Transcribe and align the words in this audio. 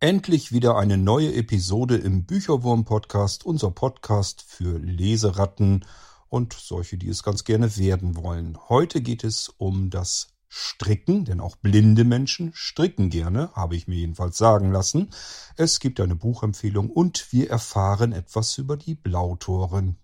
Endlich 0.00 0.52
wieder 0.52 0.76
eine 0.76 0.96
neue 0.96 1.34
Episode 1.34 1.96
im 1.96 2.24
Bücherwurm-Podcast, 2.24 3.44
unser 3.44 3.72
Podcast 3.72 4.44
für 4.46 4.78
Leseratten 4.78 5.84
und 6.28 6.52
solche, 6.52 6.96
die 6.96 7.08
es 7.08 7.24
ganz 7.24 7.42
gerne 7.42 7.76
werden 7.76 8.14
wollen. 8.14 8.56
Heute 8.68 9.00
geht 9.00 9.24
es 9.24 9.48
um 9.48 9.90
das 9.90 10.28
Stricken, 10.48 11.24
denn 11.24 11.40
auch 11.40 11.56
blinde 11.56 12.04
Menschen 12.04 12.52
stricken 12.54 13.10
gerne, 13.10 13.50
habe 13.54 13.74
ich 13.74 13.88
mir 13.88 13.96
jedenfalls 13.96 14.38
sagen 14.38 14.70
lassen. 14.70 15.10
Es 15.56 15.80
gibt 15.80 15.98
eine 15.98 16.14
Buchempfehlung 16.14 16.90
und 16.90 17.32
wir 17.32 17.50
erfahren 17.50 18.12
etwas 18.12 18.56
über 18.56 18.76
die 18.76 18.94
Blautoren. 18.94 19.96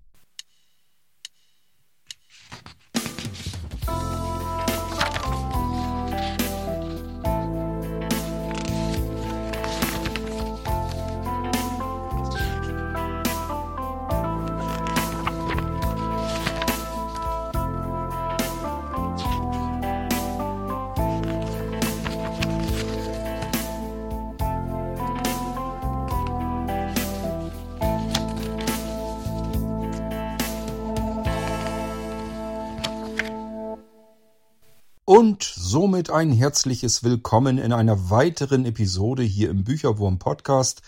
Und 35.25 35.43
somit 35.43 36.11
ein 36.11 36.33
herzliches 36.33 37.03
Willkommen 37.03 37.57
in 37.57 37.73
einer 37.73 38.11
weiteren 38.11 38.67
Episode 38.67 39.23
hier 39.23 39.49
im 39.49 39.65
Bücherwurm 39.65 40.19
Podcast. 40.19 40.83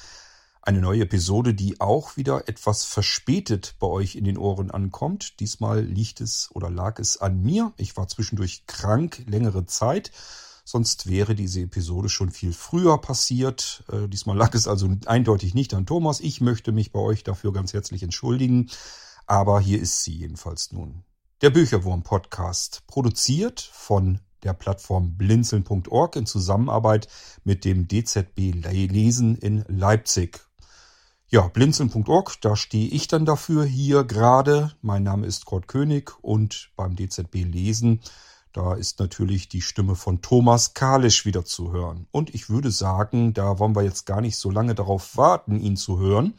Eine 0.60 0.82
neue 0.82 1.04
Episode, 1.04 1.54
die 1.54 1.80
auch 1.80 2.18
wieder 2.18 2.46
etwas 2.46 2.84
verspätet 2.84 3.76
bei 3.78 3.86
euch 3.86 4.14
in 4.14 4.24
den 4.24 4.36
Ohren 4.36 4.70
ankommt. 4.70 5.40
Diesmal 5.40 5.82
liegt 5.82 6.20
es 6.20 6.50
oder 6.52 6.68
lag 6.68 6.98
es 6.98 7.16
an 7.16 7.40
mir. 7.40 7.72
Ich 7.78 7.96
war 7.96 8.08
zwischendurch 8.08 8.66
krank 8.66 9.24
längere 9.26 9.64
Zeit. 9.64 10.12
Sonst 10.66 11.08
wäre 11.08 11.34
diese 11.34 11.62
Episode 11.62 12.10
schon 12.10 12.28
viel 12.28 12.52
früher 12.52 12.98
passiert. 12.98 13.84
Äh, 13.90 14.06
diesmal 14.06 14.36
lag 14.36 14.54
es 14.54 14.68
also 14.68 14.86
eindeutig 15.06 15.54
nicht 15.54 15.72
an 15.72 15.86
Thomas. 15.86 16.20
Ich 16.20 16.42
möchte 16.42 16.72
mich 16.72 16.92
bei 16.92 17.00
euch 17.00 17.24
dafür 17.24 17.54
ganz 17.54 17.72
herzlich 17.72 18.02
entschuldigen. 18.02 18.68
Aber 19.24 19.60
hier 19.60 19.80
ist 19.80 20.04
sie 20.04 20.14
jedenfalls 20.14 20.72
nun. 20.72 21.04
Der 21.42 21.48
Bücherwurm 21.50 22.02
Podcast, 22.02 22.82
produziert 22.86 23.60
von 23.60 24.20
der 24.42 24.52
Plattform 24.52 25.16
blinzeln.org 25.16 26.16
in 26.16 26.26
Zusammenarbeit 26.26 27.08
mit 27.44 27.64
dem 27.64 27.88
DZB 27.88 28.52
Lesen 28.52 29.36
in 29.36 29.64
Leipzig. 29.68 30.40
Ja, 31.28 31.48
blinzeln.org, 31.48 32.40
da 32.40 32.54
stehe 32.54 32.88
ich 32.88 33.08
dann 33.08 33.26
dafür 33.26 33.64
hier 33.64 34.04
gerade. 34.04 34.72
Mein 34.80 35.02
Name 35.02 35.26
ist 35.26 35.44
Kurt 35.44 35.66
König 35.66 36.12
und 36.22 36.70
beim 36.76 36.94
DZB 36.94 37.44
Lesen, 37.44 38.00
da 38.52 38.72
ist 38.72 39.00
natürlich 39.00 39.48
die 39.48 39.60
Stimme 39.60 39.96
von 39.96 40.22
Thomas 40.22 40.72
Kalisch 40.72 41.26
wieder 41.26 41.44
zu 41.44 41.72
hören. 41.72 42.06
Und 42.10 42.34
ich 42.34 42.48
würde 42.48 42.70
sagen, 42.70 43.34
da 43.34 43.58
wollen 43.58 43.76
wir 43.76 43.82
jetzt 43.82 44.06
gar 44.06 44.22
nicht 44.22 44.38
so 44.38 44.50
lange 44.50 44.74
darauf 44.74 45.18
warten, 45.18 45.60
ihn 45.60 45.76
zu 45.76 45.98
hören. 45.98 46.32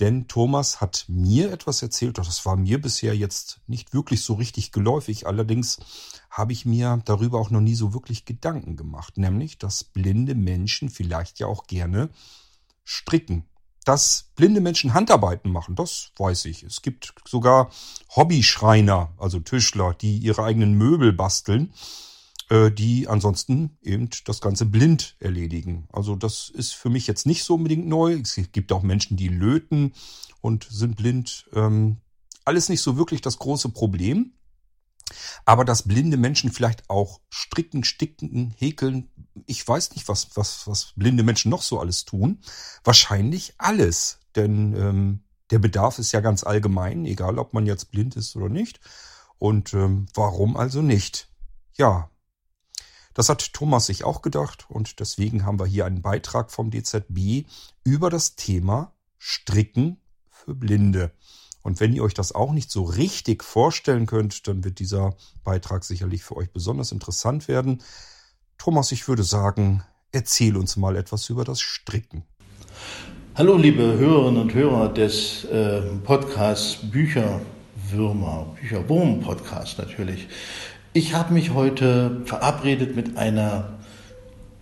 Denn 0.00 0.28
Thomas 0.28 0.80
hat 0.80 1.04
mir 1.08 1.52
etwas 1.52 1.82
erzählt, 1.82 2.16
das 2.16 2.46
war 2.46 2.56
mir 2.56 2.80
bisher 2.80 3.14
jetzt 3.14 3.60
nicht 3.66 3.92
wirklich 3.92 4.22
so 4.22 4.34
richtig 4.34 4.72
geläufig. 4.72 5.26
Allerdings 5.26 5.78
habe 6.30 6.52
ich 6.52 6.66
mir 6.66 7.00
darüber 7.04 7.38
auch 7.40 7.50
noch 7.50 7.60
nie 7.60 7.74
so 7.74 7.94
wirklich 7.94 8.24
Gedanken 8.24 8.76
gemacht. 8.76 9.18
Nämlich, 9.18 9.58
dass 9.58 9.84
blinde 9.84 10.34
Menschen 10.34 10.90
vielleicht 10.90 11.38
ja 11.38 11.46
auch 11.46 11.66
gerne 11.66 12.10
stricken. 12.84 13.44
Dass 13.84 14.30
blinde 14.36 14.60
Menschen 14.60 14.92
Handarbeiten 14.92 15.50
machen, 15.50 15.74
das 15.74 16.12
weiß 16.18 16.44
ich. 16.46 16.62
Es 16.62 16.82
gibt 16.82 17.14
sogar 17.26 17.70
Hobbyschreiner, 18.14 19.12
also 19.18 19.40
Tischler, 19.40 19.94
die 19.94 20.18
ihre 20.18 20.44
eigenen 20.44 20.74
Möbel 20.74 21.12
basteln 21.12 21.72
äh, 22.50 22.70
die 22.70 23.08
ansonsten 23.08 23.76
eben 23.82 24.08
das 24.24 24.40
Ganze 24.40 24.66
blind 24.66 25.16
erledigen. 25.20 25.86
Also 25.92 26.16
das 26.16 26.50
ist 26.50 26.72
für 26.72 26.90
mich 26.90 27.06
jetzt 27.06 27.26
nicht 27.26 27.44
so 27.44 27.54
unbedingt 27.54 27.86
neu. 27.86 28.14
Es 28.14 28.40
gibt 28.52 28.72
auch 28.72 28.82
Menschen, 28.82 29.16
die 29.16 29.28
löten 29.28 29.92
und 30.40 30.66
sind 30.70 30.96
blind. 30.96 31.48
Ähm, 31.54 31.98
alles 32.44 32.68
nicht 32.68 32.80
so 32.80 32.96
wirklich 32.96 33.20
das 33.20 33.38
große 33.38 33.68
Problem. 33.70 34.32
Aber 35.44 35.64
dass 35.64 35.88
blinde 35.88 36.16
Menschen 36.16 36.52
vielleicht 36.52 36.88
auch 36.90 37.20
stricken, 37.30 37.84
sticken, 37.84 38.54
häkeln, 38.56 39.10
ich 39.46 39.66
weiß 39.66 39.94
nicht, 39.94 40.08
was, 40.08 40.36
was, 40.36 40.66
was 40.66 40.92
blinde 40.96 41.22
Menschen 41.22 41.50
noch 41.50 41.62
so 41.62 41.80
alles 41.80 42.04
tun. 42.04 42.40
Wahrscheinlich 42.84 43.54
alles. 43.58 44.20
Denn 44.36 44.74
ähm, 44.74 45.20
der 45.50 45.58
Bedarf 45.58 45.98
ist 45.98 46.12
ja 46.12 46.20
ganz 46.20 46.44
allgemein, 46.44 47.04
egal 47.04 47.38
ob 47.38 47.54
man 47.54 47.66
jetzt 47.66 47.90
blind 47.90 48.16
ist 48.16 48.36
oder 48.36 48.48
nicht. 48.48 48.80
Und 49.38 49.72
ähm, 49.74 50.06
warum 50.14 50.56
also 50.56 50.82
nicht? 50.82 51.28
Ja, 51.76 52.10
das 53.18 53.28
hat 53.28 53.52
Thomas 53.52 53.86
sich 53.86 54.04
auch 54.04 54.22
gedacht 54.22 54.66
und 54.68 55.00
deswegen 55.00 55.44
haben 55.44 55.58
wir 55.58 55.66
hier 55.66 55.86
einen 55.86 56.02
Beitrag 56.02 56.52
vom 56.52 56.70
DZB 56.70 57.48
über 57.82 58.10
das 58.10 58.36
Thema 58.36 58.92
Stricken 59.18 60.00
für 60.30 60.54
Blinde. 60.54 61.12
Und 61.68 61.80
wenn 61.80 61.92
ihr 61.92 62.02
euch 62.02 62.14
das 62.14 62.34
auch 62.34 62.52
nicht 62.52 62.70
so 62.70 62.82
richtig 62.82 63.44
vorstellen 63.44 64.06
könnt, 64.06 64.48
dann 64.48 64.64
wird 64.64 64.78
dieser 64.78 65.14
Beitrag 65.44 65.84
sicherlich 65.84 66.24
für 66.24 66.34
euch 66.34 66.50
besonders 66.50 66.92
interessant 66.92 67.46
werden. 67.46 67.82
Thomas, 68.56 68.90
ich 68.90 69.06
würde 69.06 69.22
sagen, 69.22 69.82
erzähl 70.10 70.56
uns 70.56 70.78
mal 70.78 70.96
etwas 70.96 71.28
über 71.28 71.44
das 71.44 71.60
Stricken. 71.60 72.22
Hallo, 73.34 73.58
liebe 73.58 73.82
Hörerinnen 73.82 74.40
und 74.40 74.54
Hörer 74.54 74.88
des 74.94 75.44
äh, 75.44 75.82
Podcasts 76.04 76.78
Bücherwürmer, 76.90 78.46
Bücherwurm-Podcast 78.58 79.76
natürlich. 79.76 80.26
Ich 80.94 81.12
habe 81.12 81.34
mich 81.34 81.52
heute 81.52 82.22
verabredet 82.24 82.96
mit 82.96 83.18
einer 83.18 83.74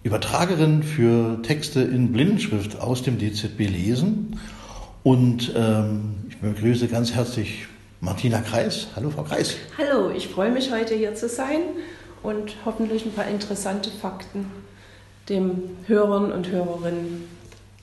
Übertragerin 0.02 0.82
für 0.82 1.40
Texte 1.42 1.82
in 1.82 2.10
Blindenschrift 2.10 2.80
aus 2.80 3.04
dem 3.04 3.20
DZB 3.20 3.60
Lesen. 3.60 4.40
Und 5.04 5.52
ähm, 5.54 6.25
ich 6.36 6.42
begrüße 6.42 6.88
ganz 6.88 7.12
herzlich 7.12 7.66
Martina 8.00 8.40
Kreis. 8.40 8.88
Hallo, 8.94 9.10
Frau 9.10 9.22
Kreis. 9.22 9.56
Hallo, 9.78 10.10
ich 10.10 10.28
freue 10.28 10.50
mich 10.50 10.70
heute 10.70 10.94
hier 10.94 11.14
zu 11.14 11.28
sein 11.28 11.60
und 12.22 12.56
hoffentlich 12.66 13.06
ein 13.06 13.12
paar 13.12 13.26
interessante 13.26 13.90
Fakten 13.90 14.50
dem 15.30 15.62
Hörern 15.86 16.32
und 16.32 16.50
Hörerinnen 16.50 17.24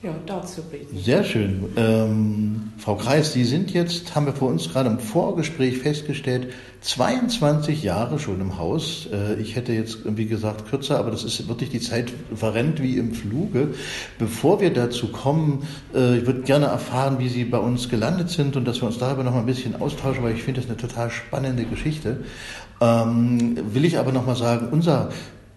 ja, 0.04 0.14
darzubieten. 0.26 0.98
Sehr 0.98 1.24
schön. 1.24 1.64
Ähm, 1.76 2.72
Frau 2.76 2.96
Kreis, 2.96 3.32
Sie 3.32 3.44
sind 3.44 3.72
jetzt, 3.72 4.14
haben 4.14 4.26
wir 4.26 4.34
vor 4.34 4.48
uns 4.48 4.70
gerade 4.70 4.90
im 4.90 4.98
Vorgespräch 4.98 5.78
festgestellt, 5.78 6.52
22 6.82 7.82
Jahre 7.82 8.18
schon 8.18 8.38
im 8.42 8.58
Haus. 8.58 9.08
Äh, 9.10 9.40
ich 9.40 9.56
hätte 9.56 9.72
jetzt 9.72 10.00
irgendwie 10.04 10.26
gesagt 10.26 10.68
kürzer, 10.68 10.98
aber 10.98 11.10
das 11.10 11.24
ist 11.24 11.48
wirklich 11.48 11.70
die 11.70 11.80
Zeit 11.80 12.12
verrennt 12.34 12.82
wie 12.82 12.98
im 12.98 13.14
Fluge. 13.14 13.68
Bevor 14.18 14.60
wir 14.60 14.72
dazu 14.72 15.08
kommen, 15.08 15.66
äh, 15.94 16.18
ich 16.18 16.26
würde 16.26 16.42
gerne 16.42 16.66
erfahren, 16.66 17.18
wie 17.18 17.30
Sie 17.30 17.44
bei 17.44 17.58
uns 17.58 17.88
gelandet 17.88 18.28
sind 18.28 18.56
und 18.56 18.66
dass 18.66 18.82
wir 18.82 18.86
uns 18.86 18.98
darüber 18.98 19.24
noch 19.24 19.32
mal 19.32 19.40
ein 19.40 19.46
bisschen 19.46 19.80
austauschen, 19.80 20.22
weil 20.22 20.34
ich 20.34 20.42
finde 20.42 20.60
das 20.60 20.68
eine 20.68 20.76
total 20.76 21.10
spannende 21.10 21.64
Geschichte. 21.64 22.18
Ähm, 22.82 23.56
will 23.72 23.86
ich 23.86 23.98
aber 23.98 24.12
noch 24.12 24.26
mal 24.26 24.36
sagen, 24.36 24.68
unser 24.70 25.08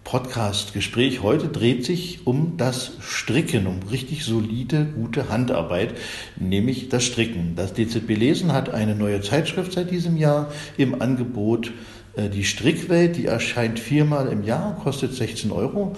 Podcast-Gespräch 0.08 1.22
heute 1.22 1.48
dreht 1.48 1.84
sich 1.84 2.26
um 2.26 2.56
das 2.56 2.92
Stricken, 3.02 3.66
um 3.66 3.80
richtig 3.90 4.24
solide, 4.24 4.86
gute 4.86 5.28
Handarbeit, 5.28 5.92
nämlich 6.36 6.88
das 6.88 7.04
Stricken. 7.04 7.56
Das 7.56 7.74
DZB 7.74 8.16
Lesen 8.16 8.54
hat 8.54 8.70
eine 8.70 8.94
neue 8.94 9.20
Zeitschrift 9.20 9.72
seit 9.72 9.90
diesem 9.90 10.16
Jahr 10.16 10.50
im 10.78 11.02
Angebot. 11.02 11.72
Äh, 12.16 12.30
die 12.30 12.44
Strickwelt, 12.44 13.18
die 13.18 13.26
erscheint 13.26 13.78
viermal 13.78 14.28
im 14.28 14.44
Jahr, 14.44 14.76
kostet 14.76 15.12
16 15.12 15.52
Euro. 15.52 15.94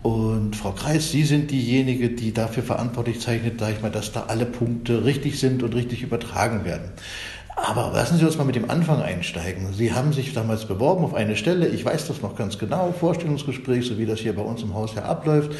Und 0.00 0.56
Frau 0.56 0.72
Kreis, 0.72 1.12
Sie 1.12 1.22
sind 1.22 1.50
diejenige, 1.50 2.08
die 2.08 2.32
dafür 2.32 2.62
verantwortlich 2.62 3.20
zeichnet, 3.20 3.60
sage 3.60 3.74
ich 3.74 3.82
mal, 3.82 3.90
dass 3.90 4.12
da 4.12 4.24
alle 4.28 4.46
Punkte 4.46 5.04
richtig 5.04 5.38
sind 5.38 5.62
und 5.62 5.74
richtig 5.74 6.02
übertragen 6.02 6.64
werden. 6.64 6.90
Aber 7.54 7.90
lassen 7.94 8.16
Sie 8.16 8.24
uns 8.24 8.38
mal 8.38 8.44
mit 8.44 8.56
dem 8.56 8.70
Anfang 8.70 9.02
einsteigen. 9.02 9.72
Sie 9.72 9.92
haben 9.92 10.12
sich 10.12 10.32
damals 10.32 10.64
beworben 10.64 11.04
auf 11.04 11.14
eine 11.14 11.36
Stelle, 11.36 11.68
ich 11.68 11.84
weiß 11.84 12.08
das 12.08 12.22
noch 12.22 12.34
ganz 12.34 12.58
genau, 12.58 12.92
Vorstellungsgespräch, 12.98 13.86
so 13.86 13.98
wie 13.98 14.06
das 14.06 14.20
hier 14.20 14.34
bei 14.34 14.42
uns 14.42 14.62
im 14.62 14.74
Haus 14.74 14.94
ja 14.94 15.02
abläuft, 15.02 15.52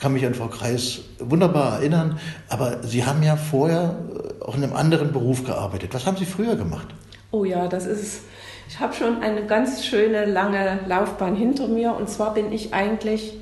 kann 0.00 0.12
mich 0.12 0.26
an 0.26 0.34
Frau 0.34 0.48
Kreis 0.48 1.00
wunderbar 1.20 1.78
erinnern. 1.78 2.18
Aber 2.48 2.82
Sie 2.82 3.04
haben 3.04 3.22
ja 3.22 3.36
vorher 3.36 3.96
äh, 4.40 4.44
auch 4.44 4.56
in 4.56 4.64
einem 4.64 4.74
anderen 4.74 5.12
Beruf 5.12 5.44
gearbeitet. 5.44 5.94
Was 5.94 6.04
haben 6.06 6.16
Sie 6.16 6.26
früher 6.26 6.56
gemacht? 6.56 6.88
Oh 7.30 7.44
ja, 7.44 7.68
das 7.68 7.86
ist, 7.86 8.22
ich 8.68 8.80
habe 8.80 8.92
schon 8.92 9.22
eine 9.22 9.46
ganz 9.46 9.84
schöne 9.84 10.24
lange 10.24 10.80
Laufbahn 10.86 11.36
hinter 11.36 11.68
mir. 11.68 11.94
Und 11.94 12.10
zwar 12.10 12.34
bin 12.34 12.52
ich 12.52 12.74
eigentlich, 12.74 13.34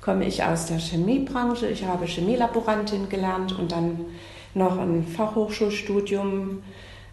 komme 0.00 0.24
ich 0.24 0.44
aus 0.44 0.66
der 0.66 0.78
Chemiebranche. 0.78 1.66
Ich 1.66 1.84
habe 1.84 2.06
Chemielaborantin 2.06 3.08
gelernt 3.08 3.58
und 3.58 3.72
dann 3.72 4.00
noch 4.54 4.78
ein 4.78 5.04
Fachhochschulstudium 5.06 6.62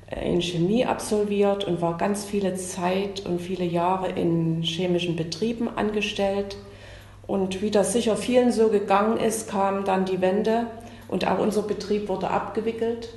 in 0.10 0.42
Chemie 0.42 0.86
absolviert 0.86 1.66
und 1.66 1.82
war 1.82 1.98
ganz 1.98 2.24
viele 2.24 2.56
Zeit 2.56 3.26
und 3.26 3.42
viele 3.42 3.66
Jahre 3.66 4.10
in 4.10 4.62
chemischen 4.62 5.16
Betrieben 5.16 5.70
angestellt 5.76 6.58
Und 7.28 7.62
wie 7.62 7.72
das 7.72 7.92
sicher 7.92 8.16
vielen 8.16 8.52
so 8.52 8.70
gegangen 8.70 9.18
ist, 9.18 9.50
kam 9.50 9.84
dann 9.84 10.06
die 10.06 10.22
Wende 10.22 10.68
und 11.10 11.28
auch 11.28 11.40
unser 11.40 11.62
Betrieb 11.62 12.08
wurde 12.08 12.30
abgewickelt. 12.30 13.10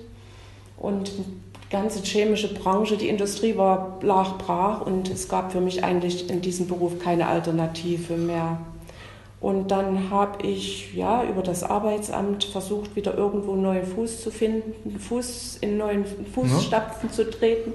Und 0.76 1.12
die 1.16 1.70
ganze 1.70 2.02
chemische 2.02 2.52
Branche, 2.52 2.96
die 2.96 3.08
Industrie 3.08 3.56
war 3.56 4.00
lag 4.02 4.38
brach 4.38 4.80
und 4.80 5.08
es 5.08 5.28
gab 5.28 5.52
für 5.52 5.60
mich 5.60 5.84
eigentlich 5.84 6.28
in 6.28 6.40
diesem 6.40 6.66
Beruf 6.66 6.98
keine 6.98 7.28
Alternative 7.28 8.16
mehr. 8.16 8.58
Und 9.40 9.70
dann 9.70 10.10
habe 10.10 10.46
ich 10.46 10.94
ja 10.94 11.24
über 11.24 11.42
das 11.42 11.62
Arbeitsamt 11.64 12.44
versucht, 12.44 12.94
wieder 12.94 13.14
irgendwo 13.16 13.52
einen 13.52 13.62
neuen 13.62 13.86
Fuß 13.86 14.22
zu 14.22 14.30
finden, 14.30 15.00
Fuß 15.00 15.58
in 15.62 15.78
neuen 15.78 16.04
Fußstapfen 16.04 17.08
ja. 17.08 17.14
zu 17.14 17.30
treten 17.30 17.72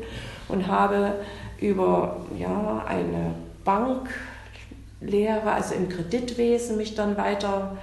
und 0.48 0.68
habe 0.68 1.14
über 1.60 2.18
ja, 2.38 2.84
eine 2.88 3.34
Banklehre, 3.64 5.52
also 5.52 5.74
im 5.74 5.90
Kreditwesen, 5.90 6.78
mich 6.78 6.94
dann 6.94 7.18
weiter 7.18 7.78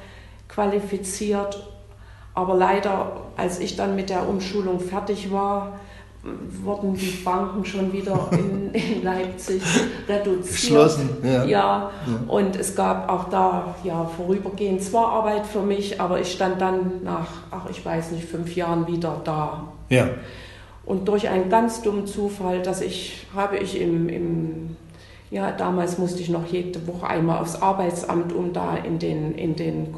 qualifiziert. 0.48 1.68
Aber 2.34 2.54
leider, 2.54 3.22
als 3.36 3.58
ich 3.58 3.74
dann 3.74 3.96
mit 3.96 4.10
der 4.10 4.28
Umschulung 4.28 4.78
fertig 4.78 5.32
war, 5.32 5.80
wurden 6.62 6.94
die 6.94 7.18
Banken 7.24 7.64
schon 7.64 7.92
wieder 7.92 8.28
in, 8.32 8.70
in 8.72 9.02
Leipzig 9.02 9.62
reduziert. 10.08 10.46
Geschlossen, 10.46 11.10
ja. 11.24 11.44
ja. 11.44 11.90
Und 12.28 12.56
es 12.56 12.76
gab 12.76 13.10
auch 13.10 13.28
da 13.28 13.74
ja 13.82 14.04
vorübergehend 14.04 14.82
zwar 14.82 15.08
Arbeit 15.08 15.46
für 15.46 15.62
mich, 15.62 16.00
aber 16.00 16.20
ich 16.20 16.32
stand 16.32 16.60
dann 16.60 17.02
nach, 17.02 17.28
ach 17.50 17.68
ich 17.70 17.84
weiß 17.84 18.12
nicht, 18.12 18.24
fünf 18.24 18.54
Jahren 18.54 18.86
wieder 18.86 19.20
da. 19.24 19.68
Ja. 19.88 20.08
Und 20.84 21.06
durch 21.08 21.28
einen 21.28 21.48
ganz 21.48 21.82
dummen 21.82 22.06
Zufall, 22.06 22.62
dass 22.62 22.80
ich, 22.80 23.26
habe 23.34 23.58
ich 23.58 23.80
im, 23.80 24.08
im 24.08 24.76
ja, 25.32 25.50
damals 25.50 25.96
musste 25.96 26.20
ich 26.20 26.28
noch 26.28 26.46
jede 26.46 26.86
Woche 26.86 27.06
einmal 27.06 27.40
aufs 27.40 27.56
Arbeitsamt, 27.56 28.34
um 28.34 28.52
da 28.52 28.76
in 28.76 28.98
den, 28.98 29.34
in 29.34 29.56
den 29.56 29.94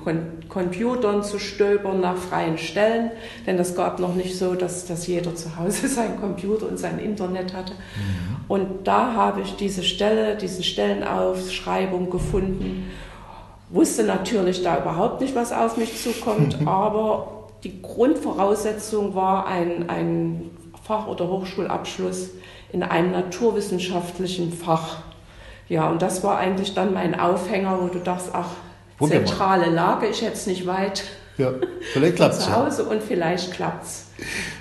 Computern 0.48 1.24
zu 1.24 1.40
stöbern 1.40 2.00
nach 2.00 2.16
freien 2.16 2.56
Stellen. 2.56 3.10
Denn 3.44 3.56
das 3.56 3.74
gab 3.74 3.98
noch 3.98 4.14
nicht 4.14 4.38
so, 4.38 4.54
dass, 4.54 4.86
dass 4.86 5.08
jeder 5.08 5.34
zu 5.34 5.56
Hause 5.56 5.88
seinen 5.88 6.20
Computer 6.20 6.68
und 6.68 6.78
sein 6.78 7.00
Internet 7.00 7.52
hatte. 7.52 7.72
Mhm. 7.72 8.44
Und 8.46 8.86
da 8.86 9.14
habe 9.14 9.40
ich 9.40 9.56
diese 9.56 9.82
Stelle, 9.82 10.36
diese 10.36 10.62
Stellenausschreibung 10.62 12.10
gefunden. 12.10 12.92
Wusste 13.70 14.04
natürlich 14.04 14.62
da 14.62 14.78
überhaupt 14.78 15.20
nicht, 15.20 15.34
was 15.34 15.50
auf 15.50 15.76
mich 15.76 16.00
zukommt, 16.00 16.58
aber 16.64 17.48
die 17.64 17.82
Grundvoraussetzung 17.82 19.16
war 19.16 19.48
ein, 19.48 19.90
ein 19.90 20.50
Fach- 20.84 21.08
oder 21.08 21.26
Hochschulabschluss 21.26 22.30
in 22.72 22.84
einem 22.84 23.10
naturwissenschaftlichen 23.10 24.52
Fach. 24.52 25.02
Ja, 25.68 25.88
und 25.88 26.02
das 26.02 26.22
war 26.22 26.38
eigentlich 26.38 26.74
dann 26.74 26.92
mein 26.92 27.18
Aufhänger, 27.18 27.78
wo 27.80 27.88
du 27.88 27.98
dachtest, 27.98 28.30
ach, 28.34 28.50
Wunderbar. 28.98 29.26
zentrale 29.26 29.70
Lage, 29.70 30.06
ich 30.06 30.22
hätte 30.22 30.34
es 30.34 30.46
nicht 30.46 30.66
weit. 30.66 31.04
Ja, 31.36 31.52
vielleicht 31.92 32.16
klappt 32.16 32.34
es. 32.34 32.40
Zu 32.44 32.54
Hause 32.54 32.82
ja. 32.82 32.90
und 32.90 33.02
vielleicht 33.02 33.52
klappt 33.52 33.84
es. 33.84 34.04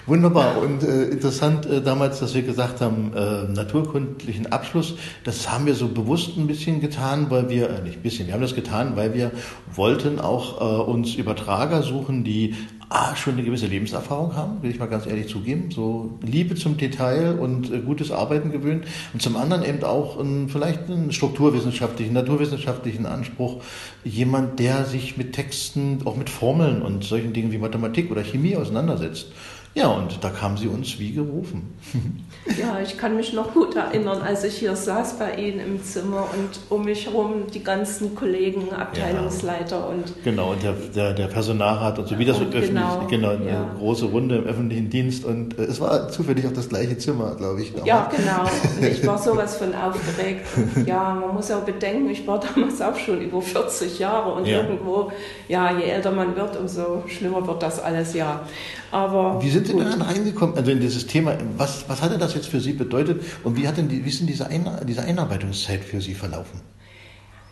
Wunderbar 0.07 0.57
und 0.57 0.81
äh, 0.81 1.03
interessant 1.05 1.67
äh, 1.67 1.81
damals, 1.81 2.19
dass 2.19 2.33
wir 2.33 2.41
gesagt 2.41 2.81
haben, 2.81 3.13
äh, 3.15 3.43
naturkundlichen 3.53 4.51
Abschluss, 4.51 4.95
das 5.23 5.51
haben 5.51 5.67
wir 5.67 5.75
so 5.75 5.89
bewusst 5.89 6.35
ein 6.37 6.47
bisschen 6.47 6.81
getan, 6.81 7.27
weil 7.29 7.49
wir, 7.49 7.69
äh, 7.69 7.81
nicht 7.81 7.97
ein 7.97 8.01
bisschen, 8.01 8.25
wir 8.25 8.33
haben 8.33 8.41
das 8.41 8.55
getan, 8.55 8.95
weil 8.95 9.13
wir 9.13 9.31
wollten 9.71 10.19
auch 10.19 10.59
äh, 10.59 10.83
uns 10.83 11.13
Übertrager 11.13 11.83
suchen, 11.83 12.23
die 12.23 12.55
ah, 12.93 13.15
schon 13.15 13.33
eine 13.33 13.43
gewisse 13.43 13.65
Lebenserfahrung 13.65 14.35
haben, 14.35 14.61
will 14.61 14.69
ich 14.69 14.77
mal 14.77 14.85
ganz 14.85 15.07
ehrlich 15.07 15.27
zugeben, 15.27 15.71
so 15.71 16.11
Liebe 16.21 16.53
zum 16.53 16.77
Detail 16.77 17.39
und 17.39 17.73
äh, 17.73 17.79
gutes 17.79 18.11
Arbeiten 18.11 18.51
gewöhnt. 18.51 18.85
Und 19.13 19.21
zum 19.21 19.35
anderen 19.35 19.65
eben 19.65 19.83
auch 19.83 20.19
ein, 20.19 20.47
vielleicht 20.47 20.89
einen 20.89 21.11
strukturwissenschaftlichen, 21.11 22.13
naturwissenschaftlichen 22.13 23.07
Anspruch, 23.07 23.63
jemand, 24.03 24.59
der 24.59 24.85
sich 24.85 25.17
mit 25.17 25.33
Texten, 25.33 26.01
auch 26.05 26.15
mit 26.15 26.29
Formeln 26.29 26.83
und 26.83 27.03
solchen 27.03 27.33
Dingen 27.33 27.51
wie 27.51 27.57
Mathematik 27.57 28.11
oder 28.11 28.23
Chemie 28.23 28.55
auseinandersetzt. 28.55 29.27
Ja, 29.75 29.87
und 29.87 30.23
da 30.23 30.29
kam 30.29 30.55
sie 30.55 30.67
uns 30.67 30.99
wie 30.99 31.13
gerufen. 31.13 31.73
Ja, 32.59 32.81
ich 32.81 32.97
kann 32.97 33.15
mich 33.15 33.31
noch 33.31 33.53
gut 33.53 33.73
erinnern, 33.77 34.21
als 34.21 34.43
ich 34.43 34.57
hier 34.57 34.75
saß 34.75 35.17
bei 35.17 35.35
Ihnen 35.35 35.61
im 35.61 35.81
Zimmer 35.81 36.27
und 36.33 36.59
um 36.69 36.83
mich 36.83 37.05
herum 37.05 37.45
die 37.53 37.63
ganzen 37.63 38.15
Kollegen, 38.15 38.73
Abteilungsleiter 38.73 39.79
ja, 39.79 39.85
und. 39.85 40.23
Genau, 40.25 40.51
und 40.51 40.61
der, 40.61 40.73
der, 40.73 41.13
der 41.13 41.27
Personalrat 41.27 41.99
und 41.99 42.09
so, 42.09 42.19
wie 42.19 42.25
das 42.25 42.37
so 42.37 42.43
öffentlich, 42.43 42.67
genau, 42.67 43.07
genau 43.09 43.29
eine 43.29 43.47
ja. 43.47 43.75
große 43.77 44.07
Runde 44.07 44.39
im 44.39 44.43
öffentlichen 44.43 44.89
Dienst 44.89 45.23
und 45.23 45.57
äh, 45.57 45.63
es 45.63 45.79
war 45.79 46.09
zufällig 46.09 46.45
auch 46.45 46.51
das 46.51 46.67
gleiche 46.67 46.97
Zimmer, 46.97 47.33
glaube 47.35 47.61
ich. 47.61 47.71
Damals. 47.71 47.87
Ja, 47.87 48.11
genau. 48.13 48.41
Und 48.77 48.87
ich 48.87 49.07
war 49.07 49.17
sowas 49.23 49.55
von 49.55 49.73
aufgeregt. 49.73 50.45
Und 50.57 50.85
ja, 50.85 51.13
man 51.13 51.33
muss 51.33 51.47
ja 51.47 51.59
auch 51.59 51.63
bedenken, 51.63 52.09
ich 52.09 52.27
war 52.27 52.41
damals 52.41 52.81
auch 52.81 52.97
schon 52.97 53.21
über 53.21 53.41
40 53.41 53.99
Jahre 53.99 54.33
und 54.33 54.45
ja. 54.45 54.57
irgendwo, 54.57 55.13
ja, 55.47 55.71
je 55.71 55.85
älter 55.85 56.11
man 56.11 56.35
wird, 56.35 56.57
umso 56.57 57.03
schlimmer 57.07 57.47
wird 57.47 57.63
das 57.63 57.79
alles, 57.79 58.13
ja. 58.13 58.41
Aber 58.93 59.41
wie 59.41 59.49
sind 59.49 59.65
Sie 59.65 59.73
denn 59.73 60.01
reingekommen, 60.03 60.55
also 60.55 60.69
in 60.69 60.79
dieses 60.79 61.07
Thema, 61.07 61.35
was, 61.57 61.89
was 61.89 62.03
hatte 62.03 62.19
das 62.19 62.35
jetzt 62.35 62.47
für 62.47 62.59
Sie 62.59 62.73
bedeutet 62.73 63.23
und 63.43 63.57
wie, 63.57 63.67
hat 63.67 63.77
denn 63.77 63.89
die, 63.89 64.05
wie 64.05 64.09
ist 64.09 64.19
denn 64.19 64.27
diese, 64.27 64.45
Ein 64.45 64.69
diese 64.87 65.01
Einarbeitungszeit 65.01 65.83
für 65.83 65.99
Sie 65.99 66.13
verlaufen? 66.13 66.61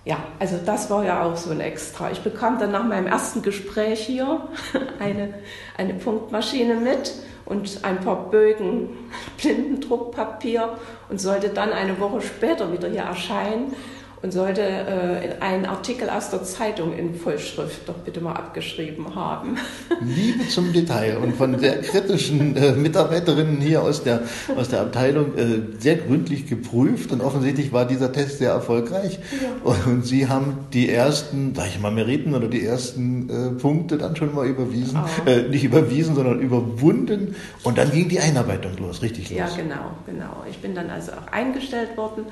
Ja, 0.05 0.17
also 0.38 0.59
das 0.63 0.91
war 0.91 1.03
ja 1.03 1.23
auch 1.23 1.35
so 1.35 1.49
ein 1.49 1.59
Extra. 1.59 2.11
Ich 2.11 2.19
bekam 2.19 2.59
dann 2.59 2.71
nach 2.71 2.83
meinem 2.83 3.07
ersten 3.07 3.41
Gespräch 3.41 4.01
hier 4.01 4.49
eine, 4.99 5.33
eine 5.79 5.95
Punktmaschine 5.95 6.75
mit 6.75 7.11
und 7.45 7.83
ein 7.83 8.01
paar 8.01 8.29
Bögen 8.29 8.89
Blindendruckpapier 9.41 10.77
und 11.09 11.19
sollte 11.19 11.49
dann 11.49 11.73
eine 11.73 11.99
Woche 11.99 12.21
später 12.21 12.71
wieder 12.71 12.88
hier 12.88 13.01
erscheinen 13.01 13.73
und 14.21 14.31
sollte 14.31 14.62
äh, 14.62 15.41
einen 15.41 15.65
Artikel 15.65 16.09
aus 16.09 16.29
der 16.29 16.44
Zeitung 16.44 16.95
in 16.95 17.15
Vollschrift 17.15 17.88
doch 17.89 17.95
bitte 17.95 18.21
mal 18.21 18.33
abgeschrieben 18.33 19.15
haben. 19.15 19.57
Liebe 20.01 20.47
zum 20.47 20.71
Detail 20.73 21.18
und 21.18 21.35
von 21.35 21.57
sehr 21.57 21.81
kritischen 21.81 22.56
äh, 22.56 22.73
Mitarbeiterinnen 22.73 23.59
hier 23.59 23.81
aus 23.81 24.03
der, 24.03 24.21
aus 24.56 24.69
der 24.69 24.81
Abteilung 24.81 25.38
äh, 25.38 25.79
sehr 25.79 25.95
gründlich 25.95 26.45
geprüft 26.47 27.12
und 27.12 27.21
offensichtlich 27.21 27.73
war 27.73 27.85
dieser 27.85 28.12
Test 28.12 28.38
sehr 28.38 28.51
erfolgreich. 28.51 29.19
Ja. 29.41 29.71
Und 29.91 30.06
Sie 30.06 30.27
haben 30.27 30.65
die 30.71 30.89
ersten, 30.89 31.56
sag 31.56 31.67
ich 31.67 31.79
mal, 31.79 31.91
Meriten 31.91 32.35
oder 32.35 32.47
die 32.47 32.63
ersten 32.63 33.29
äh, 33.29 33.59
Punkte 33.59 33.97
dann 33.97 34.15
schon 34.15 34.35
mal 34.35 34.45
überwiesen, 34.45 35.00
oh. 35.00 35.50
nicht 35.50 35.63
überwiesen, 35.63 36.13
sondern 36.13 36.39
überwunden 36.39 37.35
und 37.63 37.77
dann 37.77 37.91
ging 37.91 38.07
die 38.07 38.19
Einarbeitung 38.19 38.77
los, 38.77 39.01
richtig 39.01 39.29
los. 39.31 39.39
Ja, 39.39 39.47
genau, 39.56 39.91
genau. 40.06 40.44
Ich 40.50 40.59
bin 40.59 40.75
dann 40.75 40.91
also 40.91 41.13
auch 41.13 41.31
eingestellt 41.31 41.97
worden 41.97 42.25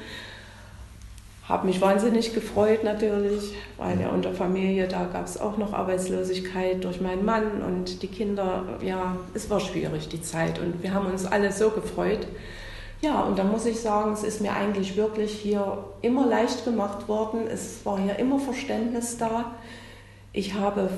habe 1.49 1.65
mich 1.65 1.81
wahnsinnig 1.81 2.35
gefreut 2.35 2.83
natürlich, 2.83 3.55
weil 3.77 3.99
ja 3.99 4.09
unter 4.09 4.33
Familie, 4.33 4.87
da 4.87 5.05
gab 5.05 5.25
es 5.25 5.41
auch 5.41 5.57
noch 5.57 5.73
Arbeitslosigkeit 5.73 6.83
durch 6.83 7.01
meinen 7.01 7.25
Mann 7.25 7.63
und 7.63 8.03
die 8.03 8.07
Kinder. 8.07 8.77
Ja, 8.81 9.17
es 9.33 9.49
war 9.49 9.59
schwierig, 9.59 10.09
die 10.09 10.21
Zeit. 10.21 10.59
Und 10.59 10.83
wir 10.83 10.93
haben 10.93 11.07
uns 11.07 11.25
alle 11.25 11.51
so 11.51 11.71
gefreut. 11.71 12.27
Ja, 13.01 13.21
und 13.21 13.39
da 13.39 13.43
muss 13.43 13.65
ich 13.65 13.79
sagen, 13.79 14.13
es 14.13 14.23
ist 14.23 14.41
mir 14.41 14.53
eigentlich 14.53 14.95
wirklich 14.95 15.31
hier 15.31 15.85
immer 16.01 16.27
leicht 16.27 16.65
gemacht 16.65 17.07
worden. 17.07 17.47
Es 17.51 17.83
war 17.83 17.99
hier 17.99 18.19
immer 18.19 18.39
Verständnis 18.39 19.17
da. 19.17 19.55
Ich 20.33 20.53
habe 20.53 20.89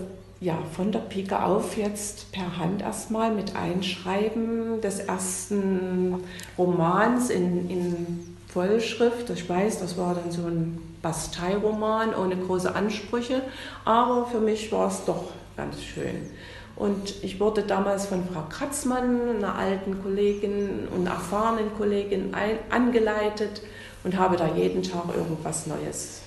ja 0.42 0.58
von 0.76 0.92
der 0.92 1.00
Pike 1.00 1.46
auf 1.46 1.78
jetzt 1.78 2.32
per 2.34 2.58
Hand 2.58 2.82
erstmal 2.82 3.32
mit 3.32 3.56
Einschreiben 3.56 4.82
des 4.82 5.00
ersten 5.00 6.24
Romans 6.58 7.30
in, 7.30 7.70
in 7.70 8.36
Vollschrift. 8.54 9.30
Ich 9.30 9.48
weiß, 9.48 9.80
das 9.80 9.98
war 9.98 10.16
dann 10.16 10.32
so 10.32 10.42
ein 10.44 10.96
Bastei-Roman 11.02 12.14
ohne 12.14 12.36
große 12.36 12.74
Ansprüche, 12.74 13.42
aber 13.86 14.26
für 14.26 14.40
mich 14.40 14.72
war 14.72 14.88
es 14.88 15.06
doch 15.06 15.32
ganz 15.56 15.82
schön. 15.82 16.30
Und 16.76 17.24
ich 17.24 17.40
wurde 17.40 17.64
damals 17.64 18.08
von 18.08 18.24
Frau 18.28 18.44
Kratzmann, 18.50 19.38
einer 19.38 19.56
alten 19.56 20.02
Kollegin 20.02 20.88
und 20.96 21.06
erfahrenen 21.06 21.74
Kollegin, 21.78 22.34
ein, 22.34 22.58
angeleitet 22.70 23.62
und 24.04 24.18
habe 24.18 24.36
da 24.36 24.48
jeden 24.48 24.82
Tag 24.84 25.06
irgendwas 25.16 25.68
Neues 25.68 26.22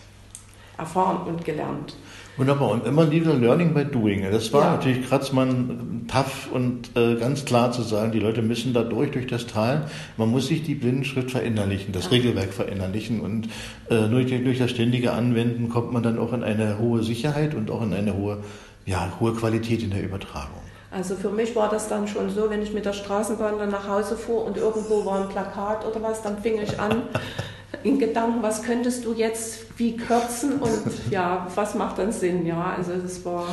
erfahren 0.76 1.26
und 1.26 1.44
gelernt. 1.44 1.96
Wunderbar. 2.36 2.70
Und 2.70 2.86
immer 2.86 3.06
dieser 3.06 3.34
Learning 3.34 3.74
by 3.74 3.84
Doing. 3.84 4.28
Das 4.30 4.52
war 4.52 4.62
ja. 4.62 4.70
natürlich 4.72 5.08
Kratzmann 5.08 6.06
tough 6.10 6.50
und 6.52 6.96
äh, 6.96 7.14
ganz 7.14 7.44
klar 7.44 7.70
zu 7.70 7.82
sagen, 7.82 8.10
die 8.10 8.18
Leute 8.18 8.42
müssen 8.42 8.72
da 8.72 8.82
durch, 8.82 9.12
durch 9.12 9.26
das 9.28 9.46
Tal. 9.46 9.86
Man 10.16 10.30
muss 10.30 10.48
sich 10.48 10.64
die 10.64 10.74
Blindenschrift 10.74 11.30
verinnerlichen, 11.30 11.92
das 11.92 12.04
ja. 12.04 12.10
Regelwerk 12.10 12.52
verinnerlichen. 12.52 13.20
Und 13.20 13.48
äh, 13.88 14.08
durch, 14.08 14.26
durch 14.30 14.58
das 14.58 14.70
ständige 14.70 15.12
Anwenden 15.12 15.68
kommt 15.68 15.92
man 15.92 16.02
dann 16.02 16.18
auch 16.18 16.32
in 16.32 16.42
eine 16.42 16.78
hohe 16.78 17.02
Sicherheit 17.04 17.54
und 17.54 17.70
auch 17.70 17.82
in 17.82 17.94
eine 17.94 18.16
hohe, 18.16 18.38
ja, 18.84 19.12
hohe 19.20 19.32
Qualität 19.34 19.82
in 19.82 19.90
der 19.90 20.02
Übertragung. 20.02 20.60
Also 20.90 21.16
für 21.16 21.30
mich 21.30 21.56
war 21.56 21.68
das 21.68 21.88
dann 21.88 22.06
schon 22.06 22.30
so, 22.30 22.50
wenn 22.50 22.62
ich 22.62 22.72
mit 22.72 22.84
der 22.84 22.92
Straßenbahn 22.92 23.58
dann 23.58 23.70
nach 23.70 23.88
Hause 23.88 24.16
fuhr 24.16 24.44
und 24.44 24.56
irgendwo 24.56 25.04
war 25.04 25.22
ein 25.22 25.28
Plakat 25.28 25.84
oder 25.84 26.00
was, 26.02 26.22
dann 26.22 26.38
fing 26.38 26.60
ich 26.62 26.78
an, 26.78 27.02
in 27.82 27.98
Gedanken, 27.98 28.42
was 28.42 28.62
könntest 28.62 29.04
du 29.04 29.12
jetzt 29.14 29.66
wie 29.76 29.96
kürzen 29.96 30.54
und 30.60 30.70
ja, 31.10 31.46
was 31.54 31.74
macht 31.74 31.98
dann 31.98 32.12
Sinn? 32.12 32.46
Ja, 32.46 32.74
also 32.76 32.92
das 32.92 33.24
war. 33.24 33.46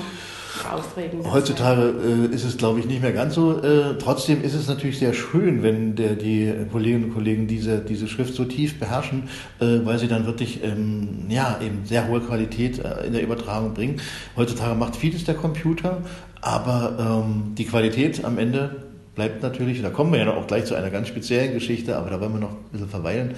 aufregend. 0.71 1.25
Heutzutage 1.31 1.93
äh, 2.03 2.33
ist 2.35 2.43
es, 2.43 2.57
glaube 2.57 2.79
ich, 2.79 2.85
nicht 2.85 3.01
mehr 3.01 3.13
ganz 3.13 3.35
so. 3.35 3.61
Äh, 3.61 3.97
trotzdem 3.97 4.43
ist 4.43 4.53
es 4.53 4.67
natürlich 4.67 4.99
sehr 4.99 5.13
schön, 5.13 5.63
wenn 5.63 5.95
der, 5.95 6.15
die 6.15 6.53
Kolleginnen 6.71 7.05
und 7.05 7.13
Kollegen 7.13 7.47
diese, 7.47 7.79
diese 7.79 8.07
Schrift 8.07 8.33
so 8.33 8.45
tief 8.45 8.79
beherrschen, 8.79 9.29
äh, 9.59 9.79
weil 9.83 9.97
sie 9.97 10.07
dann 10.07 10.25
wirklich 10.25 10.63
ähm, 10.63 11.25
ja, 11.29 11.57
eben 11.61 11.85
sehr 11.85 12.07
hohe 12.07 12.19
Qualität 12.19 12.79
äh, 12.79 13.07
in 13.07 13.13
der 13.13 13.23
Übertragung 13.23 13.73
bringen. 13.73 14.01
Heutzutage 14.35 14.75
macht 14.75 14.95
vieles 14.95 15.23
der 15.23 15.35
Computer, 15.35 16.01
aber 16.41 17.23
ähm, 17.25 17.55
die 17.55 17.65
Qualität 17.65 18.25
am 18.25 18.37
Ende 18.37 18.83
bleibt 19.15 19.43
natürlich, 19.43 19.81
da 19.81 19.89
kommen 19.89 20.13
wir 20.13 20.19
ja 20.19 20.33
auch 20.33 20.47
gleich 20.47 20.65
zu 20.65 20.75
einer 20.75 20.89
ganz 20.89 21.07
speziellen 21.07 21.53
Geschichte, 21.53 21.97
aber 21.97 22.09
da 22.09 22.21
wollen 22.21 22.33
wir 22.33 22.39
noch 22.39 22.51
ein 22.51 22.71
bisschen 22.71 22.89
verweilen. 22.89 23.35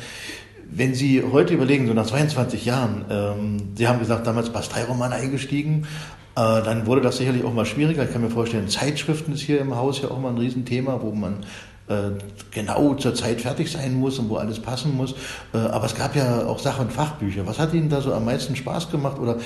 Wenn 0.69 0.95
Sie 0.95 1.23
heute 1.23 1.53
überlegen, 1.53 1.87
so 1.87 1.93
nach 1.93 2.05
22 2.05 2.65
Jahren, 2.65 3.05
ähm, 3.09 3.57
Sie 3.75 3.87
haben 3.87 3.99
gesagt, 3.99 4.25
damals 4.25 4.49
Bastei-Roman 4.49 5.13
eingestiegen, 5.13 5.87
äh, 6.35 6.63
dann 6.63 6.85
wurde 6.87 7.01
das 7.01 7.17
sicherlich 7.17 7.43
auch 7.43 7.53
mal 7.53 7.65
schwieriger. 7.65 8.03
Ich 8.03 8.11
kann 8.11 8.21
mir 8.21 8.29
vorstellen, 8.29 8.67
Zeitschriften 8.67 9.33
ist 9.33 9.41
hier 9.41 9.61
im 9.61 9.75
Haus 9.75 10.01
ja 10.01 10.09
auch 10.09 10.19
mal 10.19 10.29
ein 10.29 10.37
Riesenthema, 10.37 10.99
wo 11.01 11.11
man 11.11 11.45
äh, 11.87 12.11
genau 12.51 12.95
zur 12.95 13.13
Zeit 13.13 13.41
fertig 13.41 13.71
sein 13.71 13.93
muss 13.93 14.17
und 14.17 14.29
wo 14.29 14.37
alles 14.37 14.59
passen 14.59 14.95
muss. 14.95 15.15
Äh, 15.53 15.57
aber 15.57 15.85
es 15.85 15.95
gab 15.95 16.15
ja 16.15 16.45
auch 16.45 16.59
Sach- 16.59 16.79
und 16.79 16.91
Fachbücher. 16.91 17.45
Was 17.45 17.59
hat 17.59 17.73
Ihnen 17.73 17.89
da 17.89 18.01
so 18.01 18.13
am 18.13 18.25
meisten 18.25 18.55
Spaß 18.55 18.89
gemacht? 18.89 19.19
Oder 19.19 19.37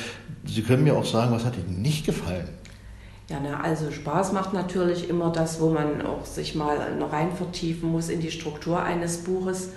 Sie 0.45 0.61
können 0.61 0.83
mir 0.83 0.95
auch 0.95 1.05
sagen, 1.05 1.31
was 1.31 1.45
hat 1.45 1.57
Ihnen 1.57 1.81
nicht 1.81 2.05
gefallen? 2.05 2.47
Ja, 3.29 3.39
na, 3.43 3.59
also 3.59 3.91
Spaß 3.91 4.31
macht 4.31 4.53
natürlich 4.53 5.09
immer 5.09 5.31
das, 5.31 5.59
wo 5.59 5.69
man 5.69 6.01
auch 6.05 6.25
sich 6.25 6.55
mal 6.55 6.77
rein 7.11 7.33
vertiefen 7.33 7.91
muss 7.91 8.07
in 8.07 8.21
die 8.21 8.31
Struktur 8.31 8.81
eines 8.81 9.17
Buches 9.17 9.71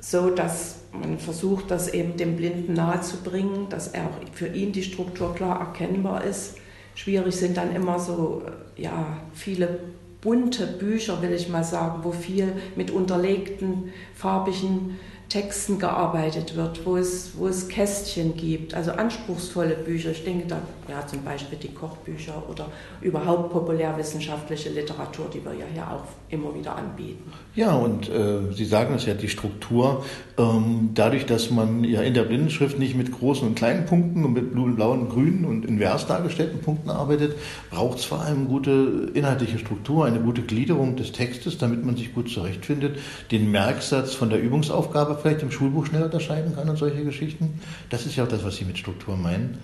so 0.00 0.30
dass 0.30 0.76
man 0.92 1.18
versucht, 1.18 1.70
das 1.70 1.88
eben 1.88 2.16
dem 2.16 2.36
Blinden 2.36 2.72
nahezubringen, 2.72 3.68
dass 3.68 3.88
er 3.88 4.04
auch 4.04 4.32
für 4.32 4.48
ihn 4.48 4.72
die 4.72 4.82
Struktur 4.82 5.34
klar 5.34 5.60
erkennbar 5.60 6.24
ist. 6.24 6.56
Schwierig 6.94 7.36
sind 7.36 7.56
dann 7.56 7.74
immer 7.74 7.98
so 7.98 8.42
ja, 8.76 9.18
viele 9.32 9.80
bunte 10.20 10.66
Bücher, 10.66 11.22
will 11.22 11.32
ich 11.32 11.48
mal 11.48 11.64
sagen, 11.64 12.00
wo 12.02 12.12
viel 12.12 12.52
mit 12.76 12.90
unterlegten 12.90 13.92
farbigen 14.14 14.98
Texten 15.28 15.78
gearbeitet 15.78 16.56
wird, 16.56 16.84
wo 16.84 16.96
es, 16.96 17.38
wo 17.38 17.46
es 17.46 17.68
Kästchen 17.68 18.36
gibt, 18.36 18.74
also 18.74 18.90
anspruchsvolle 18.90 19.76
Bücher. 19.76 20.10
Ich 20.10 20.24
denke 20.24 20.48
da 20.48 20.60
ja, 20.88 21.06
zum 21.06 21.22
Beispiel 21.22 21.56
die 21.56 21.72
Kochbücher 21.72 22.42
oder 22.50 22.66
überhaupt 23.00 23.52
populärwissenschaftliche 23.52 24.70
Literatur, 24.70 25.30
die 25.32 25.42
wir 25.44 25.54
ja 25.54 25.66
hier 25.72 25.88
auch 25.88 26.02
immer 26.30 26.54
wieder 26.54 26.76
anbieten. 26.76 27.32
Ja, 27.56 27.74
und 27.74 28.08
äh, 28.08 28.52
Sie 28.52 28.64
sagen 28.64 28.94
es 28.94 29.06
ja, 29.06 29.14
die 29.14 29.28
Struktur, 29.28 30.04
ähm, 30.38 30.90
dadurch, 30.94 31.26
dass 31.26 31.50
man 31.50 31.82
ja 31.82 32.00
in 32.02 32.14
der 32.14 32.22
Blindenschrift 32.22 32.78
nicht 32.78 32.96
mit 32.96 33.10
großen 33.10 33.46
und 33.46 33.56
kleinen 33.56 33.86
Punkten 33.86 34.24
und 34.24 34.32
mit 34.32 34.52
blauen, 34.52 35.08
grünen 35.08 35.44
und 35.44 35.64
invers 35.64 36.06
dargestellten 36.06 36.60
Punkten 36.60 36.90
arbeitet, 36.90 37.36
braucht 37.70 37.98
es 37.98 38.04
vor 38.04 38.20
allem 38.20 38.46
gute 38.46 39.10
inhaltliche 39.14 39.58
Struktur, 39.58 40.06
eine 40.06 40.20
gute 40.20 40.42
Gliederung 40.42 40.94
des 40.94 41.10
Textes, 41.10 41.58
damit 41.58 41.84
man 41.84 41.96
sich 41.96 42.14
gut 42.14 42.30
zurechtfindet, 42.30 42.98
den 43.32 43.50
Merksatz 43.50 44.14
von 44.14 44.30
der 44.30 44.40
Übungsaufgabe 44.40 45.18
vielleicht 45.20 45.42
im 45.42 45.50
Schulbuch 45.50 45.86
schnell 45.86 46.04
unterscheiden 46.04 46.54
kann 46.54 46.68
und 46.68 46.76
solche 46.76 47.04
Geschichten. 47.04 47.60
Das 47.90 48.06
ist 48.06 48.14
ja 48.14 48.24
auch 48.24 48.28
das, 48.28 48.44
was 48.44 48.56
Sie 48.56 48.64
mit 48.64 48.78
Struktur 48.78 49.16
meinen, 49.16 49.58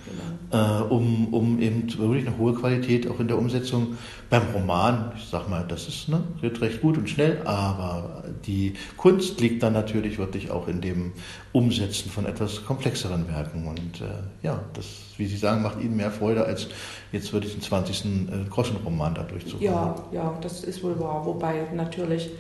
genau. 0.51 0.81
äh, 0.81 0.83
um, 0.89 1.33
um 1.33 1.61
eben 1.61 1.87
wirklich 1.99 2.27
eine 2.27 2.37
hohe 2.37 2.55
Qualität 2.55 3.09
auch 3.09 3.21
in 3.21 3.29
der 3.29 3.39
Umsetzung 3.39 3.97
beim 4.29 4.43
Roman, 4.53 5.13
ich 5.17 5.29
sag 5.31 5.49
mal, 5.49 5.65
das 5.67 5.87
ist, 5.87 6.09
ne, 6.09 6.21
recht 6.61 6.81
gut 6.81 6.97
und 6.99 7.09
schnell, 7.09 7.43
aber 7.45 8.25
die 8.47 8.75
Kunst 8.97 9.41
liegt 9.41 9.63
dann 9.63 9.73
natürlich 9.73 10.19
wirklich 10.19 10.51
auch 10.51 10.69
in 10.69 10.81
dem 10.81 11.13
Umsetzen 11.53 12.11
von 12.11 12.27
etwas 12.27 12.65
komplexeren 12.65 13.29
Werken 13.29 13.67
und 13.67 14.01
äh, 14.01 14.07
ja, 14.43 14.61
das, 14.75 14.87
wie 15.17 15.27
Sie 15.27 15.37
sagen, 15.37 15.63
macht 15.63 15.81
Ihnen 15.81 15.97
mehr 15.97 16.11
Freude, 16.11 16.45
als 16.45 16.69
jetzt 17.13 17.33
wirklich 17.33 17.53
den 17.53 17.63
20. 17.63 18.05
Äh, 18.05 18.49
Groschenroman 18.51 19.15
da 19.15 19.23
durchzukommen. 19.23 19.65
Ja, 19.65 19.95
ja, 20.13 20.39
das 20.41 20.65
ist 20.65 20.83
wohl 20.83 20.99
wahr, 21.01 21.25
wobei 21.25 21.67
natürlich 21.75 22.31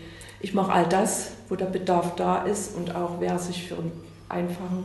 ich 0.40 0.54
mache 0.54 0.72
all 0.72 0.86
das, 0.86 1.32
wo 1.48 1.56
der 1.56 1.66
Bedarf 1.66 2.14
da 2.16 2.42
ist 2.42 2.76
und 2.76 2.94
auch 2.94 3.20
wer 3.20 3.38
sich 3.38 3.68
für 3.68 3.76
einen 3.76 3.92
einfachen 4.28 4.84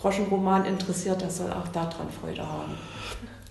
Groschenroman 0.00 0.64
interessiert, 0.64 1.22
der 1.22 1.30
soll 1.30 1.50
auch 1.52 1.68
daran 1.68 2.08
Freude 2.20 2.46
haben. 2.46 2.74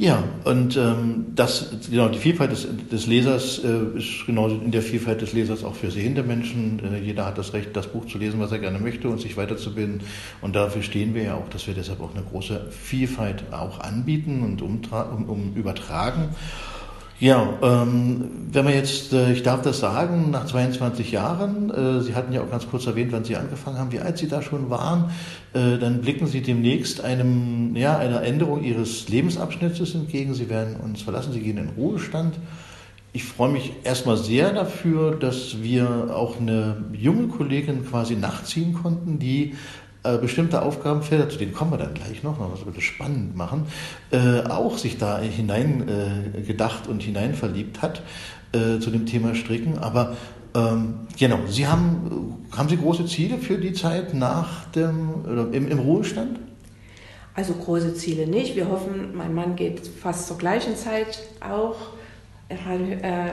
Ja, 0.01 0.23
und 0.45 0.77
ähm, 0.77 1.27
das, 1.35 1.69
genau, 1.87 2.09
die 2.09 2.17
Vielfalt 2.17 2.51
des, 2.51 2.67
des 2.91 3.05
Lesers 3.05 3.63
äh, 3.63 3.99
ist 3.99 4.25
genau 4.25 4.47
in 4.47 4.71
der 4.71 4.81
Vielfalt 4.81 5.21
des 5.21 5.31
Lesers 5.31 5.63
auch 5.63 5.75
für 5.75 5.91
sehende 5.91 6.23
Menschen. 6.23 6.81
Äh, 6.83 6.97
jeder 7.01 7.27
hat 7.27 7.37
das 7.37 7.53
Recht, 7.53 7.75
das 7.75 7.85
Buch 7.85 8.07
zu 8.07 8.17
lesen, 8.17 8.39
was 8.39 8.51
er 8.51 8.57
gerne 8.57 8.79
möchte 8.79 9.09
und 9.09 9.21
sich 9.21 9.37
weiterzubilden. 9.37 10.01
Und 10.41 10.55
dafür 10.55 10.81
stehen 10.81 11.13
wir 11.13 11.21
ja 11.21 11.35
auch, 11.35 11.47
dass 11.49 11.67
wir 11.67 11.75
deshalb 11.75 12.01
auch 12.01 12.15
eine 12.15 12.23
große 12.23 12.71
Vielfalt 12.71 13.43
auch 13.51 13.79
anbieten 13.79 14.41
und 14.41 14.63
um, 14.63 14.81
um 15.29 15.53
übertragen. 15.53 16.29
Ja, 17.21 17.53
ähm, 17.61 18.31
wenn 18.51 18.65
man 18.65 18.73
jetzt, 18.73 19.13
äh, 19.13 19.31
ich 19.31 19.43
darf 19.43 19.61
das 19.61 19.79
sagen, 19.79 20.31
nach 20.31 20.47
22 20.47 21.11
Jahren, 21.11 21.69
äh, 21.69 22.01
Sie 22.01 22.15
hatten 22.15 22.33
ja 22.33 22.41
auch 22.41 22.49
ganz 22.49 22.67
kurz 22.67 22.87
erwähnt, 22.87 23.11
wann 23.11 23.23
Sie 23.23 23.35
angefangen 23.35 23.77
haben, 23.77 23.91
wie 23.91 23.99
alt 23.99 24.17
Sie 24.17 24.27
da 24.27 24.41
schon 24.41 24.71
waren, 24.71 25.11
äh, 25.53 25.77
dann 25.77 26.01
blicken 26.01 26.25
Sie 26.25 26.41
demnächst 26.41 27.01
einem, 27.01 27.75
ja, 27.75 27.95
einer 27.95 28.23
Änderung 28.23 28.63
Ihres 28.63 29.07
Lebensabschnittes 29.07 29.93
entgegen. 29.93 30.33
Sie 30.33 30.49
werden 30.49 30.77
uns 30.77 31.03
verlassen, 31.03 31.31
Sie 31.31 31.41
gehen 31.41 31.59
in 31.59 31.69
Ruhestand. 31.77 32.39
Ich 33.13 33.23
freue 33.23 33.51
mich 33.51 33.71
erstmal 33.83 34.17
sehr 34.17 34.51
dafür, 34.51 35.15
dass 35.15 35.61
wir 35.61 36.15
auch 36.15 36.39
eine 36.39 36.85
junge 36.91 37.27
Kollegin 37.27 37.85
quasi 37.85 38.15
nachziehen 38.15 38.73
konnten, 38.73 39.19
die 39.19 39.53
äh, 40.03 40.17
bestimmte 40.17 40.61
Aufgabenfelder, 40.61 41.29
zu 41.29 41.37
denen 41.37 41.53
kommen 41.53 41.71
wir 41.71 41.77
dann 41.77 41.93
gleich 41.93 42.23
noch, 42.23 42.37
das 42.73 42.83
spannend 42.83 43.35
machen, 43.35 43.67
äh, 44.11 44.41
auch 44.49 44.77
sich 44.77 44.97
da 44.97 45.19
hinein 45.19 45.87
äh, 45.87 46.89
und 46.89 47.03
hinein 47.03 47.35
verliebt 47.35 47.81
hat 47.81 48.01
äh, 48.51 48.79
zu 48.79 48.89
dem 48.89 49.05
Thema 49.05 49.35
Stricken. 49.35 49.77
Aber 49.77 50.17
ähm, 50.55 51.01
genau, 51.17 51.39
Sie 51.47 51.67
haben, 51.67 52.47
haben 52.51 52.67
Sie 52.67 52.77
große 52.77 53.05
Ziele 53.05 53.37
für 53.37 53.57
die 53.57 53.73
Zeit 53.73 54.13
nach 54.13 54.65
dem, 54.71 55.51
im, 55.53 55.69
im 55.69 55.79
Ruhestand? 55.79 56.39
Also 57.33 57.53
große 57.53 57.93
Ziele 57.93 58.27
nicht. 58.27 58.55
Wir 58.55 58.69
hoffen, 58.69 59.15
mein 59.15 59.33
Mann 59.33 59.55
geht 59.55 59.87
fast 59.87 60.27
zur 60.27 60.37
gleichen 60.37 60.75
Zeit 60.75 61.23
auch. 61.39 61.77
Er 62.49 62.65
hat, 62.65 62.81
äh, 62.81 63.31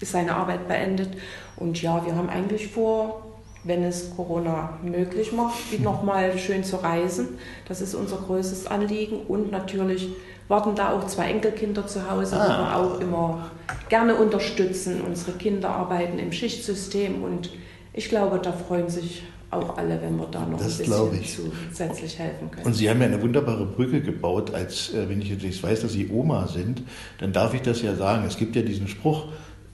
ist 0.00 0.12
seine 0.12 0.34
Arbeit 0.34 0.66
beendet. 0.68 1.10
Und 1.56 1.82
ja, 1.82 2.04
wir 2.06 2.16
haben 2.16 2.30
eigentlich 2.30 2.68
vor, 2.68 3.27
wenn 3.64 3.82
es 3.82 4.14
Corona 4.16 4.78
möglich 4.82 5.32
macht, 5.32 5.80
nochmal 5.80 6.38
schön 6.38 6.64
zu 6.64 6.76
reisen. 6.76 7.28
Das 7.66 7.80
ist 7.80 7.94
unser 7.94 8.16
größtes 8.16 8.66
Anliegen. 8.66 9.20
Und 9.26 9.50
natürlich 9.50 10.08
warten 10.48 10.74
da 10.74 10.92
auch 10.92 11.06
zwei 11.06 11.30
Enkelkinder 11.30 11.86
zu 11.86 12.10
Hause, 12.10 12.40
ah. 12.40 12.44
die 12.46 12.52
wir 12.52 12.76
auch 12.76 13.00
immer 13.00 13.50
gerne 13.88 14.14
unterstützen. 14.14 15.02
Unsere 15.02 15.32
Kinder 15.32 15.70
arbeiten 15.70 16.18
im 16.18 16.32
Schichtsystem 16.32 17.22
und 17.22 17.50
ich 17.92 18.08
glaube, 18.08 18.38
da 18.38 18.52
freuen 18.52 18.88
sich 18.88 19.24
auch 19.50 19.78
alle, 19.78 20.00
wenn 20.02 20.16
wir 20.18 20.26
da 20.26 20.44
noch 20.44 20.58
das 20.58 20.78
ein 20.80 21.10
bisschen 21.10 21.52
zusätzlich 21.70 22.18
helfen 22.18 22.50
können. 22.50 22.66
Und 22.66 22.74
Sie 22.74 22.88
haben 22.88 23.00
ja 23.00 23.06
eine 23.06 23.20
wunderbare 23.20 23.64
Brücke 23.64 24.02
gebaut, 24.02 24.52
als 24.52 24.92
äh, 24.92 25.08
wenn 25.08 25.22
ich 25.22 25.30
jetzt 25.30 25.62
weiß, 25.62 25.80
dass 25.80 25.92
Sie 25.92 26.10
Oma 26.10 26.46
sind, 26.48 26.82
dann 27.18 27.32
darf 27.32 27.54
ich 27.54 27.62
das 27.62 27.80
ja 27.80 27.94
sagen. 27.94 28.24
Es 28.26 28.36
gibt 28.36 28.56
ja 28.56 28.62
diesen 28.62 28.88
Spruch, 28.88 29.28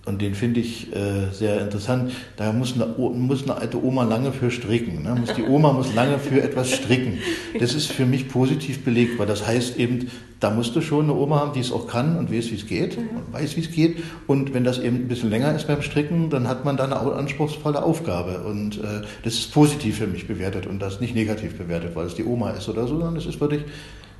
und 0.06 0.20
den 0.20 0.34
finde 0.34 0.60
ich 0.60 0.94
äh, 0.94 1.32
sehr 1.32 1.62
interessant. 1.62 2.12
Da 2.36 2.52
muss 2.52 2.74
eine, 2.74 2.86
muss 2.86 3.44
eine 3.44 3.56
alte 3.56 3.82
Oma 3.82 4.04
lange 4.04 4.32
für 4.32 4.50
stricken. 4.50 5.02
Ne? 5.02 5.14
Muss, 5.14 5.32
die 5.32 5.44
Oma 5.44 5.72
muss 5.72 5.94
lange 5.94 6.18
für 6.18 6.42
etwas 6.42 6.70
stricken. 6.72 7.18
Das 7.58 7.74
ist 7.74 7.90
für 7.90 8.04
mich 8.04 8.28
positiv 8.28 8.84
belegt, 8.84 9.18
weil 9.18 9.26
das 9.26 9.46
heißt 9.46 9.78
eben, 9.78 10.10
da 10.40 10.50
musst 10.50 10.76
du 10.76 10.82
schon 10.82 11.04
eine 11.04 11.14
Oma 11.14 11.40
haben, 11.40 11.54
die 11.54 11.60
es 11.60 11.72
auch 11.72 11.86
kann 11.86 12.18
und 12.18 12.30
weiß, 12.30 12.50
wie 12.50 12.56
es 12.56 12.66
geht 12.66 12.98
mhm. 12.98 13.16
und 13.16 13.32
weiß, 13.32 13.56
wie 13.56 13.60
es 13.60 13.70
geht. 13.70 14.02
Und 14.26 14.52
wenn 14.52 14.62
das 14.62 14.78
eben 14.78 14.96
ein 14.96 15.08
bisschen 15.08 15.30
länger 15.30 15.54
ist 15.54 15.66
beim 15.66 15.80
Stricken, 15.80 16.28
dann 16.28 16.48
hat 16.48 16.66
man 16.66 16.76
da 16.76 16.84
eine 16.84 16.96
anspruchsvolle 16.96 17.82
Aufgabe. 17.82 18.44
Und 18.44 18.76
äh, 18.78 19.02
das 19.22 19.34
ist 19.34 19.54
positiv 19.54 19.96
für 19.96 20.06
mich 20.06 20.26
bewertet 20.26 20.66
und 20.66 20.80
das 20.80 21.00
nicht 21.00 21.14
negativ 21.14 21.56
bewertet, 21.56 21.96
weil 21.96 22.06
es 22.06 22.14
die 22.14 22.24
Oma 22.24 22.50
ist 22.50 22.68
oder 22.68 22.82
so, 22.82 22.98
sondern 22.98 23.16
es 23.16 23.24
ist 23.24 23.40
wirklich 23.40 23.62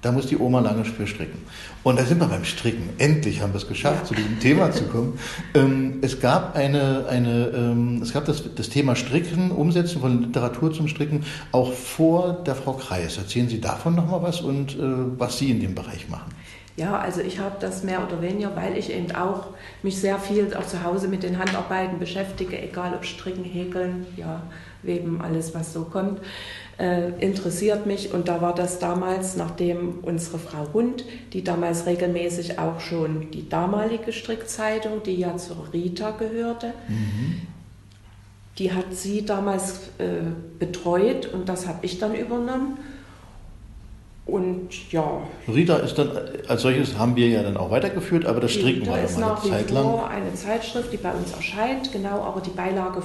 da 0.04 0.12
muss 0.12 0.26
die 0.26 0.36
Oma 0.36 0.60
lange 0.60 0.84
für 0.84 1.06
stricken. 1.06 1.38
Und 1.82 1.98
da 1.98 2.04
sind 2.04 2.20
wir 2.20 2.26
beim 2.26 2.44
Stricken. 2.44 2.90
Endlich 2.98 3.40
haben 3.40 3.54
wir 3.54 3.58
es 3.58 3.66
geschafft, 3.66 4.02
ja. 4.02 4.04
zu 4.04 4.14
diesem 4.14 4.38
Thema 4.38 4.70
zu 4.70 4.84
kommen. 4.84 5.18
Ähm, 5.54 5.98
es 6.02 6.20
gab 6.20 6.54
eine, 6.56 7.06
eine 7.08 7.46
ähm, 7.54 8.00
es 8.02 8.12
gab 8.12 8.26
das, 8.26 8.54
das 8.54 8.68
Thema 8.68 8.96
Stricken, 8.96 9.50
Umsetzen 9.50 10.00
von 10.00 10.22
Literatur 10.22 10.72
zum 10.74 10.88
Stricken, 10.88 11.24
auch 11.52 11.72
vor 11.72 12.42
der 12.46 12.54
Frau 12.54 12.74
Kreis. 12.74 13.16
Erzählen 13.16 13.48
Sie 13.48 13.60
davon 13.60 13.94
nochmal 13.94 14.22
was 14.22 14.42
und 14.42 14.74
äh, 14.74 14.78
was 15.18 15.38
Sie 15.38 15.50
in 15.50 15.60
dem 15.60 15.74
Bereich 15.74 16.08
machen. 16.10 16.32
Ja, 16.76 16.98
also 16.98 17.20
ich 17.20 17.38
habe 17.38 17.54
das 17.60 17.84
mehr 17.84 18.04
oder 18.04 18.20
weniger, 18.20 18.54
weil 18.56 18.76
ich 18.76 18.92
eben 18.92 19.14
auch 19.14 19.46
mich 19.82 19.96
sehr 19.96 20.18
viel 20.18 20.52
auch 20.54 20.66
zu 20.66 20.82
Hause 20.82 21.08
mit 21.08 21.22
den 21.22 21.38
Handarbeiten 21.38 21.98
beschäftige, 21.98 22.60
egal 22.60 22.94
ob 22.94 23.04
Stricken, 23.04 23.44
Häkeln, 23.44 24.06
ja, 24.16 24.42
Weben, 24.82 25.20
alles 25.22 25.54
was 25.54 25.72
so 25.72 25.84
kommt 25.84 26.20
äh, 26.78 27.10
interessiert 27.20 27.86
mich. 27.86 28.12
Und 28.12 28.28
da 28.28 28.40
war 28.40 28.54
das 28.54 28.78
damals, 28.78 29.36
nachdem 29.36 30.00
unsere 30.02 30.38
Frau 30.38 30.72
Hund, 30.72 31.04
die 31.32 31.44
damals 31.44 31.86
regelmäßig 31.86 32.58
auch 32.58 32.80
schon 32.80 33.30
die 33.30 33.48
damalige 33.48 34.12
Strickzeitung, 34.12 35.02
die 35.04 35.16
ja 35.16 35.36
zur 35.36 35.68
Rita 35.72 36.12
gehörte, 36.12 36.72
mhm. 36.88 37.42
die 38.58 38.72
hat 38.72 38.92
sie 38.92 39.24
damals 39.24 39.90
äh, 39.98 40.22
betreut 40.58 41.26
und 41.32 41.48
das 41.48 41.66
habe 41.66 41.78
ich 41.82 41.98
dann 41.98 42.14
übernommen. 42.14 42.78
Und 44.26 44.90
ja. 44.90 45.20
Rita 45.46 45.76
ist 45.76 45.98
dann, 45.98 46.10
als 46.48 46.62
solches 46.62 46.98
haben 46.98 47.14
wir 47.14 47.28
ja 47.28 47.42
dann 47.42 47.58
auch 47.58 47.70
weitergeführt, 47.70 48.24
aber 48.24 48.40
das 48.40 48.52
Stricken 48.52 48.80
Rita 48.80 48.92
war 48.92 48.98
ja 48.98 49.04
ist 49.04 49.20
mal 49.20 49.34
eine 49.34 49.50
Zeit 49.50 49.70
vor 49.70 49.82
lang. 49.82 50.10
eine 50.10 50.34
Zeitschrift, 50.34 50.92
die 50.92 50.96
bei 50.96 51.12
uns 51.12 51.32
erscheint, 51.32 51.92
genau, 51.92 52.22
aber 52.22 52.40
die 52.40 52.50
Beilage 52.50 53.02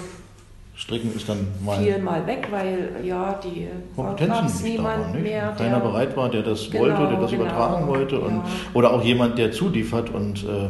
Stricken 0.79 1.13
ist 1.13 1.27
dann 1.27 1.45
mal 1.63 1.77
fiel 1.77 1.97
mal 1.99 2.25
weg, 2.25 2.47
weil 2.51 3.01
ja, 3.03 3.37
die 3.43 3.67
Kompetenzen 3.97 4.45
es 4.45 4.61
nicht 4.63 4.77
da 4.77 4.81
niemand 4.81 5.03
waren, 5.03 5.11
nicht? 5.11 5.23
mehr. 5.23 5.53
Keiner 5.57 5.79
bereit 5.81 6.15
war, 6.15 6.29
der 6.29 6.41
das 6.41 6.71
Genau, 6.71 6.83
wollte, 6.85 7.07
der 7.07 7.19
das 7.19 7.31
genau. 7.31 7.43
übertragen 7.43 7.87
wollte. 7.87 8.19
Und, 8.19 8.35
Ja. 8.37 8.43
Oder 8.73 8.93
auch 8.93 9.03
jemand, 9.03 9.37
der 9.37 9.51
zuliefert. 9.51 10.09
Und 10.09 10.45
äh, 10.45 10.69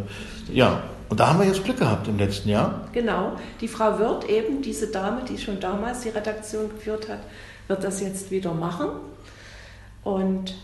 ja, 0.51 0.81
und 1.09 1.19
da 1.19 1.29
haben 1.29 1.39
wir 1.39 1.45
jetzt 1.45 1.63
Glück 1.63 1.77
gehabt 1.77 2.07
im 2.07 2.17
letzten 2.17 2.49
Jahr. 2.49 2.87
Genau, 2.91 3.33
die 3.61 3.67
Frau 3.67 3.99
Wirth, 3.99 4.27
eben 4.27 4.63
diese 4.63 4.87
Dame, 4.87 5.21
die 5.29 5.37
schon 5.37 5.59
damals 5.59 6.01
die 6.01 6.09
Redaktion 6.09 6.69
geführt 6.69 7.07
hat, 7.07 7.19
wird 7.67 7.83
das 7.83 8.01
jetzt 8.01 8.31
wieder 8.31 8.53
machen. 8.53 8.89
Und 10.03 10.55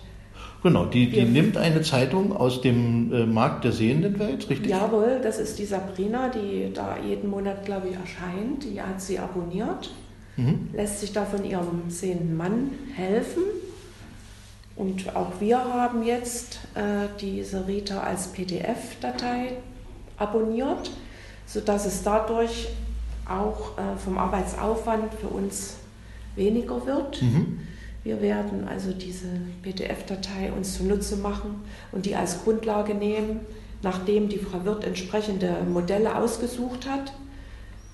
Genau, 0.66 0.86
die, 0.86 1.12
die 1.12 1.26
nimmt 1.26 1.58
eine 1.58 1.84
Zeitung 1.84 2.36
aus 2.36 2.60
dem 2.60 3.14
äh, 3.14 3.28
Markt 3.28 3.66
der 3.66 3.72
sehenden 3.72 4.18
Welt, 4.18 4.50
richtig? 4.50 4.72
jawohl, 4.72 5.20
das 5.22 5.38
ist 5.38 5.60
die 5.60 5.66
Sabrina, 5.66 6.30
die 6.30 6.74
da 6.74 6.98
jeden 6.98 7.30
Monat, 7.30 7.66
glaube 7.66 7.90
ich, 7.90 7.96
erscheint. 7.96 8.64
Die 8.64 8.82
hat 8.82 9.00
sie 9.00 9.20
abonniert, 9.20 9.94
Mhm. 10.38 10.70
lässt 10.74 11.02
sich 11.02 11.14
da 11.14 11.24
von 11.24 11.46
ihrem 11.46 11.90
sehenden 11.90 12.36
Mann 12.36 12.72
helfen. 12.96 13.44
Und 14.76 15.16
auch 15.16 15.34
wir 15.40 15.60
haben 15.60 16.02
jetzt 16.02 16.58
äh, 16.74 17.10
diese 17.22 17.68
Rita 17.68 18.00
als 18.02 18.30
PDF-Datei 18.30 19.58
abonniert, 20.18 20.90
sodass 21.46 21.86
es 21.86 22.02
dadurch 22.02 22.70
auch 23.30 23.78
äh, 23.78 23.98
vom 24.04 24.18
Arbeitsaufwand 24.18 25.14
für 25.14 25.28
uns 25.28 25.76
weniger 26.36 26.84
wird. 26.88 27.22
Mhm. 27.22 27.60
Wir 28.06 28.22
werden 28.22 28.68
also 28.68 28.92
diese 28.92 29.28
PDF-Datei 29.64 30.54
uns 30.56 30.78
zunutze 30.78 31.18
machen 31.18 31.64
und 31.92 32.06
die 32.06 32.16
als 32.16 32.44
Grundlage 32.44 32.94
nehmen, 32.94 33.40
nachdem 33.82 34.30
die 34.30 34.38
Frau 34.38 34.64
Wirth 34.64 34.84
entsprechende 34.84 35.58
Modelle 35.68 36.16
ausgesucht 36.16 36.88
hat, 36.88 37.14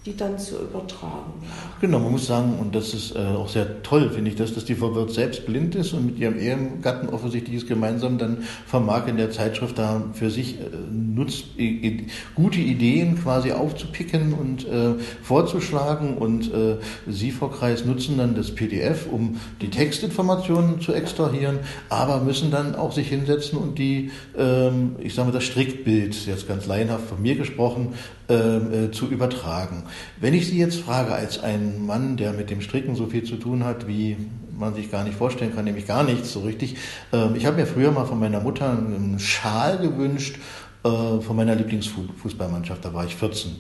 die 0.05 0.17
dann 0.17 0.39
zu 0.39 0.55
übertragen. 0.55 1.31
Genau, 1.79 1.99
man 1.99 2.13
muss 2.13 2.25
sagen, 2.25 2.57
und 2.59 2.73
das 2.73 2.95
ist 2.95 3.15
äh, 3.15 3.19
auch 3.19 3.47
sehr 3.47 3.83
toll, 3.83 4.09
finde 4.09 4.31
ich, 4.31 4.35
dass, 4.35 4.51
dass 4.51 4.65
die 4.65 4.73
Frau 4.73 4.95
Wirth 4.95 5.11
selbst 5.11 5.45
blind 5.45 5.75
ist 5.75 5.93
und 5.93 6.07
mit 6.07 6.17
ihrem 6.17 6.39
Ehegatten 6.39 7.07
offensichtlich 7.09 7.67
gemeinsam 7.67 8.17
dann 8.17 8.39
vermag 8.65 9.07
in 9.07 9.17
der 9.17 9.29
Zeitschrift 9.29 9.77
da 9.77 10.01
für 10.13 10.31
sich 10.31 10.59
äh, 10.59 10.63
nutz, 10.91 11.43
i, 11.55 11.85
i, 11.85 12.07
gute 12.33 12.59
Ideen 12.59 13.21
quasi 13.21 13.51
aufzupicken 13.51 14.33
und 14.33 14.67
äh, 14.67 14.95
vorzuschlagen 15.21 16.17
und 16.17 16.51
äh, 16.51 16.77
Sie, 17.07 17.31
Frau 17.31 17.49
Kreis, 17.49 17.85
nutzen 17.85 18.17
dann 18.17 18.33
das 18.33 18.55
PDF, 18.55 19.05
um 19.11 19.39
die 19.61 19.69
Textinformationen 19.69 20.81
zu 20.81 20.93
extrahieren, 20.93 21.59
aber 21.89 22.21
müssen 22.21 22.49
dann 22.49 22.73
auch 22.73 22.91
sich 22.91 23.07
hinsetzen 23.07 23.59
und 23.59 23.77
die, 23.77 24.09
ähm, 24.35 24.95
ich 24.97 25.13
sage 25.13 25.27
mal, 25.27 25.33
das 25.33 25.43
Strickbild, 25.43 26.25
jetzt 26.25 26.47
ganz 26.47 26.65
laienhaft 26.65 27.07
von 27.07 27.21
mir 27.21 27.35
gesprochen, 27.35 27.93
ähm, 28.31 28.85
äh, 28.85 28.91
zu 28.91 29.07
übertragen. 29.07 29.83
Wenn 30.19 30.33
ich 30.33 30.47
Sie 30.47 30.57
jetzt 30.57 30.79
frage, 30.79 31.13
als 31.13 31.39
ein 31.39 31.85
Mann, 31.85 32.17
der 32.17 32.33
mit 32.33 32.49
dem 32.49 32.61
Stricken 32.61 32.95
so 32.95 33.07
viel 33.07 33.23
zu 33.23 33.35
tun 33.35 33.63
hat, 33.63 33.87
wie 33.87 34.17
man 34.57 34.75
sich 34.75 34.91
gar 34.91 35.03
nicht 35.03 35.17
vorstellen 35.17 35.53
kann, 35.55 35.65
nämlich 35.65 35.87
gar 35.87 36.03
nichts 36.03 36.31
so 36.31 36.41
richtig. 36.41 36.77
Ähm, 37.11 37.35
ich 37.35 37.45
habe 37.45 37.57
mir 37.57 37.65
früher 37.65 37.91
mal 37.91 38.05
von 38.05 38.19
meiner 38.19 38.39
Mutter 38.39 38.69
einen 38.71 39.19
Schal 39.19 39.79
gewünscht, 39.79 40.37
äh, 40.83 41.21
von 41.21 41.35
meiner 41.35 41.55
Lieblingsfußballmannschaft, 41.55 42.85
da 42.85 42.93
war 42.93 43.05
ich 43.05 43.15
14. 43.15 43.51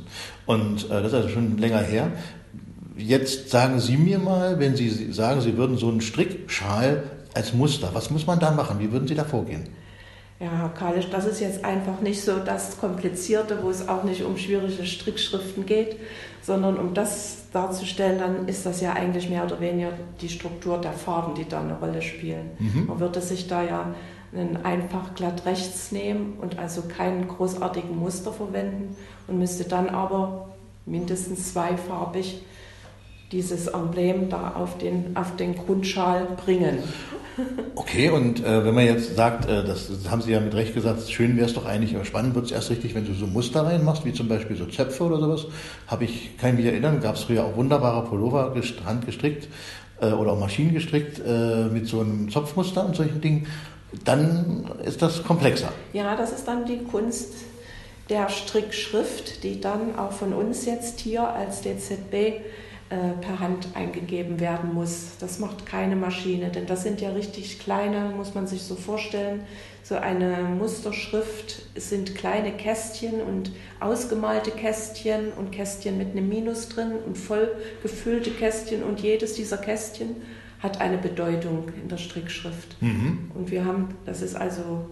Und 0.45 0.85
äh, 0.85 0.89
das 0.89 1.07
ist 1.07 1.13
also 1.13 1.29
schon 1.29 1.57
länger 1.57 1.79
her. 1.79 2.11
Jetzt 2.97 3.49
sagen 3.49 3.79
Sie 3.79 3.97
mir 3.97 4.19
mal, 4.19 4.59
wenn 4.59 4.75
Sie 4.75 5.11
sagen, 5.11 5.41
Sie 5.41 5.57
würden 5.57 5.77
so 5.77 5.89
einen 5.89 6.01
Strickschal 6.01 7.03
als 7.33 7.53
Muster, 7.53 7.89
was 7.93 8.09
muss 8.09 8.27
man 8.27 8.39
da 8.39 8.51
machen? 8.51 8.79
Wie 8.79 8.91
würden 8.91 9.07
Sie 9.07 9.15
da 9.15 9.23
vorgehen? 9.23 9.63
Ja, 10.41 10.49
Herr 10.57 10.69
Kalisch, 10.69 11.07
das 11.11 11.27
ist 11.27 11.39
jetzt 11.39 11.63
einfach 11.63 12.01
nicht 12.01 12.23
so 12.23 12.39
das 12.39 12.79
Komplizierte, 12.79 13.59
wo 13.61 13.69
es 13.69 13.87
auch 13.87 14.03
nicht 14.03 14.23
um 14.23 14.37
schwierige 14.37 14.83
Strickschriften 14.87 15.67
geht, 15.67 15.97
sondern 16.41 16.79
um 16.79 16.95
das 16.95 17.43
darzustellen, 17.53 18.17
dann 18.17 18.47
ist 18.47 18.65
das 18.65 18.81
ja 18.81 18.93
eigentlich 18.93 19.29
mehr 19.29 19.45
oder 19.45 19.59
weniger 19.59 19.91
die 20.19 20.29
Struktur 20.29 20.79
der 20.79 20.93
Farben, 20.93 21.35
die 21.35 21.47
da 21.47 21.61
eine 21.61 21.77
Rolle 21.77 22.01
spielen. 22.01 22.49
Man 22.87 22.99
würde 22.99 23.21
sich 23.21 23.47
da 23.47 23.61
ja 23.61 23.93
einen 24.33 24.57
einfach 24.65 25.13
glatt 25.13 25.45
rechts 25.45 25.91
nehmen 25.91 26.39
und 26.41 26.57
also 26.57 26.83
keinen 26.83 27.27
großartigen 27.27 27.95
Muster 27.95 28.33
verwenden 28.33 28.95
und 29.27 29.37
müsste 29.37 29.65
dann 29.65 29.89
aber 29.89 30.49
mindestens 30.87 31.53
zweifarbig 31.53 32.41
dieses 33.31 33.67
Emblem 33.67 34.29
da 34.29 34.53
auf 34.55 34.77
den, 34.77 35.15
auf 35.15 35.35
den 35.35 35.55
Grundschal 35.55 36.27
bringen. 36.43 36.79
Okay, 37.75 38.09
und 38.09 38.43
äh, 38.43 38.65
wenn 38.65 38.75
man 38.75 38.85
jetzt 38.85 39.15
sagt, 39.15 39.45
äh, 39.49 39.63
das, 39.63 39.87
das 39.87 40.11
haben 40.11 40.21
Sie 40.21 40.31
ja 40.31 40.39
mit 40.41 40.53
Recht 40.53 40.73
gesagt, 40.73 41.09
schön 41.09 41.37
wäre 41.37 41.47
es 41.47 41.53
doch 41.53 41.65
eigentlich, 41.65 41.95
aber 41.95 42.03
spannend 42.03 42.35
wird 42.35 42.45
es 42.45 42.51
erst 42.51 42.69
richtig, 42.69 42.93
wenn 42.93 43.05
du 43.05 43.13
so 43.13 43.25
Muster 43.25 43.65
reinmachst, 43.65 44.03
wie 44.05 44.13
zum 44.13 44.27
Beispiel 44.27 44.57
so 44.57 44.65
Zöpfe 44.65 45.03
oder 45.05 45.19
sowas. 45.19 45.45
Habe 45.87 46.03
ich, 46.03 46.37
kann 46.37 46.51
ich 46.51 46.57
mich 46.57 46.65
erinnern, 46.65 46.99
gab 47.01 47.15
es 47.15 47.23
früher 47.23 47.45
auch 47.45 47.55
wunderbare 47.55 48.05
Pullover 48.07 48.53
gest- 48.53 48.83
handgestrickt 48.85 49.47
äh, 50.01 50.11
oder 50.11 50.33
auch 50.33 50.39
maschinengestrickt 50.39 51.21
äh, 51.25 51.65
mit 51.65 51.87
so 51.87 52.01
einem 52.01 52.29
Zopfmuster 52.29 52.85
und 52.85 52.95
solchen 52.95 53.21
Dingen. 53.21 53.47
Dann 54.03 54.69
ist 54.85 55.01
das 55.01 55.23
komplexer. 55.23 55.69
Ja, 55.93 56.15
das 56.15 56.31
ist 56.31 56.47
dann 56.47 56.65
die 56.65 56.79
Kunst 56.79 57.33
der 58.09 58.29
Strickschrift, 58.29 59.43
die 59.43 59.61
dann 59.61 59.97
auch 59.97 60.11
von 60.11 60.33
uns 60.33 60.65
jetzt 60.65 60.99
hier 60.99 61.27
als 61.27 61.61
DZB 61.61 62.41
per 63.21 63.39
Hand 63.39 63.69
eingegeben 63.73 64.39
werden 64.39 64.73
muss. 64.73 65.11
Das 65.19 65.39
macht 65.39 65.65
keine 65.65 65.95
Maschine, 65.95 66.49
denn 66.49 66.65
das 66.65 66.83
sind 66.83 66.99
ja 66.99 67.11
richtig 67.11 67.59
kleine, 67.59 68.11
muss 68.15 68.33
man 68.33 68.47
sich 68.47 68.63
so 68.63 68.75
vorstellen. 68.75 69.41
So 69.83 69.95
eine 69.95 70.37
Musterschrift 70.57 71.61
es 71.73 71.89
sind 71.89 72.15
kleine 72.15 72.51
Kästchen 72.51 73.21
und 73.21 73.51
ausgemalte 73.79 74.51
Kästchen 74.51 75.31
und 75.37 75.51
Kästchen 75.51 75.97
mit 75.97 76.11
einem 76.11 76.27
Minus 76.27 76.69
drin 76.69 76.91
und 77.05 77.17
voll 77.17 77.49
gefüllte 77.81 78.31
Kästchen 78.31 78.83
und 78.83 78.99
jedes 78.99 79.33
dieser 79.33 79.57
Kästchen 79.57 80.17
hat 80.59 80.81
eine 80.81 80.97
Bedeutung 80.97 81.69
in 81.81 81.87
der 81.87 81.97
Strickschrift. 81.97 82.75
Und 83.35 83.51
wir 83.51 83.65
haben, 83.65 83.95
das 84.05 84.21
ist 84.21 84.35
also 84.35 84.85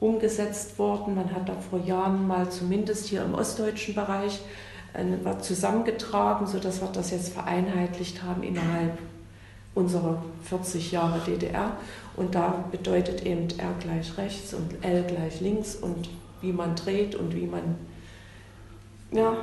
umgesetzt 0.00 0.78
worden. 0.78 1.14
Man 1.14 1.32
hat 1.32 1.48
da 1.48 1.54
vor 1.54 1.84
Jahren 1.84 2.26
mal 2.26 2.50
zumindest 2.50 3.06
hier 3.06 3.24
im 3.24 3.34
ostdeutschen 3.34 3.94
Bereich 3.94 4.40
was 5.24 5.42
zusammengetragen, 5.46 6.46
sodass 6.46 6.80
wir 6.80 6.88
das 6.92 7.10
jetzt 7.10 7.32
vereinheitlicht 7.32 8.22
haben 8.22 8.42
innerhalb 8.42 8.98
unserer 9.74 10.22
40 10.44 10.92
Jahre 10.92 11.20
DDR. 11.26 11.72
Und 12.16 12.34
da 12.34 12.64
bedeutet 12.70 13.24
eben 13.26 13.48
R 13.58 13.74
gleich 13.80 14.16
rechts 14.16 14.54
und 14.54 14.82
L 14.84 15.04
gleich 15.04 15.40
links 15.40 15.74
und 15.74 16.08
wie 16.40 16.52
man 16.52 16.74
dreht 16.74 17.14
und 17.14 17.34
wie 17.34 17.46
man. 17.46 17.76
Ja, 19.12 19.34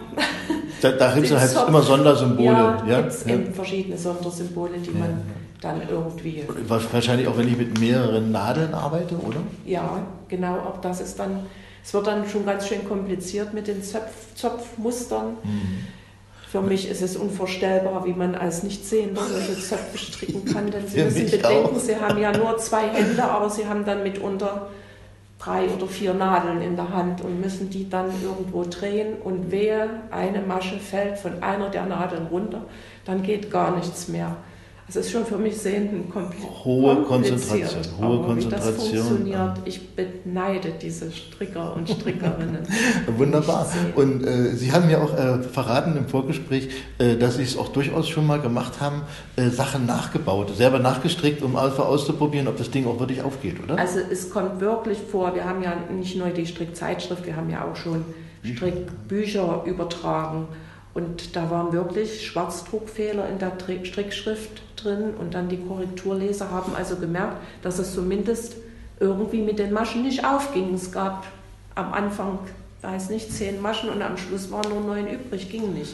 Da, 0.82 0.92
da 0.92 1.14
gibt 1.14 1.28
es 1.28 1.32
halt 1.40 1.52
Zopf. 1.52 1.70
immer 1.70 1.82
Sondersymbole. 1.82 2.48
ja, 2.48 2.84
Ja, 2.88 2.98
gibt 3.02 3.12
es 3.14 3.26
ja. 3.26 3.34
eben 3.36 3.54
verschiedene 3.54 3.98
Sondersymbole, 3.98 4.78
die 4.80 4.92
Ja, 4.92 5.00
man 5.00 5.22
dann 5.62 5.82
irgendwie 5.90 6.44
Wahrscheinlich 6.68 7.28
auch, 7.28 7.38
wenn 7.38 7.48
ich 7.48 7.56
mit 7.58 7.80
mehreren 7.80 8.32
Nadeln 8.32 8.74
arbeite, 8.74 9.16
oder? 9.16 9.38
Ja, 9.66 10.00
genau, 10.28 10.56
auch 10.58 10.82
das 10.82 11.00
ist 11.00 11.18
dann, 11.18 11.46
es 11.84 11.94
wird 11.94 12.08
dann 12.08 12.28
schon 12.28 12.46
ganz 12.46 12.68
schön 12.68 12.88
kompliziert 12.88 13.54
mit 13.54 13.68
den 13.68 13.84
Zopf, 13.84 14.36
Zopfmustern. 14.36 15.38
Mhm. 15.44 15.88
Für 16.50 16.62
mich 16.62 16.88
ist 16.88 17.02
es 17.02 17.16
unvorstellbar, 17.16 18.06
wie 18.06 18.14
man 18.14 18.36
als 18.36 18.62
Nichtsehender 18.62 19.22
solche 19.22 19.60
Zöpfe 19.60 19.98
stricken 19.98 20.46
kann, 20.46 20.70
denn 20.70 20.88
Sie 20.88 21.00
Für 21.00 21.06
müssen 21.06 21.32
bedenken, 21.32 21.76
auch. 21.76 21.80
Sie 21.80 21.96
haben 21.96 22.20
ja 22.20 22.32
nur 22.32 22.58
zwei 22.60 22.90
Hände, 22.90 23.24
aber 23.24 23.50
Sie 23.50 23.66
haben 23.66 23.86
dann 23.86 24.04
mitunter 24.04 24.70
drei 25.40 25.68
oder 25.68 25.88
vier 25.88 26.14
Nadeln 26.14 26.62
in 26.62 26.76
der 26.76 26.90
Hand 26.90 27.22
und 27.22 27.42
müssen 27.42 27.70
die 27.70 27.90
dann 27.90 28.12
irgendwo 28.24 28.64
drehen 28.64 29.16
und 29.24 29.52
wehe, 29.52 29.90
eine 30.12 30.42
Masche 30.42 30.80
fällt 30.80 31.18
von 31.18 31.42
einer 31.42 31.70
der 31.70 31.86
Nadeln 31.86 32.28
runter, 32.28 32.62
dann 33.04 33.24
geht 33.24 33.52
gar 33.52 33.76
nichts 33.76 34.08
mehr. 34.08 34.38
Es 34.88 34.98
ist 34.98 35.12
schon 35.12 35.26
für 35.26 35.38
mich 35.38 35.58
sehenden 35.58 36.10
kompliziert. 36.10 36.52
Hohe 36.66 37.04
Konzentration, 37.04 37.82
hohe 38.00 38.06
aber 38.06 38.36
Wie 38.36 38.44
das 38.44 38.52
Konzentration. 38.52 39.04
funktioniert, 39.04 39.58
ich 39.64 39.96
beneide 39.96 40.74
diese 40.82 41.10
Stricker 41.12 41.74
und 41.76 41.90
Strickerinnen. 41.90 42.68
Wunderbar. 43.18 43.66
Und 43.96 44.26
äh, 44.26 44.54
Sie 44.56 44.74
haben 44.74 44.88
mir 44.88 45.02
auch 45.02 45.14
äh, 45.18 45.42
verraten 45.42 45.96
im 45.96 46.08
Vorgespräch, 46.08 46.70
äh, 46.98 47.16
dass 47.16 47.38
Sie 47.38 47.44
es 47.44 47.58
auch 47.58 47.70
durchaus 47.70 48.10
schon 48.10 48.28
mal 48.28 48.42
gemacht 48.42 48.82
haben, 48.82 49.04
äh, 49.38 49.50
Sachen 49.50 49.86
nachgebaut, 49.86 50.56
selber 50.56 50.80
nachgestrickt, 50.80 51.42
um 51.44 51.56
einfach 51.56 51.86
auszuprobieren, 51.86 52.50
ob 52.50 52.58
das 52.58 52.70
Ding 52.70 52.86
auch 52.86 53.00
wirklich 53.00 53.22
aufgeht, 53.22 53.64
oder? 53.64 53.80
Also 53.80 54.00
es 54.12 54.30
kommt 54.30 54.60
wirklich 54.60 54.98
vor, 54.98 55.34
wir 55.34 55.46
haben 55.46 55.64
ja 55.64 55.76
nicht 55.98 56.18
nur 56.18 56.28
die 56.28 56.46
Strickzeitschrift, 56.46 57.26
wir 57.26 57.38
haben 57.38 57.50
ja 57.50 57.64
auch 57.64 57.78
schon 57.78 58.04
Strickbücher 58.44 59.64
übertragen. 59.66 60.48
Und 60.94 61.36
da 61.36 61.50
waren 61.50 61.74
wirklich 61.74 62.26
Schwarzdruckfehler 62.28 63.28
in 63.30 63.40
der 63.40 63.58
Tri- 63.58 63.86
Strickschrift 63.86 64.62
drin 64.76 65.16
und 65.20 65.34
dann 65.34 65.50
die 65.50 65.58
Korrekturleser 65.58 66.52
haben 66.52 66.76
also 66.76 66.98
gemerkt, 66.98 67.38
dass 67.64 67.80
es 67.80 67.94
zumindest 67.94 68.58
irgendwie 69.00 69.42
mit 69.42 69.58
den 69.58 69.74
Maschen 69.74 70.04
nicht 70.04 70.24
aufging. 70.24 70.74
Es 70.76 70.92
gab 70.92 71.26
am 71.74 71.94
Anfang 71.94 72.40
weiß 72.84 73.10
nicht, 73.10 73.32
zehn 73.32 73.62
Maschen 73.62 73.90
und 73.90 74.02
am 74.02 74.18
Schluss 74.18 74.52
waren 74.52 74.70
nur 74.70 74.82
neun 74.82 75.08
übrig, 75.08 75.50
ging 75.50 75.74
nicht. 75.74 75.94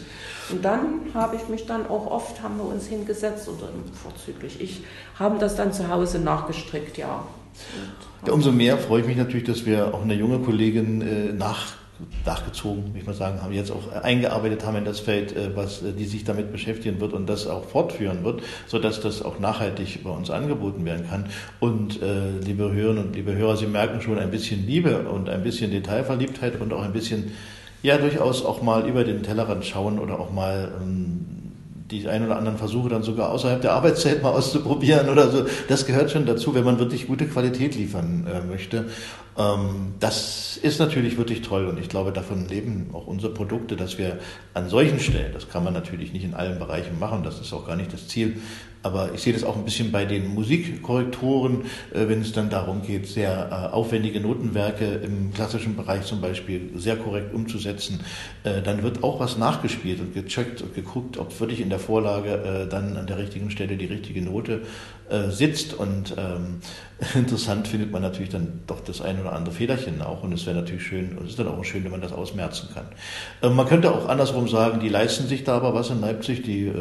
Und 0.50 0.66
dann 0.66 1.02
habe 1.14 1.36
ich 1.36 1.48
mich 1.48 1.68
dann 1.68 1.88
auch 1.88 2.08
oft, 2.08 2.42
haben 2.42 2.58
wir 2.58 2.66
uns 2.66 2.88
hingesetzt 2.88 3.48
oder 3.48 3.70
vorzüglich 3.94 4.60
ich, 4.60 4.82
haben 5.18 5.40
das 5.40 5.56
dann 5.56 5.72
zu 5.72 5.88
Hause 5.88 6.20
nachgestrickt, 6.20 6.98
ja. 6.98 7.24
ja 8.26 8.34
umso 8.34 8.52
mehr 8.52 8.78
freue 8.80 9.02
ich 9.02 9.08
mich 9.08 9.18
natürlich, 9.18 9.44
dass 9.44 9.66
wir 9.68 9.94
auch 9.94 10.02
eine 10.02 10.16
junge 10.16 10.40
Kollegin 10.40 11.02
äh, 11.02 11.32
nach 11.32 11.74
nachgezogen, 12.26 12.88
würde 12.88 13.00
ich 13.00 13.06
mal 13.06 13.14
sagen, 13.14 13.42
haben 13.42 13.54
jetzt 13.54 13.72
auch 13.72 13.92
eingearbeitet 14.04 14.66
haben 14.66 14.78
in 14.78 14.86
das 14.86 15.00
Feld, 15.00 15.36
äh, 15.36 15.56
was 15.56 15.82
äh, 15.82 15.94
die 15.94 16.06
sich 16.06 16.24
damit 16.24 16.52
beschäftigen 16.52 17.00
wird 17.00 17.14
und 17.14 17.28
das 17.28 17.48
auch 17.48 17.66
fortführen 17.66 18.24
wird, 18.24 18.42
so 18.68 18.80
dass 18.80 19.02
das 19.02 19.22
auch 19.22 19.40
nachhaltig 19.40 20.04
bei 20.04 20.10
uns 20.10 20.30
angeboten 20.30 20.86
werden 20.86 21.08
kann. 21.10 21.26
Und 21.60 22.02
äh, 22.02 22.40
liebe 22.44 22.72
Hörerinnen 22.72 23.06
und 23.06 23.16
liebe 23.16 23.36
Hörer, 23.36 23.58
Sie 23.58 23.68
merken 23.68 24.02
schon 24.02 24.20
ein 24.20 24.32
bisschen 24.32 24.66
Liebe 24.66 25.10
und 25.10 25.30
ein 25.30 25.44
bisschen 25.44 25.72
Detailverliebtheit 25.72 26.60
und 26.60 26.74
auch 26.74 26.84
ein 26.84 26.94
bisschen 26.94 27.32
ja 27.82 27.98
durchaus 27.98 28.46
auch 28.46 28.62
mal 28.62 28.88
über 28.88 29.04
den 29.04 29.24
Tellerrand 29.24 29.66
schauen 29.66 30.00
oder 30.00 30.20
auch 30.20 30.32
mal 30.32 30.72
ähm, 30.82 31.39
die 31.92 32.08
ein 32.08 32.26
oder 32.26 32.38
anderen 32.38 32.58
Versuche 32.58 32.90
dann 32.90 33.04
sogar 33.04 33.30
außerhalb 33.32 33.62
der 33.62 33.74
Arbeitszeit 33.74 34.22
mal 34.22 34.30
auszuprobieren 34.30 35.10
oder 35.10 35.30
so. 35.30 35.46
Das 35.68 35.86
gehört 35.86 36.12
schon 36.12 36.26
dazu, 36.26 36.54
wenn 36.54 36.64
man 36.64 36.80
wirklich 36.80 37.08
gute 37.08 37.26
Qualität 37.28 37.76
liefern 37.76 38.28
äh, 38.28 38.42
möchte. 38.46 38.86
Ähm, 39.38 39.94
das 40.00 40.58
ist 40.58 40.80
natürlich 40.80 41.18
wirklich 41.18 41.42
toll 41.42 41.66
und 41.68 41.80
ich 41.80 41.90
glaube, 41.90 42.12
davon 42.12 42.48
leben 42.48 42.90
auch 42.94 43.08
unsere 43.08 43.34
Produkte, 43.34 43.76
dass 43.76 43.98
wir 43.98 44.20
an 44.54 44.70
solchen 44.70 45.00
Stellen, 45.00 45.34
das 45.34 45.50
kann 45.50 45.64
man 45.64 45.74
natürlich 45.74 46.14
nicht 46.14 46.26
in 46.26 46.34
allen 46.34 46.60
Bereichen 46.60 47.00
machen, 47.00 47.24
das 47.24 47.40
ist 47.40 47.54
auch 47.54 47.66
gar 47.66 47.76
nicht 47.76 47.94
das 47.94 48.08
Ziel, 48.08 48.38
aber 48.82 49.14
ich 49.14 49.22
sehe 49.22 49.34
das 49.34 49.44
auch 49.44 49.58
ein 49.58 49.66
bisschen 49.66 49.92
bei 49.92 50.06
den 50.06 50.34
Musikkorrektoren, 50.34 51.64
äh, 51.94 52.08
wenn 52.08 52.22
es 52.22 52.32
dann 52.32 52.50
darum 52.50 52.82
geht, 52.82 53.08
sehr 53.08 53.50
äh, 53.52 53.74
aufwendige 53.74 54.22
Notenwerke 54.22 54.86
im 54.86 55.34
klassischen 55.34 55.76
Bereich 55.76 56.04
zum 56.04 56.22
Beispiel 56.22 56.70
sehr 56.76 56.96
korrekt 56.96 57.34
umzusetzen. 57.34 58.00
Äh, 58.44 58.62
dann 58.62 58.82
wird 58.82 59.04
auch 59.04 59.20
was 59.20 59.38
nachgespielt 59.38 60.00
und 60.00 60.14
gecheckt 60.14 60.62
und 60.62 60.74
geguckt, 60.76 61.18
ob 61.18 61.38
wirklich 61.40 61.60
in 61.60 61.70
der 61.70 61.80
Vorlage 61.80 62.68
dann 62.70 62.98
an 62.98 63.08
der 63.08 63.18
richtigen 63.18 63.52
Stelle 63.52 63.76
die 63.78 63.86
richtige 63.86 64.22
Note 64.22 64.62
sitzt. 65.30 65.74
Und 65.74 66.14
ähm, 66.18 66.60
interessant 67.16 67.68
findet 67.68 67.92
man 67.92 68.02
natürlich 68.02 68.30
dann 68.30 68.62
doch 68.68 68.80
das 68.82 69.02
ein 69.02 69.20
oder 69.20 69.34
andere 69.34 69.54
Federchen 69.54 70.02
auch. 70.02 70.24
Und 70.24 70.34
es 70.34 70.46
wäre 70.46 70.56
natürlich 70.56 70.84
schön, 70.84 71.18
und 71.18 71.26
es 71.26 71.32
ist 71.32 71.40
dann 71.40 71.48
auch 71.48 71.64
schön, 71.64 71.84
wenn 71.84 71.92
man 71.92 72.02
das 72.02 72.14
ausmerzen 72.14 72.70
kann. 72.74 73.56
man 73.56 73.68
könnte 73.68 73.92
auch 73.92 74.08
andersrum 74.08 74.48
sagen, 74.48 74.80
die 74.80 74.90
leisten 74.90 75.28
sich 75.28 75.44
da 75.44 75.56
aber 75.58 75.74
was 75.74 75.90
in 75.90 76.02
Leipzig, 76.02 76.44
die 76.44 76.72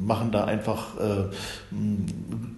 machen 0.00 0.30
da 0.32 0.44
einfach 0.44 0.99
äh, 1.00 1.76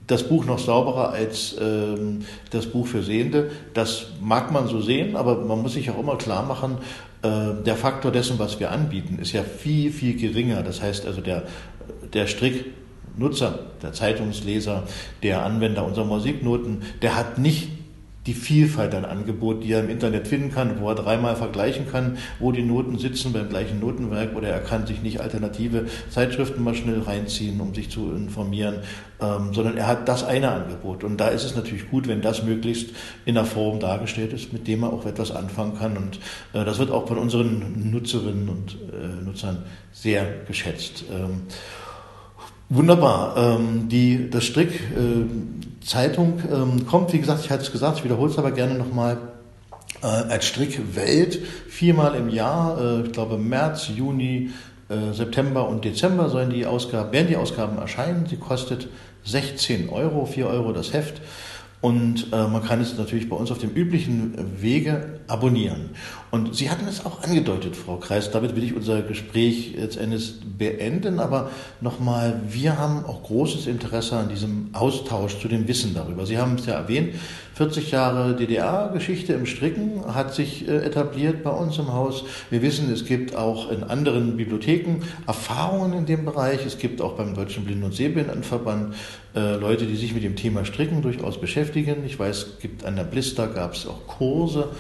das 0.07 0.25
Buch 0.25 0.45
noch 0.45 0.59
sauberer 0.59 1.11
als 1.11 1.57
ähm, 1.61 2.21
das 2.51 2.67
Buch 2.67 2.87
für 2.87 3.03
Sehende. 3.03 3.51
Das 3.75 4.07
mag 4.21 4.53
man 4.53 4.69
so 4.69 4.81
sehen, 4.81 5.17
aber 5.17 5.37
man 5.37 5.63
muss 5.63 5.75
sich 5.75 5.91
auch 5.91 5.99
immer 5.99 6.17
klar 6.17 6.45
machen, 6.45 6.79
äh, 7.23 7.63
der 7.65 7.77
Faktor 7.77 8.11
dessen, 8.11 8.39
was 8.39 8.61
wir 8.61 8.71
anbieten, 8.71 9.19
ist 9.21 9.33
ja 9.33 9.43
viel, 9.43 9.93
viel 9.93 10.17
geringer. 10.17 10.63
Das 10.63 10.83
heißt 10.83 11.07
also, 11.07 11.21
der, 11.21 11.45
der 12.13 12.27
Stricknutzer, 12.27 13.61
der 13.83 13.93
Zeitungsleser, 13.93 14.85
der 15.23 15.45
Anwender 15.45 15.85
unserer 15.85 16.05
Musiknoten, 16.05 16.83
der 17.01 17.17
hat 17.17 17.39
nicht 17.39 17.69
die 18.27 18.35
Vielfalt 18.35 18.95
an 18.95 19.05
Angebot, 19.05 19.65
die 19.65 19.73
er 19.73 19.81
im 19.81 19.91
Internet 19.91 20.29
finden 20.29 20.53
kann, 20.53 20.81
wo 20.81 20.89
er 20.89 20.95
dreimal 20.95 21.35
vergleichen 21.35 21.91
kann, 21.91 22.19
wo 22.39 22.53
die 22.53 22.63
Noten 22.63 22.99
sitzen 22.99 23.33
beim 23.33 23.49
gleichen 23.49 23.81
Notenwerk 23.81 24.37
oder 24.37 24.49
er 24.49 24.61
kann 24.61 24.87
sich 24.87 25.03
nicht 25.03 25.21
alternative 25.21 25.87
Zeitschriften 26.09 26.63
mal 26.63 26.75
schnell 26.75 27.01
reinziehen, 27.01 27.61
um 27.61 27.75
sich 27.75 27.91
zu 27.91 28.13
informieren, 28.13 28.77
ähm, 29.21 29.53
sondern 29.53 29.77
er 29.77 29.89
hat 29.89 30.09
das 30.09 30.23
eine 30.23 30.53
Angebot. 30.53 31.03
Und 31.03 31.17
da 31.17 31.29
ist 31.29 31.43
es 31.43 31.57
natürlich 31.57 31.91
gut, 31.91 32.07
wenn 32.07 32.23
das 32.23 32.45
möglichst 32.45 32.91
in 33.25 33.37
einer 33.37 33.47
Form 33.47 33.81
dargestellt 33.81 34.33
ist, 34.33 34.53
mit 34.53 34.69
dem 34.69 34.85
er 34.85 34.93
auch 34.93 35.05
etwas 35.05 35.33
anfangen 35.33 35.77
kann. 35.77 35.97
Und 35.97 36.21
äh, 36.53 36.65
das 36.65 36.79
wird 36.79 36.93
auch 36.93 37.09
von 37.09 37.19
unseren 37.19 37.91
Nutzerinnen 37.91 38.49
und 38.49 38.79
äh, 38.93 39.25
Nutzern 39.25 39.65
sehr 39.93 40.27
geschätzt. 40.47 41.05
Ähm, 41.11 41.43
Wunderbar. 42.75 43.37
Ähm, 43.37 43.91
die, 43.91 44.31
das 44.31 44.45
Strick 44.45 44.71
äh, 44.71 45.62
Zeitung 45.85 46.40
ähm, 46.53 46.87
kommt, 46.87 47.12
wie 47.12 47.18
gesagt, 47.18 47.45
ich 47.45 47.51
hatte 47.51 47.62
es 47.62 47.73
gesagt, 47.73 47.99
ich 47.99 48.05
wiederhole 48.05 48.31
es 48.31 48.38
aber 48.38 48.53
gerne 48.53 48.75
nochmal, 48.75 49.18
äh, 50.03 50.07
als 50.07 50.47
Strick 50.47 50.97
Welt 50.97 51.38
viermal 51.68 52.14
im 52.14 52.29
Jahr, 52.29 52.81
äh, 52.81 53.07
ich 53.07 53.12
glaube 53.12 53.38
März, 53.38 53.88
Juni, 53.88 54.51
äh, 54.88 55.12
September 55.12 55.68
und 55.68 55.85
Dezember 55.85 56.29
sollen 56.29 56.51
die 56.51 56.66
Ausgaben, 56.66 57.12
werden 57.12 57.29
die 57.29 57.37
Ausgaben 57.37 57.79
erscheinen. 57.79 58.27
Sie 58.27 58.37
kostet 58.37 58.88
16 59.25 59.88
Euro, 59.88 60.27
4 60.27 60.47
Euro 60.49 60.73
das 60.73 60.92
Heft. 60.92 61.21
Und 61.81 62.33
äh, 62.33 62.47
man 62.47 62.62
kann 62.64 62.81
es 62.81 62.97
natürlich 62.97 63.29
bei 63.29 63.37
uns 63.37 63.51
auf 63.51 63.59
dem 63.59 63.71
üblichen 63.71 64.35
Wege 64.61 65.21
abonnieren. 65.27 65.90
Und 66.33 66.57
Sie 66.57 66.71
hatten 66.71 66.88
es 66.88 67.05
auch 67.05 67.23
angedeutet, 67.23 67.77
Frau 67.77 67.99
Kreis. 67.99 68.31
Damit 68.31 68.57
will 68.57 68.64
ich 68.64 68.75
unser 68.75 69.03
Gespräch 69.03 69.75
jetzt 69.77 69.99
Endes 69.99 70.37
beenden. 70.57 71.21
Aber 71.21 71.51
nochmal, 71.83 72.40
wir 72.49 72.79
haben 72.79 73.05
auch 73.05 73.23
großes 73.25 73.66
Interesse 73.66 74.16
an 74.16 74.31
diesem 74.31 74.71
Austausch 74.73 75.38
zu 75.40 75.49
dem 75.49 75.68
Wissen 75.68 75.92
darüber. 75.92 76.25
Sie 76.25 76.38
haben 76.38 76.55
es 76.55 76.64
ja 76.64 76.73
erwähnt, 76.73 77.16
40 77.57 77.90
Jahre 77.90 78.35
DDR-Geschichte 78.35 79.35
im 79.35 79.45
Stricken 79.45 80.14
hat 80.14 80.33
sich 80.33 80.66
äh, 80.66 80.79
etabliert 80.79 81.45
bei 81.45 81.51
uns 81.51 81.77
im 81.77 81.92
Haus. 81.92 82.25
Wir 82.49 82.62
wissen, 82.62 82.90
es 82.90 83.05
gibt 83.05 83.37
auch 83.37 83.71
in 83.71 83.83
anderen 83.85 84.38
Bibliotheken 84.38 85.03
Erfahrungen 85.27 85.92
in 85.92 86.07
dem 86.07 86.25
Bereich. 86.25 86.64
Es 86.64 86.79
gibt 86.79 87.03
auch 87.03 87.12
beim 87.12 87.35
Deutschen 87.35 87.66
Blinden- 87.66 87.85
und 87.85 87.95
Sehbehindertenverband 87.95 88.95
äh, 89.37 89.57
Leute, 89.57 89.85
die 89.85 89.97
sich 89.97 90.14
mit 90.14 90.25
dem 90.25 90.37
Thema 90.37 90.64
Stricken 90.64 91.03
durchaus 91.03 91.38
beschäftigen. 91.38 92.07
Ich 92.07 92.18
weiß, 92.18 92.37
es 92.38 92.59
gibt 92.59 92.87
an 92.87 92.97
der 92.97 93.05
Blister 93.05 93.49
gab 93.49 93.75
es 93.75 93.87
auch 93.87 94.07
Kurse 94.07 94.71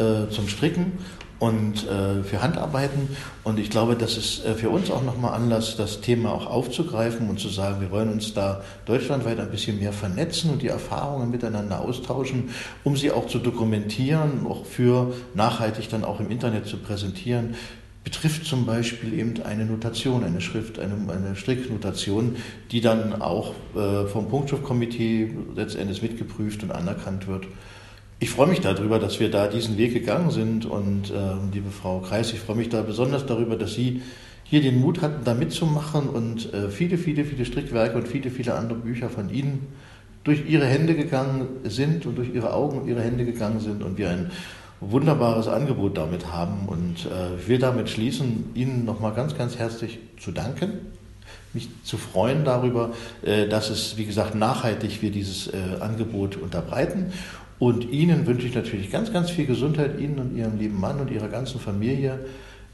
äh, 0.00 0.30
zum 0.30 0.48
Stricken 0.48 0.92
und 1.40 1.88
äh, 1.88 2.22
für 2.22 2.42
Handarbeiten. 2.42 3.08
Und 3.44 3.58
ich 3.58 3.70
glaube, 3.70 3.96
das 3.96 4.16
ist 4.16 4.44
äh, 4.44 4.54
für 4.54 4.68
uns 4.68 4.90
auch 4.90 5.02
nochmal 5.02 5.34
Anlass, 5.34 5.74
das 5.76 6.02
Thema 6.02 6.32
auch 6.32 6.46
aufzugreifen 6.46 7.28
und 7.28 7.40
zu 7.40 7.48
sagen, 7.48 7.80
wir 7.80 7.90
wollen 7.90 8.12
uns 8.12 8.34
da 8.34 8.62
deutschlandweit 8.84 9.40
ein 9.40 9.50
bisschen 9.50 9.78
mehr 9.78 9.92
vernetzen 9.92 10.50
und 10.50 10.62
die 10.62 10.68
Erfahrungen 10.68 11.30
miteinander 11.30 11.80
austauschen, 11.80 12.50
um 12.84 12.96
sie 12.96 13.10
auch 13.10 13.26
zu 13.26 13.38
dokumentieren, 13.38 14.46
auch 14.46 14.66
für 14.66 15.14
nachhaltig 15.34 15.88
dann 15.88 16.04
auch 16.04 16.20
im 16.20 16.30
Internet 16.30 16.66
zu 16.66 16.76
präsentieren. 16.76 17.54
Betrifft 18.04 18.44
zum 18.44 18.66
Beispiel 18.66 19.18
eben 19.18 19.42
eine 19.42 19.64
Notation, 19.64 20.24
eine 20.24 20.42
Schrift, 20.42 20.78
eine, 20.78 20.94
eine 21.10 21.36
Stricknotation, 21.36 22.36
die 22.70 22.82
dann 22.82 23.20
auch 23.20 23.54
äh, 23.74 24.06
vom 24.06 24.28
Punktschriftkomitee 24.28 25.34
letztendlich 25.54 26.02
mitgeprüft 26.02 26.62
und 26.62 26.70
anerkannt 26.70 27.26
wird. 27.26 27.46
Ich 28.22 28.28
freue 28.28 28.48
mich 28.48 28.60
darüber, 28.60 28.98
dass 28.98 29.18
wir 29.18 29.30
da 29.30 29.46
diesen 29.46 29.78
Weg 29.78 29.94
gegangen 29.94 30.30
sind 30.30 30.66
und 30.66 31.10
äh, 31.10 31.14
liebe 31.54 31.70
Frau 31.70 32.00
Kreis, 32.00 32.34
ich 32.34 32.40
freue 32.40 32.56
mich 32.56 32.68
da 32.68 32.82
besonders 32.82 33.24
darüber, 33.24 33.56
dass 33.56 33.72
Sie 33.72 34.02
hier 34.44 34.60
den 34.60 34.78
Mut 34.78 35.00
hatten, 35.00 35.24
da 35.24 35.32
mitzumachen 35.32 36.06
und 36.06 36.52
äh, 36.52 36.68
viele, 36.68 36.98
viele, 36.98 37.24
viele 37.24 37.46
Strickwerke 37.46 37.96
und 37.96 38.06
viele, 38.06 38.30
viele 38.30 38.56
andere 38.56 38.78
Bücher 38.78 39.08
von 39.08 39.30
Ihnen 39.30 39.68
durch 40.22 40.44
Ihre 40.46 40.66
Hände 40.66 40.94
gegangen 40.96 41.48
sind 41.64 42.04
und 42.04 42.18
durch 42.18 42.28
Ihre 42.34 42.52
Augen 42.52 42.82
und 42.82 42.88
Ihre 42.88 43.00
Hände 43.00 43.24
gegangen 43.24 43.58
sind 43.58 43.82
und 43.82 43.96
wir 43.96 44.10
ein 44.10 44.30
wunderbares 44.80 45.48
Angebot 45.48 45.96
damit 45.96 46.30
haben. 46.30 46.66
Und 46.68 47.06
äh, 47.06 47.40
ich 47.40 47.48
will 47.48 47.58
damit 47.58 47.88
schließen, 47.88 48.50
Ihnen 48.52 48.84
nochmal 48.84 49.14
ganz, 49.14 49.34
ganz 49.34 49.56
herzlich 49.56 49.98
zu 50.18 50.30
danken, 50.30 50.72
mich 51.54 51.70
zu 51.84 51.96
freuen 51.96 52.44
darüber, 52.44 52.90
äh, 53.22 53.48
dass 53.48 53.70
es, 53.70 53.96
wie 53.96 54.04
gesagt, 54.04 54.34
nachhaltig 54.34 55.00
wir 55.00 55.10
dieses 55.10 55.46
äh, 55.46 55.56
Angebot 55.80 56.36
unterbreiten 56.36 57.14
und 57.60 57.90
Ihnen 57.90 58.26
wünsche 58.26 58.46
ich 58.46 58.54
natürlich 58.54 58.90
ganz, 58.90 59.12
ganz 59.12 59.30
viel 59.30 59.46
Gesundheit, 59.46 60.00
Ihnen 60.00 60.18
und 60.18 60.36
Ihrem 60.36 60.58
lieben 60.58 60.80
Mann 60.80 60.98
und 60.98 61.10
Ihrer 61.10 61.28
ganzen 61.28 61.60
Familie. 61.60 62.18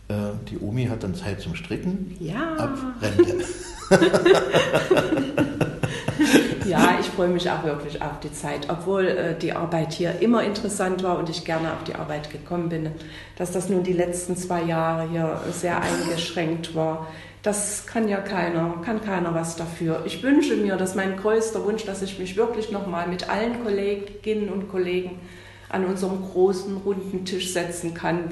Äh, 0.09 0.15
die 0.49 0.59
Omi 0.59 0.87
hat 0.87 1.03
dann 1.03 1.17
Zeit 1.17 1.41
zum 1.41 1.57
Stricken. 1.57 2.17
Ja. 2.21 2.55
Ab 2.55 2.79
Rente. 3.03 3.45
ja, 6.69 6.99
ich 7.01 7.07
freue 7.07 7.29
mich 7.29 7.51
auch 7.51 7.65
wirklich 7.65 8.01
auf 8.01 8.21
die 8.21 8.33
Zeit, 8.33 8.69
obwohl 8.71 9.07
äh, 9.07 9.37
die 9.37 9.53
Arbeit 9.53 9.93
hier 9.93 10.21
immer 10.21 10.45
interessant 10.45 11.03
war 11.03 11.19
und 11.19 11.29
ich 11.29 11.45
gerne 11.45 11.73
auf 11.73 11.83
die 11.83 11.97
Arbeit 11.97 12.31
gekommen 12.31 12.69
bin. 12.69 12.91
Dass 13.37 13.51
das 13.51 13.69
nun 13.69 13.83
die 13.83 13.93
letzten 13.93 14.37
zwei 14.37 14.63
Jahre 14.63 15.11
hier 15.11 15.41
sehr 15.51 15.83
eingeschränkt 15.83 16.77
war, 16.77 17.09
das 17.47 17.87
kann 17.87 18.09
ja 18.09 18.19
keiner, 18.19 18.83
kann 18.85 19.01
keiner 19.01 19.33
was 19.33 19.55
dafür. 19.55 20.03
Ich 20.05 20.23
wünsche 20.23 20.57
mir, 20.57 20.77
dass 20.77 20.97
mein 20.97 21.17
größter 21.17 21.65
Wunsch, 21.65 21.85
dass 21.85 22.03
ich 22.03 22.19
mich 22.19 22.37
wirklich 22.37 22.73
nochmal 22.73 23.07
mit 23.07 23.29
allen 23.29 23.63
Kolleginnen 23.63 24.49
und 24.49 24.69
Kollegen 24.69 25.21
an 25.69 25.85
unserem 25.85 26.23
großen 26.23 26.77
runden 26.79 27.25
Tisch 27.25 27.53
setzen 27.53 27.95
kann 27.95 28.31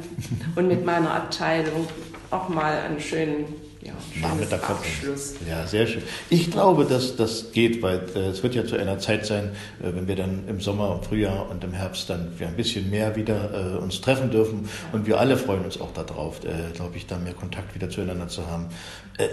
und 0.56 0.66
mit 0.66 0.84
meiner 0.84 1.14
Abteilung 1.14 1.86
auch 2.32 2.48
mal 2.48 2.78
einen 2.78 2.98
schönen 2.98 3.46
ja, 3.84 3.92
Nachmittag 4.20 4.68
Abschluss. 4.70 5.34
Ja, 5.48 5.66
sehr 5.66 5.86
schön. 5.86 6.02
Ich 6.30 6.50
glaube, 6.50 6.86
dass 6.86 7.16
das 7.16 7.52
geht, 7.52 7.82
weil 7.82 8.00
äh, 8.14 8.28
es 8.28 8.42
wird 8.42 8.54
ja 8.54 8.64
zu 8.64 8.76
einer 8.76 8.98
Zeit 8.98 9.26
sein, 9.26 9.50
äh, 9.82 9.94
wenn 9.94 10.08
wir 10.08 10.16
dann 10.16 10.48
im 10.48 10.60
Sommer, 10.60 10.98
im 10.98 11.06
Frühjahr 11.06 11.50
und 11.50 11.62
im 11.64 11.72
Herbst 11.72 12.08
dann 12.08 12.32
wir 12.38 12.48
ein 12.48 12.56
bisschen 12.56 12.88
mehr 12.88 13.14
wieder 13.14 13.74
äh, 13.74 13.76
uns 13.76 14.00
treffen 14.00 14.30
dürfen 14.30 14.68
und 14.92 15.06
wir 15.06 15.20
alle 15.20 15.36
freuen 15.36 15.64
uns 15.64 15.78
auch 15.80 15.92
darauf, 15.92 16.42
äh, 16.44 16.72
glaube 16.74 16.96
ich, 16.96 17.06
da 17.06 17.18
mehr 17.18 17.34
Kontakt 17.34 17.74
wieder 17.74 17.90
zueinander 17.90 18.28
zu 18.28 18.46
haben. 18.46 18.66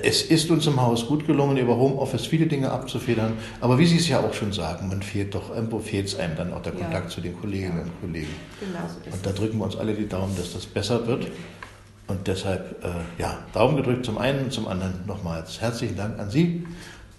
Es 0.04 0.22
ist 0.22 0.52
uns 0.52 0.68
im 0.68 0.80
Haus 0.80 1.08
gut 1.08 1.26
gelungen, 1.26 1.58
über 1.58 1.76
Homeoffice 1.76 2.28
viele 2.28 2.46
Dinge 2.46 2.72
abzufedern, 2.72 3.34
aber 3.62 3.80
wie 3.80 3.88
Sie 3.88 3.98
es 3.98 4.08
ja 4.08 4.20
auch 4.20 4.34
schon 4.34 4.52
sagen, 4.52 4.90
man 4.90 5.02
fehlt 5.02 5.34
doch, 5.34 5.50
irgendwo 5.56 5.80
fehlt 5.80 6.08
es 6.08 6.20
einem 6.20 6.36
dann 6.36 6.54
auch 6.54 6.62
der 6.62 6.74
Kontakt 6.74 7.06
ja. 7.06 7.10
zu 7.10 7.22
den 7.22 7.36
Kolleginnen 7.40 7.78
ja. 7.78 7.84
und 7.84 8.02
Kollegen. 8.02 8.36
Genau 8.60 8.80
so 8.88 9.10
ist 9.10 9.16
und 9.16 9.26
da 9.26 9.32
drücken 9.32 9.58
wir 9.58 9.66
uns 9.66 9.78
alle 9.78 9.94
die 9.94 10.08
Daumen, 10.08 10.36
dass 10.38 10.54
das 10.54 10.68
besser 10.68 11.08
wird. 11.08 11.26
Und 12.12 12.28
deshalb, 12.28 12.84
äh, 12.84 13.22
ja, 13.22 13.38
Daumen 13.54 13.78
gedrückt 13.78 14.06
zum 14.06 14.18
einen 14.18 14.44
und 14.44 14.52
zum 14.52 14.68
anderen 14.68 14.94
nochmals 15.08 15.62
herzlichen 15.62 15.96
Dank 15.96 16.20
an 16.20 16.30
Sie 16.30 16.68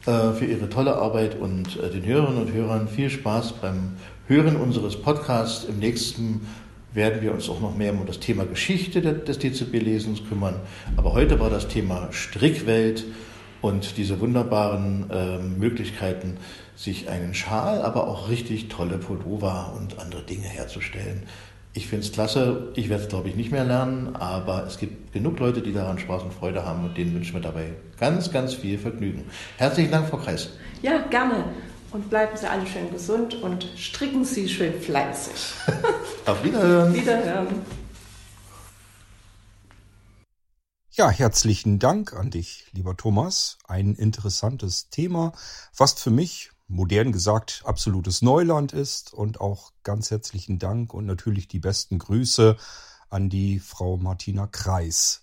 äh, 0.04 0.32
für 0.32 0.44
Ihre 0.44 0.68
tolle 0.68 0.96
Arbeit 0.96 1.34
und 1.34 1.80
äh, 1.80 1.88
den 1.88 2.04
Hörerinnen 2.04 2.42
und 2.42 2.52
Hörern 2.52 2.88
viel 2.88 3.08
Spaß 3.08 3.52
beim 3.52 3.94
Hören 4.28 4.56
unseres 4.56 5.00
Podcasts. 5.00 5.64
Im 5.64 5.78
nächsten 5.78 6.46
werden 6.92 7.22
wir 7.22 7.32
uns 7.32 7.48
auch 7.48 7.60
noch 7.60 7.74
mehr 7.74 7.94
um 7.94 8.04
das 8.04 8.20
Thema 8.20 8.44
Geschichte 8.44 9.00
des 9.00 9.38
DZB-Lesens 9.38 10.28
kümmern. 10.28 10.56
Aber 10.98 11.14
heute 11.14 11.40
war 11.40 11.48
das 11.48 11.68
Thema 11.68 12.08
Strickwelt 12.10 13.04
und 13.62 13.96
diese 13.96 14.20
wunderbaren 14.20 15.08
äh, 15.10 15.38
Möglichkeiten, 15.38 16.36
sich 16.76 17.08
einen 17.08 17.32
Schal, 17.32 17.80
aber 17.80 18.08
auch 18.08 18.28
richtig 18.28 18.68
tolle 18.68 18.98
Pullover 18.98 19.72
und 19.78 19.98
andere 19.98 20.22
Dinge 20.22 20.48
herzustellen. 20.48 21.22
Ich 21.74 21.86
finde 21.86 22.04
es 22.04 22.12
klasse. 22.12 22.70
Ich 22.74 22.90
werde 22.90 23.04
es, 23.04 23.08
glaube 23.08 23.30
ich, 23.30 23.34
nicht 23.34 23.50
mehr 23.50 23.64
lernen, 23.64 24.14
aber 24.16 24.66
es 24.66 24.78
gibt 24.78 25.12
genug 25.12 25.38
Leute, 25.38 25.62
die 25.62 25.72
daran 25.72 25.98
Spaß 25.98 26.22
und 26.22 26.34
Freude 26.34 26.66
haben 26.66 26.84
und 26.84 26.98
denen 26.98 27.14
wünschen 27.14 27.32
wir 27.32 27.40
dabei 27.40 27.72
ganz, 27.98 28.30
ganz 28.30 28.52
viel 28.52 28.78
Vergnügen. 28.78 29.24
Herzlichen 29.56 29.90
Dank, 29.90 30.08
Frau 30.08 30.18
Kreis. 30.18 30.50
Ja, 30.82 30.98
gerne. 31.08 31.44
Und 31.92 32.10
bleiben 32.10 32.36
Sie 32.36 32.48
alle 32.48 32.66
schön 32.66 32.90
gesund 32.90 33.34
und 33.36 33.66
stricken 33.76 34.24
Sie 34.24 34.48
schön 34.48 34.80
fleißig. 34.80 35.54
Auf 36.26 36.44
Wiederhören. 36.44 36.94
Wiederhören. 36.94 37.48
Ja, 40.94 41.08
herzlichen 41.08 41.78
Dank 41.78 42.12
an 42.12 42.30
dich, 42.30 42.66
lieber 42.72 42.94
Thomas. 42.98 43.56
Ein 43.66 43.94
interessantes 43.94 44.90
Thema, 44.90 45.32
was 45.74 45.94
für 45.94 46.10
mich 46.10 46.51
modern 46.72 47.12
gesagt 47.12 47.62
absolutes 47.64 48.22
Neuland 48.22 48.72
ist. 48.72 49.12
Und 49.12 49.40
auch 49.40 49.72
ganz 49.82 50.10
herzlichen 50.10 50.58
Dank 50.58 50.94
und 50.94 51.06
natürlich 51.06 51.48
die 51.48 51.60
besten 51.60 51.98
Grüße 51.98 52.56
an 53.10 53.28
die 53.28 53.60
Frau 53.60 53.96
Martina 53.98 54.46
Kreis. 54.46 55.22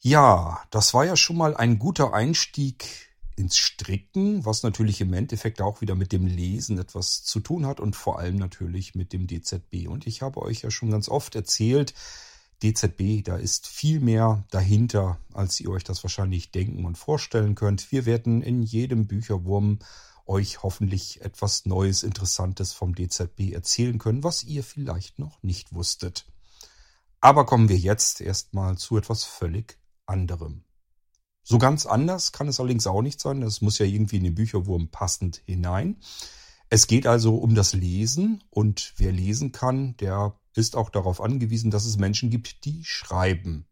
Ja, 0.00 0.62
das 0.70 0.94
war 0.94 1.04
ja 1.04 1.16
schon 1.16 1.36
mal 1.36 1.56
ein 1.56 1.78
guter 1.78 2.12
Einstieg 2.12 3.12
ins 3.36 3.56
Stricken, 3.56 4.44
was 4.44 4.62
natürlich 4.62 5.00
im 5.00 5.12
Endeffekt 5.12 5.60
auch 5.60 5.80
wieder 5.80 5.94
mit 5.94 6.12
dem 6.12 6.26
Lesen 6.26 6.78
etwas 6.78 7.22
zu 7.22 7.40
tun 7.40 7.66
hat 7.66 7.80
und 7.80 7.96
vor 7.96 8.18
allem 8.18 8.36
natürlich 8.36 8.94
mit 8.94 9.12
dem 9.12 9.26
DZB. 9.26 9.86
Und 9.86 10.06
ich 10.06 10.22
habe 10.22 10.42
euch 10.42 10.62
ja 10.62 10.70
schon 10.70 10.90
ganz 10.90 11.08
oft 11.08 11.34
erzählt, 11.34 11.94
DZB, 12.62 13.24
da 13.24 13.36
ist 13.36 13.66
viel 13.66 14.00
mehr 14.00 14.44
dahinter, 14.50 15.18
als 15.32 15.58
ihr 15.60 15.70
euch 15.70 15.84
das 15.84 16.04
wahrscheinlich 16.04 16.52
denken 16.52 16.84
und 16.84 16.96
vorstellen 16.96 17.54
könnt. 17.54 17.90
Wir 17.90 18.06
werden 18.06 18.42
in 18.42 18.62
jedem 18.62 19.06
Bücherwurm 19.06 19.80
euch 20.32 20.62
hoffentlich 20.62 21.20
etwas 21.20 21.66
Neues, 21.66 22.02
Interessantes 22.02 22.72
vom 22.72 22.94
DZB 22.94 23.52
erzählen 23.52 23.98
können, 23.98 24.24
was 24.24 24.42
ihr 24.42 24.64
vielleicht 24.64 25.18
noch 25.18 25.42
nicht 25.42 25.74
wusstet. 25.74 26.26
Aber 27.20 27.44
kommen 27.46 27.68
wir 27.68 27.78
jetzt 27.78 28.20
erstmal 28.20 28.78
zu 28.78 28.96
etwas 28.96 29.24
völlig 29.24 29.78
anderem. 30.06 30.64
So 31.44 31.58
ganz 31.58 31.86
anders 31.86 32.32
kann 32.32 32.48
es 32.48 32.58
allerdings 32.58 32.86
auch 32.86 33.02
nicht 33.02 33.20
sein. 33.20 33.42
Das 33.42 33.60
muss 33.60 33.78
ja 33.78 33.86
irgendwie 33.86 34.16
in 34.16 34.24
den 34.24 34.34
Bücherwurm 34.34 34.88
passend 34.88 35.42
hinein. 35.44 35.98
Es 36.70 36.86
geht 36.86 37.06
also 37.06 37.36
um 37.36 37.54
das 37.54 37.74
Lesen 37.74 38.42
und 38.48 38.94
wer 38.96 39.12
lesen 39.12 39.52
kann, 39.52 39.96
der 39.98 40.34
ist 40.54 40.76
auch 40.76 40.88
darauf 40.88 41.20
angewiesen, 41.20 41.70
dass 41.70 41.84
es 41.84 41.98
Menschen 41.98 42.30
gibt, 42.30 42.64
die 42.64 42.82
schreiben. 42.84 43.66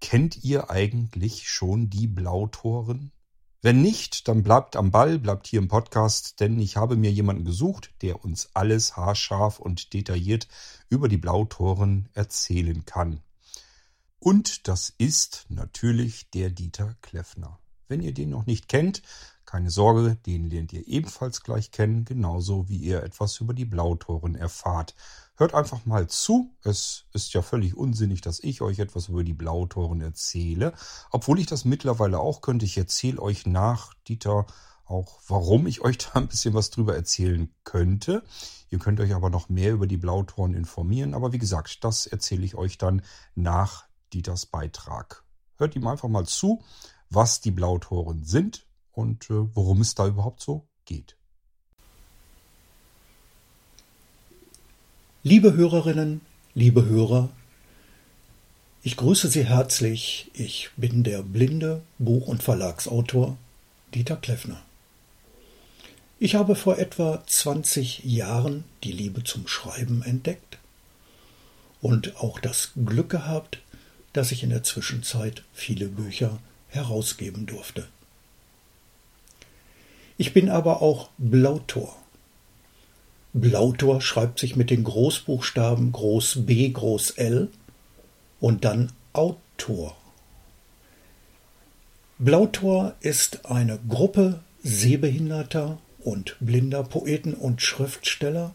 Kennt 0.00 0.44
ihr 0.44 0.70
eigentlich 0.70 1.48
schon 1.48 1.88
die 1.88 2.06
Blautoren? 2.06 3.12
Wenn 3.62 3.82
nicht, 3.82 4.26
dann 4.26 4.42
bleibt 4.42 4.74
am 4.74 4.90
Ball, 4.90 5.18
bleibt 5.18 5.46
hier 5.46 5.58
im 5.58 5.68
Podcast, 5.68 6.40
denn 6.40 6.58
ich 6.58 6.78
habe 6.78 6.96
mir 6.96 7.12
jemanden 7.12 7.44
gesucht, 7.44 7.90
der 8.00 8.24
uns 8.24 8.48
alles 8.54 8.96
haarscharf 8.96 9.58
und 9.58 9.92
detailliert 9.92 10.48
über 10.88 11.08
die 11.08 11.18
Blautoren 11.18 12.08
erzählen 12.14 12.86
kann. 12.86 13.20
Und 14.18 14.66
das 14.66 14.94
ist 14.96 15.44
natürlich 15.50 16.30
der 16.30 16.48
Dieter 16.48 16.96
Kleffner. 17.02 17.58
Wenn 17.86 18.00
ihr 18.00 18.14
den 18.14 18.30
noch 18.30 18.46
nicht 18.46 18.66
kennt, 18.68 19.02
keine 19.44 19.70
Sorge, 19.70 20.14
den 20.14 20.48
lernt 20.48 20.72
ihr 20.72 20.88
ebenfalls 20.88 21.42
gleich 21.42 21.70
kennen, 21.70 22.06
genauso 22.06 22.68
wie 22.68 22.78
ihr 22.78 23.02
etwas 23.02 23.40
über 23.40 23.52
die 23.52 23.64
Blautoren 23.66 24.36
erfahrt. 24.36 24.94
Hört 25.40 25.54
einfach 25.54 25.86
mal 25.86 26.06
zu. 26.06 26.54
Es 26.64 27.06
ist 27.14 27.32
ja 27.32 27.40
völlig 27.40 27.74
unsinnig, 27.74 28.20
dass 28.20 28.40
ich 28.40 28.60
euch 28.60 28.78
etwas 28.78 29.08
über 29.08 29.24
die 29.24 29.32
Blautoren 29.32 30.02
erzähle. 30.02 30.74
Obwohl 31.10 31.38
ich 31.38 31.46
das 31.46 31.64
mittlerweile 31.64 32.18
auch 32.18 32.42
könnte. 32.42 32.66
Ich 32.66 32.76
erzähle 32.76 33.22
euch 33.22 33.46
nach, 33.46 33.94
Dieter, 34.06 34.44
auch 34.84 35.18
warum 35.28 35.66
ich 35.66 35.80
euch 35.80 35.96
da 36.12 36.12
ein 36.20 36.28
bisschen 36.28 36.52
was 36.52 36.68
drüber 36.68 36.94
erzählen 36.94 37.50
könnte. 37.64 38.22
Ihr 38.68 38.80
könnt 38.80 39.00
euch 39.00 39.14
aber 39.14 39.30
noch 39.30 39.48
mehr 39.48 39.72
über 39.72 39.86
die 39.86 39.96
Blautoren 39.96 40.52
informieren. 40.52 41.14
Aber 41.14 41.32
wie 41.32 41.38
gesagt, 41.38 41.84
das 41.84 42.06
erzähle 42.06 42.44
ich 42.44 42.54
euch 42.54 42.76
dann 42.76 43.00
nach 43.34 43.86
Dieters 44.12 44.44
Beitrag. 44.44 45.24
Hört 45.56 45.74
ihm 45.74 45.86
einfach 45.86 46.10
mal 46.10 46.26
zu, 46.26 46.62
was 47.08 47.40
die 47.40 47.50
Blautoren 47.50 48.24
sind 48.24 48.66
und 48.92 49.30
äh, 49.30 49.56
worum 49.56 49.80
es 49.80 49.94
da 49.94 50.06
überhaupt 50.06 50.42
so 50.42 50.68
geht. 50.84 51.16
Liebe 55.22 55.52
Hörerinnen, 55.52 56.22
liebe 56.54 56.86
Hörer, 56.86 57.28
ich 58.82 58.96
grüße 58.96 59.28
Sie 59.28 59.44
herzlich. 59.44 60.30
Ich 60.32 60.70
bin 60.78 61.04
der 61.04 61.22
blinde 61.22 61.82
Buch- 61.98 62.26
und 62.26 62.42
Verlagsautor 62.42 63.36
Dieter 63.94 64.16
Kleffner. 64.16 64.62
Ich 66.18 66.36
habe 66.36 66.56
vor 66.56 66.78
etwa 66.78 67.22
20 67.26 68.02
Jahren 68.02 68.64
die 68.82 68.92
Liebe 68.92 69.22
zum 69.22 69.46
Schreiben 69.46 70.02
entdeckt 70.02 70.56
und 71.82 72.16
auch 72.16 72.40
das 72.40 72.70
Glück 72.86 73.10
gehabt, 73.10 73.58
dass 74.14 74.32
ich 74.32 74.42
in 74.42 74.48
der 74.48 74.62
Zwischenzeit 74.62 75.44
viele 75.52 75.88
Bücher 75.88 76.38
herausgeben 76.68 77.44
durfte. 77.44 77.86
Ich 80.16 80.32
bin 80.32 80.48
aber 80.48 80.80
auch 80.80 81.10
Blautor. 81.18 81.94
Blautor 83.32 84.00
schreibt 84.00 84.40
sich 84.40 84.56
mit 84.56 84.70
den 84.70 84.82
Großbuchstaben 84.82 85.92
Groß 85.92 86.46
B, 86.46 86.70
Groß 86.70 87.12
L 87.12 87.48
und 88.40 88.64
dann 88.64 88.90
Autor. 89.12 89.96
Blautor 92.18 92.96
ist 93.00 93.46
eine 93.46 93.78
Gruppe 93.88 94.40
sehbehinderter 94.62 95.78
und 96.00 96.34
blinder 96.40 96.82
Poeten 96.82 97.34
und 97.34 97.62
Schriftsteller, 97.62 98.52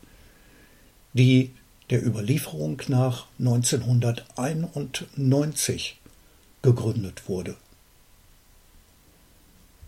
die 1.14 1.54
der 1.90 2.06
Überlieferung 2.06 2.82
nach 2.88 3.28
1991 3.40 5.98
gegründet 6.62 7.30
wurde. 7.30 7.56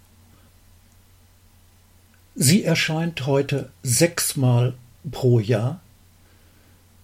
Sie 2.34 2.64
erscheint 2.64 3.26
heute 3.26 3.70
sechsmal 3.82 4.74
pro 5.10 5.38
Jahr. 5.38 5.80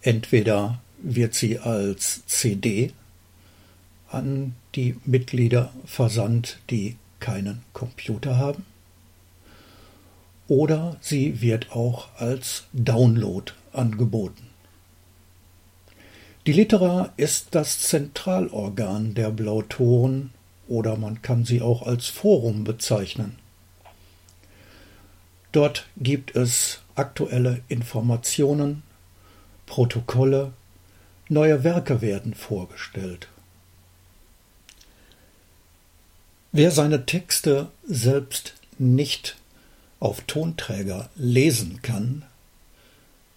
Entweder 0.01 0.81
wird 1.03 1.35
sie 1.35 1.59
als 1.59 2.25
CD 2.27 2.93
an 4.11 4.55
die 4.75 4.97
Mitglieder 5.05 5.73
versandt, 5.85 6.59
die 6.71 6.97
keinen 7.21 7.63
Computer 7.73 8.37
haben, 8.37 8.65
oder 10.47 10.97
sie 11.01 11.41
wird 11.43 11.73
auch 11.73 12.09
als 12.17 12.65
Download 12.73 13.53
angeboten. 13.73 14.49
Die 16.47 16.53
Litera 16.53 17.13
ist 17.19 17.49
das 17.55 17.81
Zentralorgan 17.81 19.15
der 19.15 19.31
Blautoren 19.31 20.31
oder 20.67 20.97
man 20.97 21.21
kann 21.21 21.45
sie 21.45 21.61
auch 21.61 21.83
als 21.83 22.07
Forum 22.07 22.65
bezeichnen. 22.65 23.37
Dort 25.53 25.87
gibt 25.99 26.35
es 26.35 26.81
aktuelle 26.95 27.61
Informationen, 27.69 28.83
Protokolle, 29.67 30.53
neue 31.29 31.65
Werke 31.65 32.01
werden 32.01 32.33
vorgestellt. 32.33 33.29
Wer 36.53 36.71
seine 36.71 37.05
Texte 37.05 37.69
selbst 37.87 38.55
nicht 38.79 39.37
auf 40.01 40.23
Tonträger 40.23 41.11
lesen 41.15 41.83
kann, 41.83 42.25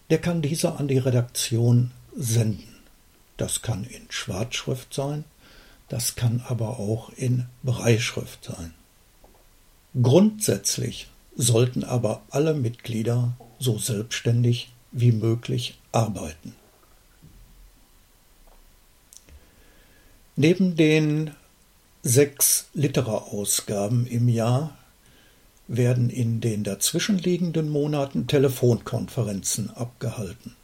der 0.10 0.20
kann 0.20 0.42
diese 0.42 0.74
an 0.74 0.88
die 0.88 0.98
Redaktion 0.98 1.92
senden. 2.16 2.76
Das 3.38 3.62
kann 3.62 3.84
in 3.84 4.10
Schwarzschrift 4.10 4.94
sein, 4.94 5.26
das 5.90 6.16
kann 6.16 6.44
aber 6.48 6.80
auch 6.80 7.10
in 7.10 7.48
Breitschrift 7.64 8.46
sein. 8.46 8.74
Grundsätzlich 10.02 11.08
sollten 11.36 11.84
aber 11.84 12.22
alle 12.30 12.54
Mitglieder 12.54 13.34
so 13.60 13.78
selbstständig 13.78 14.72
wie 14.92 15.12
möglich 15.12 15.78
arbeiten. 15.92 16.56
Neben 20.38 20.76
den 20.76 21.32
sechs 22.04 22.68
Litera-Ausgaben 22.74 24.08
im 24.08 24.28
Jahr 24.28 24.78
werden 25.68 26.10
in 26.10 26.42
den 26.42 26.64
dazwischenliegenden 26.64 27.70
Monaten 27.70 28.28
Telefonkonferenzen 28.28 29.70
abgehalten. 29.70 30.56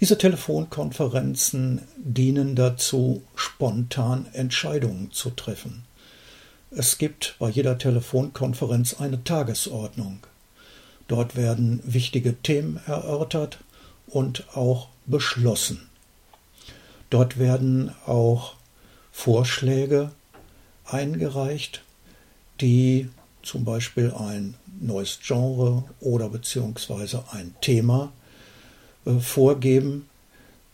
Diese 0.00 0.16
Telefonkonferenzen 0.16 1.82
dienen 1.96 2.54
dazu, 2.54 3.22
spontan 3.34 4.26
Entscheidungen 4.32 5.10
zu 5.10 5.30
treffen. 5.30 5.84
Es 6.70 6.98
gibt 6.98 7.34
bei 7.40 7.48
jeder 7.48 7.78
Telefonkonferenz 7.78 9.00
eine 9.00 9.24
Tagesordnung. 9.24 10.20
Dort 11.08 11.34
werden 11.34 11.80
wichtige 11.84 12.40
Themen 12.40 12.78
erörtert 12.86 13.58
und 14.06 14.44
auch 14.56 14.88
beschlossen. 15.06 15.88
Dort 17.10 17.38
werden 17.38 17.90
auch 18.06 18.57
Vorschläge 19.18 20.12
eingereicht, 20.84 21.82
die 22.60 23.08
zum 23.42 23.64
Beispiel 23.64 24.12
ein 24.16 24.54
neues 24.80 25.18
Genre 25.20 25.82
oder 25.98 26.28
beziehungsweise 26.28 27.24
ein 27.32 27.52
Thema 27.60 28.12
äh, 29.06 29.18
vorgeben, 29.18 30.08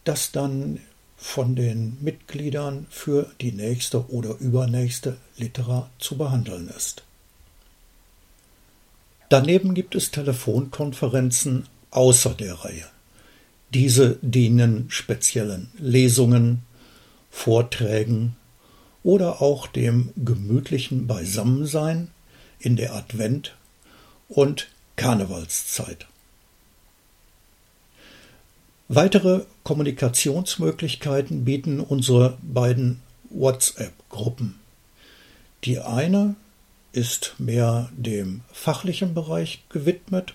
das 0.05 0.31
dann 0.31 0.79
von 1.17 1.57
den 1.57 1.97
Mitgliedern 2.03 2.87
für 2.91 3.31
die 3.41 3.53
nächste 3.53 4.11
oder 4.11 4.37
übernächste 4.39 5.17
Litera 5.39 5.89
zu 5.99 6.19
behandeln 6.19 6.69
ist. 6.69 7.03
Daneben 9.31 9.73
gibt 9.73 9.95
es 9.95 10.11
Telefonkonferenzen 10.11 11.65
außer 11.91 12.35
der 12.35 12.57
Reihe. 12.57 12.85
Diese 13.73 14.19
dienen 14.21 14.91
speziellen 14.91 15.71
Lesungen, 15.79 16.63
Vorträgen 17.35 18.37
oder 19.03 19.43
auch 19.43 19.67
dem 19.67 20.15
gemütlichen 20.17 21.07
Beisammensein 21.07 22.09
in 22.59 22.77
der 22.77 22.95
Advent- 22.95 23.55
und 24.31 24.69
Karnevalszeit. 24.97 26.07
Weitere 28.89 29.43
Kommunikationsmöglichkeiten 29.63 31.45
bieten 31.45 31.81
unsere 31.81 32.39
beiden 32.41 33.03
WhatsApp-Gruppen. 33.29 34.55
Die 35.65 35.81
eine 35.81 36.37
ist 36.93 37.35
mehr 37.37 37.91
dem 37.95 38.41
fachlichen 38.53 39.13
Bereich 39.13 39.65
gewidmet, 39.69 40.35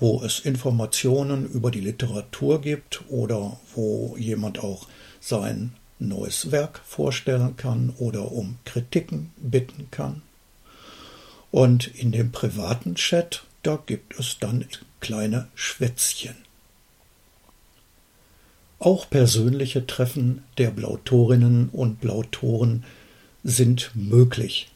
wo 0.00 0.22
es 0.24 0.40
Informationen 0.40 1.48
über 1.48 1.70
die 1.70 1.80
Literatur 1.80 2.60
gibt 2.60 3.02
oder 3.10 3.60
wo 3.76 4.16
jemand 4.18 4.58
auch 4.58 4.88
sein 5.20 5.74
neues 5.98 6.50
Werk 6.50 6.80
vorstellen 6.84 7.56
kann 7.56 7.90
oder 7.98 8.32
um 8.32 8.58
Kritiken 8.64 9.32
bitten 9.36 9.88
kann. 9.90 10.22
Und 11.50 11.86
in 11.86 12.12
dem 12.12 12.32
privaten 12.32 12.94
Chat, 12.94 13.44
da 13.62 13.78
gibt 13.84 14.18
es 14.18 14.38
dann 14.40 14.64
kleine 15.00 15.48
Schwätzchen. 15.54 16.34
Auch 18.78 19.08
persönliche 19.08 19.86
Treffen 19.86 20.42
der 20.58 20.70
Blautorinnen 20.70 21.68
und 21.68 22.00
Blautoren 22.00 22.84
sind 23.44 23.92
möglich. 23.94 24.70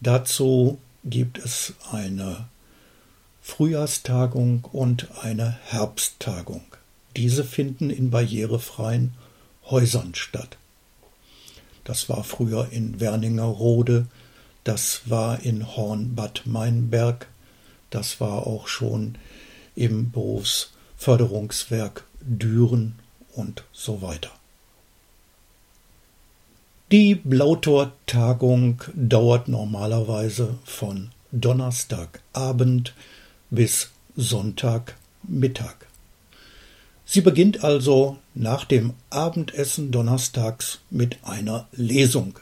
Dazu 0.00 0.78
gibt 1.04 1.38
es 1.38 1.74
eine 1.90 2.48
Frühjahrstagung 3.42 4.64
und 4.70 5.08
eine 5.22 5.58
Herbsttagung. 5.64 6.62
Diese 7.16 7.42
finden 7.42 7.90
in 7.90 8.10
barrierefreien 8.10 9.14
Häusern 9.70 10.14
statt. 10.14 10.56
Das 11.84 12.08
war 12.08 12.24
früher 12.24 12.68
in 12.70 13.00
Werningerode, 13.00 14.06
das 14.64 15.02
war 15.06 15.40
in 15.40 15.76
Hornbad 15.76 16.42
Meinberg, 16.44 17.28
das 17.90 18.20
war 18.20 18.46
auch 18.46 18.68
schon 18.68 19.16
im 19.74 20.10
Berufsförderungswerk 20.10 22.04
Düren 22.20 22.98
und 23.32 23.64
so 23.72 24.02
weiter. 24.02 24.30
Die 26.90 27.14
Blautor-Tagung 27.14 28.82
dauert 28.94 29.48
normalerweise 29.48 30.58
von 30.64 31.10
Donnerstagabend 31.32 32.94
bis 33.50 33.90
Sonntagmittag. 34.16 35.76
Sie 37.04 37.20
beginnt 37.20 37.62
also 37.62 38.18
nach 38.38 38.64
dem 38.64 38.94
Abendessen 39.10 39.90
donnerstags 39.90 40.78
mit 40.90 41.18
einer 41.24 41.66
Lesung. 41.72 42.38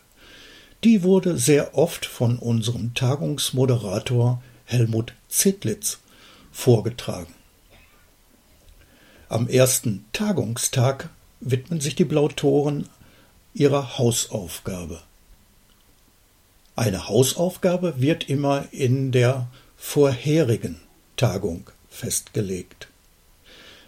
Die 0.85 1.03
wurde 1.03 1.39
sehr 1.39 1.77
oft 1.77 2.05
von 2.05 2.39
unserem 2.39 2.93
Tagungsmoderator 2.95 4.43
Helmut 4.67 5.15
Zittlitz 5.29 5.99
vorgetragen. 6.53 7.35
Am 9.29 9.49
ersten 9.49 10.05
Tagungstag 10.13 11.09
widmen 11.41 11.81
sich 11.81 11.95
die 11.95 12.05
Blautoren 12.05 12.89
ihrer 13.55 13.97
Hausaufgabe. 13.97 15.01
Eine 16.77 17.09
Hausaufgabe 17.09 18.01
wird 18.03 18.29
immer 18.29 18.67
in 18.71 19.13
der 19.13 19.49
vorherigen 19.79 20.79
Tagung 21.17 21.71
festgelegt. 21.89 22.89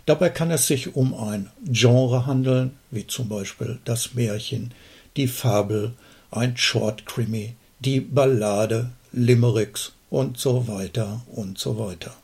Dabei 0.09 0.31
kann 0.31 0.51
es 0.51 0.67
sich 0.67 0.97
um 0.97 1.13
ein 1.13 1.51
Genre 1.67 2.25
handeln, 2.25 2.79
wie 2.91 3.07
zum 3.07 3.29
Beispiel 3.29 3.79
das 3.85 4.15
Märchen, 4.15 4.73
die 5.19 5.29
Fabel, 5.29 5.93
ein 6.31 6.57
Short 6.57 7.05
Krimi, 7.05 7.57
die 7.81 8.01
Ballade, 8.01 8.91
Limericks 9.13 9.93
und 10.09 10.39
so 10.39 10.67
weiter 10.67 11.21
und 11.31 11.59
so 11.59 11.79
weiter. 11.79 12.17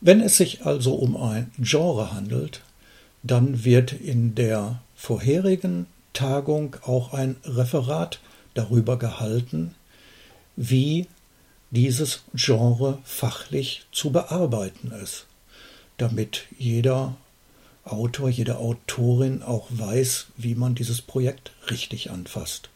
Wenn 0.00 0.20
es 0.20 0.36
sich 0.36 0.66
also 0.66 0.94
um 0.94 1.16
ein 1.16 1.52
Genre 1.60 2.12
handelt, 2.12 2.62
dann 3.22 3.62
wird 3.62 3.92
in 3.92 4.34
der 4.34 4.80
vorherigen 4.96 5.86
Tagung 6.12 6.74
auch 6.82 7.12
ein 7.12 7.36
Referat 7.44 8.18
darüber 8.54 8.98
gehalten, 8.98 9.76
wie 10.56 11.06
dieses 11.70 12.24
Genre 12.34 12.98
fachlich 13.04 13.86
zu 13.92 14.10
bearbeiten 14.10 14.90
ist, 14.90 15.26
damit 15.96 16.46
jeder 16.58 17.16
Autor, 17.84 18.28
jede 18.28 18.58
Autorin 18.58 19.42
auch 19.42 19.66
weiß, 19.70 20.26
wie 20.36 20.54
man 20.54 20.74
dieses 20.74 21.02
Projekt 21.02 21.52
richtig 21.70 22.10
anfasst. 22.10 22.70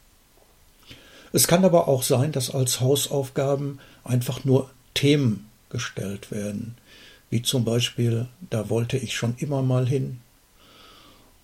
Es 1.32 1.46
kann 1.46 1.64
aber 1.64 1.88
auch 1.88 2.02
sein, 2.02 2.32
dass 2.32 2.50
als 2.50 2.80
Hausaufgaben 2.80 3.80
einfach 4.04 4.44
nur 4.44 4.70
Themen 4.94 5.48
gestellt 5.70 6.30
werden, 6.30 6.76
wie 7.30 7.42
zum 7.42 7.64
Beispiel, 7.64 8.26
da 8.50 8.70
wollte 8.70 8.96
ich 8.96 9.14
schon 9.14 9.34
immer 9.38 9.62
mal 9.62 9.86
hin, 9.86 10.20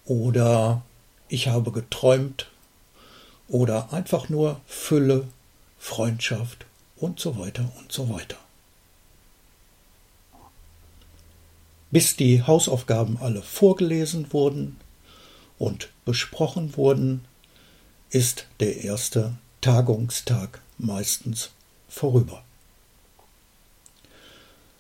oder 0.05 0.83
ich 1.29 1.49
habe 1.49 1.73
geträumt, 1.73 2.51
oder 3.49 3.93
einfach 3.93 4.29
nur 4.29 4.61
Fülle, 4.67 5.29
Freundschaft 5.79 6.65
und 6.97 7.21
so 7.21 7.39
weiter 7.39 7.71
und 7.79 7.93
so 7.93 8.09
weiter. 8.09 8.37
Bis 11.95 12.17
die 12.17 12.43
Hausaufgaben 12.43 13.19
alle 13.21 13.41
vorgelesen 13.41 14.33
wurden 14.33 14.81
und 15.61 15.91
besprochen 16.05 16.77
wurden, 16.77 17.25
ist 18.11 18.49
der 18.59 18.83
erste 18.83 19.35
Tagungstag 19.61 20.61
meistens 20.77 21.51
vorüber. 21.89 22.43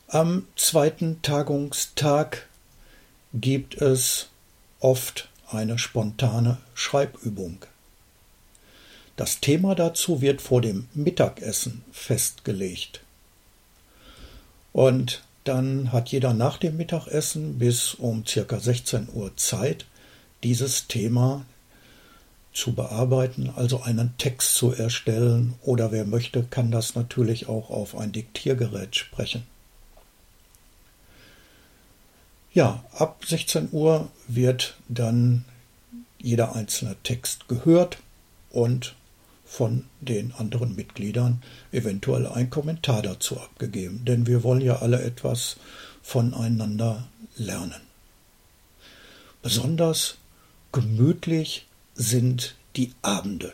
Am 0.09 0.49
zweiten 0.57 1.23
Tagungstag 1.23 2.49
gibt 3.33 3.81
es 3.81 4.27
oft 4.81 5.29
eine 5.47 5.79
spontane 5.79 6.59
Schreibübung. 6.75 7.65
Das 9.15 9.39
Thema 9.39 9.77
dazu 9.77 10.21
wird 10.21 10.43
vor 10.43 10.61
dem 10.61 10.89
Mittagessen 10.95 11.85
festgelegt. 11.93 13.03
Und 14.73 15.23
dann 15.45 15.93
hat 15.93 16.09
jeder 16.09 16.35
nach 16.35 16.59
dem 16.59 16.77
Mittagessen 16.77 17.59
bis 17.59 17.95
um 17.95 18.27
circa 18.27 18.59
16 18.59 19.09
Uhr 19.13 19.37
Zeit, 19.37 19.87
dieses 20.43 20.89
Thema 20.89 21.45
zu 22.53 22.73
bearbeiten, 22.73 23.51
also 23.55 23.83
einen 23.83 24.17
Text 24.17 24.55
zu 24.55 24.73
erstellen 24.73 25.55
oder 25.63 25.93
wer 25.93 26.05
möchte, 26.05 26.45
kann 26.45 26.71
das 26.71 26.95
natürlich 26.95 27.49
auch 27.49 27.69
auf 27.69 27.97
ein 27.97 28.13
Diktiergerät 28.13 28.97
sprechen. 28.97 29.45
Ja, 32.53 32.85
ab 32.93 33.25
16 33.27 33.71
Uhr 33.73 34.09
wird 34.29 34.77
dann 34.89 35.45
jeder 36.19 36.55
einzelne 36.55 36.97
Text 37.03 37.49
gehört 37.49 37.99
und 38.51 38.95
von 39.45 39.85
den 40.01 40.33
anderen 40.33 40.75
Mitgliedern 40.75 41.43
eventuell 41.73 42.27
ein 42.27 42.51
Kommentar 42.51 43.03
dazu 43.03 43.39
abgegeben, 43.39 44.05
denn 44.05 44.27
wir 44.27 44.43
wollen 44.43 44.63
ja 44.63 44.77
alle 44.77 45.03
etwas 45.03 45.57
voneinander 46.03 47.07
lernen. 47.37 47.81
Besonders 49.43 50.17
gemütlich 50.73 51.67
sind 51.95 52.57
die 52.77 52.93
Abende. 53.03 53.53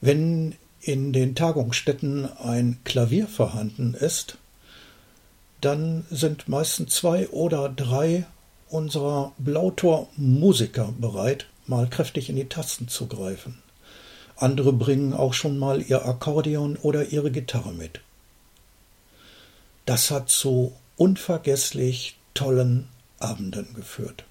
Wenn 0.00 0.54
in 0.80 1.12
den 1.12 1.34
Tagungsstätten 1.34 2.28
ein 2.38 2.78
Klavier 2.84 3.26
vorhanden 3.26 3.94
ist, 3.94 4.38
dann 5.60 6.04
sind 6.10 6.48
meistens 6.48 6.94
zwei 6.94 7.28
oder 7.28 7.68
drei 7.68 8.26
unserer 8.68 9.32
Blautor-Musiker 9.38 10.94
bereit, 10.98 11.46
mal 11.66 11.88
kräftig 11.88 12.28
in 12.28 12.36
die 12.36 12.48
Tasten 12.48 12.88
zu 12.88 13.06
greifen. 13.06 13.58
Andere 14.38 14.72
bringen 14.72 15.14
auch 15.14 15.34
schon 15.34 15.58
mal 15.58 15.82
ihr 15.82 16.06
Akkordeon 16.06 16.76
oder 16.76 17.06
ihre 17.06 17.30
Gitarre 17.32 17.72
mit. 17.72 18.00
Das 19.84 20.10
hat 20.10 20.30
zu 20.30 20.72
unvergesslich 20.96 22.16
tollen 22.34 22.88
Abenden 23.18 23.74
geführt. 23.74 24.24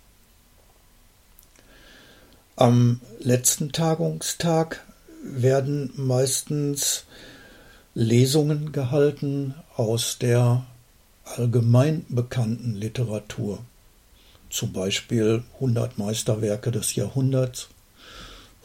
Am 2.55 3.01
letzten 3.20 3.72
Tagungstag 3.74 4.86
werden 5.22 5.91
meistens 5.95 7.03
Lesungen 7.93 8.72
gehalten 8.72 9.55
aus 9.76 10.18
der 10.20 10.66
allgemein 11.26 12.05
bekannten 12.08 12.76
Literatur, 12.76 13.60
zum 14.49 14.72
Beispiel 14.72 15.43
100 15.55 15.97
Meisterwerke 15.97 16.72
des 16.72 16.95
Jahrhunderts, 16.95 17.68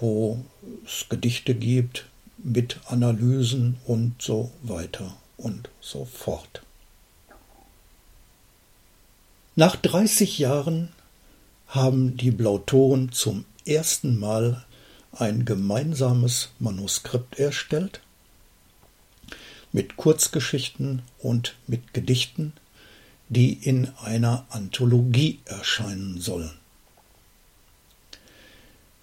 wo 0.02 0.44
es 0.84 1.06
Gedichte 1.08 1.54
gibt 1.54 2.06
mit 2.36 2.80
Analysen 2.86 3.76
und 3.84 4.20
so 4.20 4.50
weiter 4.62 5.16
und 5.36 5.70
so 5.80 6.04
fort. 6.04 6.62
Nach 9.54 9.76
30 9.76 10.38
Jahren 10.38 10.88
haben 11.68 12.16
die 12.16 12.32
Blautoren 12.32 13.12
zum 13.12 13.44
ersten 13.64 14.18
Mal 14.18 14.64
ein 15.12 15.44
gemeinsames 15.44 16.50
Manuskript 16.58 17.38
erstellt 17.38 18.00
mit 19.70 19.96
Kurzgeschichten 19.96 21.02
und 21.18 21.54
mit 21.68 21.94
Gedichten, 21.94 22.54
die 23.28 23.52
in 23.52 23.88
einer 24.02 24.46
Anthologie 24.50 25.38
erscheinen 25.44 26.20
sollen. 26.20 26.61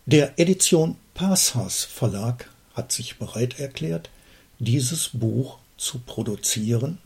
Der 0.06 0.40
Edition 0.40 0.96
Passhaus 1.14 1.84
Verlag 1.84 2.50
hat 2.74 2.92
sich 2.92 3.18
bereit 3.18 3.60
erklärt, 3.60 4.10
dieses 4.58 5.10
Buch 5.14 5.60
zu 5.78 6.00
produzieren 6.00 6.98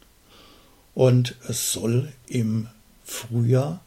und 0.95 1.35
es 1.47 1.71
soll 1.71 2.11
im 2.27 2.67
Frühjahr 3.03 3.81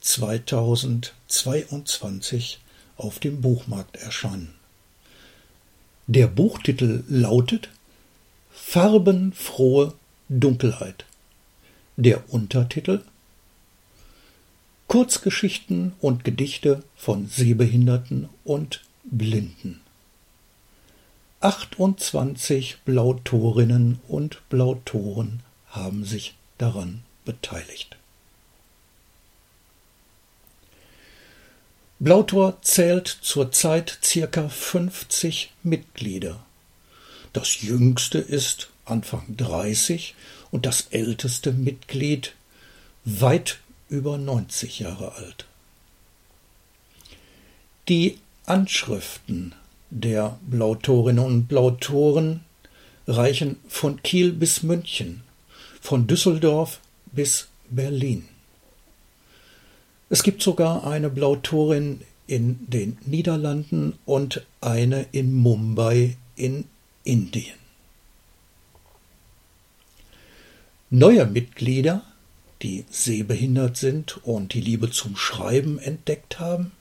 2022 0.00 2.60
auf 2.96 3.18
dem 3.18 3.40
Buchmarkt 3.40 3.96
erscheinen. 3.96 4.54
Der 6.06 6.28
Buchtitel 6.28 7.02
lautet 7.08 7.70
Farbenfrohe 8.52 9.94
Dunkelheit. 10.28 11.04
Der 11.96 12.32
Untertitel 12.32 13.02
Kurzgeschichten 14.88 15.94
und 16.00 16.22
Gedichte 16.22 16.84
von 16.94 17.26
Sehbehinderten 17.26 18.28
und 18.44 18.84
Blinden. 19.02 19.80
28 21.40 22.78
Blautorinnen 22.84 24.00
und 24.08 24.48
Blautoren 24.48 25.40
haben 25.68 26.04
sich 26.04 26.34
daran 26.58 27.02
beteiligt. 27.24 27.96
Blautor 31.98 32.62
zählt 32.62 33.08
zurzeit 33.08 33.98
circa 34.04 34.48
50 34.48 35.52
Mitglieder. 35.62 36.44
Das 37.32 37.62
jüngste 37.62 38.18
ist 38.18 38.70
Anfang 38.84 39.24
30 39.36 40.14
und 40.50 40.64
das 40.64 40.88
älteste 40.90 41.52
Mitglied 41.52 42.34
weit 43.04 43.60
über 43.88 44.18
90 44.18 44.80
Jahre 44.80 45.14
alt. 45.14 45.46
Die 47.88 48.18
Anschriften 48.46 49.54
der 49.90 50.38
Blautorinnen 50.42 51.24
und 51.24 51.46
Blautoren 51.46 52.40
reichen 53.06 53.56
von 53.68 54.02
Kiel 54.02 54.32
bis 54.32 54.62
München, 54.62 55.22
von 55.80 56.06
Düsseldorf 56.06 56.80
bis 57.12 57.48
Berlin. 57.70 58.26
Es 60.08 60.22
gibt 60.22 60.42
sogar 60.42 60.86
eine 60.86 61.10
Blautorin 61.10 62.00
in 62.26 62.58
den 62.68 62.98
Niederlanden 63.06 63.98
und 64.04 64.44
eine 64.60 65.06
in 65.12 65.32
Mumbai 65.32 66.16
in 66.34 66.64
Indien. 67.04 67.54
Neue 70.90 71.26
Mitglieder, 71.26 72.02
die 72.62 72.84
sehbehindert 72.90 73.76
sind 73.76 74.24
und 74.24 74.54
die 74.54 74.60
Liebe 74.60 74.90
zum 74.90 75.16
Schreiben 75.16 75.78
entdeckt 75.78 76.40
haben, 76.40 76.72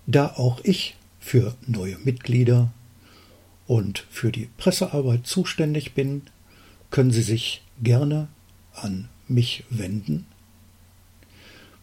Da 0.05 0.27
auch 0.35 0.59
ich 0.63 0.97
für 1.19 1.55
neue 1.67 1.97
Mitglieder 1.99 2.73
und 3.67 4.05
für 4.09 4.31
die 4.31 4.49
Pressearbeit 4.57 5.27
zuständig 5.27 5.93
bin, 5.93 6.23
können 6.89 7.11
Sie 7.11 7.21
sich 7.21 7.61
gerne 7.81 8.27
an 8.73 9.09
mich 9.27 9.63
wenden. 9.69 10.25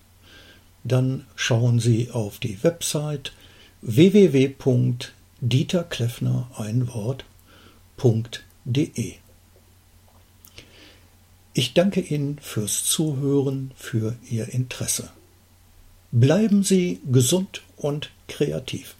dann 0.85 1.25
schauen 1.35 1.81
Sie 1.81 2.11
auf 2.11 2.39
die 2.39 2.63
Website 2.63 3.33
www.dieterkleffner 3.81 6.49
ein 6.55 6.87
Wort.de. 6.87 7.25
Ich 11.53 11.73
danke 11.73 11.99
Ihnen 11.99 12.39
fürs 12.39 12.85
Zuhören, 12.85 13.71
für 13.75 14.15
Ihr 14.29 14.47
Interesse. 14.47 15.09
Bleiben 16.13 16.63
Sie 16.63 17.01
gesund 17.11 17.63
und 17.75 18.11
kreativ. 18.29 18.95